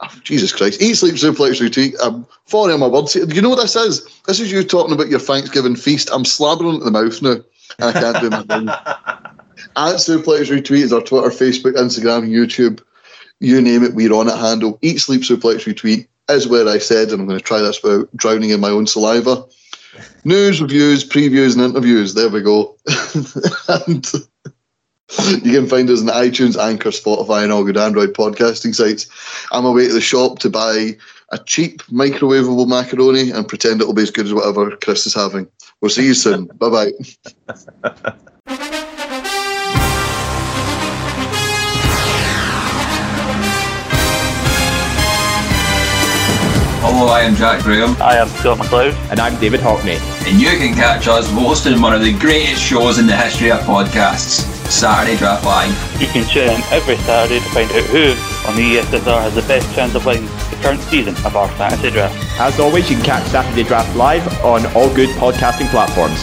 Oh, 0.00 0.20
Jesus 0.22 0.52
Christ. 0.52 0.82
Eat 0.82 0.94
Sleep 0.94 1.14
Suplex 1.14 1.60
Retweet. 1.60 1.94
I'm 2.02 2.14
um, 2.16 2.26
falling 2.44 2.74
on 2.74 2.80
my 2.80 2.86
words. 2.86 3.14
You 3.14 3.40
know 3.40 3.48
what 3.48 3.62
this 3.62 3.76
is? 3.76 4.06
This 4.26 4.40
is 4.40 4.52
you 4.52 4.62
talking 4.62 4.94
about 4.94 5.08
your 5.08 5.20
Thanksgiving 5.20 5.74
feast. 5.74 6.10
I'm 6.12 6.24
slabbering 6.24 6.74
into 6.74 6.84
the 6.84 6.90
mouth 6.90 7.22
now. 7.22 7.36
And 7.78 7.96
I 7.96 8.00
can't 8.00 8.20
do 8.20 8.30
my 8.30 8.42
thing. 8.42 8.68
at 8.68 9.96
Suplex 9.96 10.50
Retweet 10.50 10.82
is 10.82 10.92
our 10.92 11.00
Twitter, 11.00 11.30
Facebook, 11.30 11.76
Instagram, 11.76 12.28
YouTube 12.28 12.82
you 13.40 13.60
name 13.60 13.82
it, 13.84 13.94
we're 13.94 14.12
on 14.12 14.28
it 14.28 14.36
handle. 14.36 14.78
Eat, 14.82 14.98
sleep, 14.98 15.22
suplex, 15.22 15.64
retweet 15.64 16.08
is 16.30 16.48
where 16.48 16.68
I 16.68 16.78
said, 16.78 17.08
and 17.10 17.20
I'm 17.20 17.26
going 17.26 17.38
to 17.38 17.44
try 17.44 17.60
this 17.60 17.82
without 17.82 18.14
drowning 18.16 18.50
in 18.50 18.60
my 18.60 18.70
own 18.70 18.86
saliva. 18.86 19.44
News, 20.24 20.60
reviews, 20.60 21.08
previews, 21.08 21.54
and 21.54 21.62
interviews. 21.62 22.14
There 22.14 22.28
we 22.28 22.42
go. 22.42 22.76
and 23.86 24.06
you 25.42 25.52
can 25.52 25.68
find 25.68 25.88
us 25.88 26.00
on 26.00 26.08
iTunes, 26.08 26.56
Anchor, 26.58 26.90
Spotify, 26.90 27.44
and 27.44 27.52
all 27.52 27.64
good 27.64 27.76
Android 27.76 28.12
podcasting 28.12 28.74
sites. 28.74 29.06
I'm 29.52 29.64
away 29.64 29.86
to 29.86 29.92
the 29.92 30.00
shop 30.00 30.40
to 30.40 30.50
buy 30.50 30.96
a 31.30 31.38
cheap 31.38 31.82
microwavable 31.84 32.68
macaroni 32.68 33.30
and 33.30 33.48
pretend 33.48 33.80
it'll 33.80 33.94
be 33.94 34.02
as 34.02 34.10
good 34.10 34.26
as 34.26 34.34
whatever 34.34 34.76
Chris 34.76 35.06
is 35.06 35.14
having. 35.14 35.48
We'll 35.80 35.90
see 35.90 36.06
you 36.06 36.14
soon. 36.14 36.46
bye 36.46 36.90
bye. 37.48 38.14
Hello, 46.88 47.08
I 47.08 47.22
am 47.22 47.34
Jack 47.34 47.64
Graham. 47.64 48.00
I 48.00 48.14
am 48.14 48.28
Scott 48.28 48.58
McLeod. 48.58 48.94
And 49.10 49.18
I'm 49.18 49.34
David 49.40 49.58
Hockney. 49.58 49.98
And 50.24 50.40
you 50.40 50.50
can 50.50 50.72
catch 50.72 51.08
us 51.08 51.28
hosting 51.28 51.82
one 51.82 51.92
of 51.92 52.00
the 52.00 52.16
greatest 52.16 52.62
shows 52.62 53.00
in 53.00 53.08
the 53.08 53.16
history 53.16 53.50
of 53.50 53.58
podcasts, 53.62 54.46
Saturday 54.70 55.16
Draft 55.16 55.44
Live. 55.44 56.00
You 56.00 56.06
can 56.06 56.24
tune 56.30 56.48
in 56.48 56.62
every 56.70 56.94
Saturday 56.98 57.40
to 57.40 57.48
find 57.50 57.68
out 57.72 57.82
who 57.86 58.10
on 58.48 58.54
the 58.54 58.76
ESSR 58.78 59.20
has 59.20 59.34
the 59.34 59.42
best 59.42 59.74
chance 59.74 59.96
of 59.96 60.06
winning 60.06 60.26
the 60.26 60.58
current 60.62 60.80
season 60.82 61.16
of 61.26 61.34
our 61.34 61.48
fantasy 61.58 61.90
draft. 61.90 62.14
As 62.38 62.60
always, 62.60 62.88
you 62.88 62.94
can 62.94 63.04
catch 63.04 63.26
Saturday 63.30 63.64
Draft 63.64 63.96
Live 63.96 64.24
on 64.44 64.64
all 64.76 64.88
good 64.94 65.08
podcasting 65.16 65.68
platforms. 65.70 66.22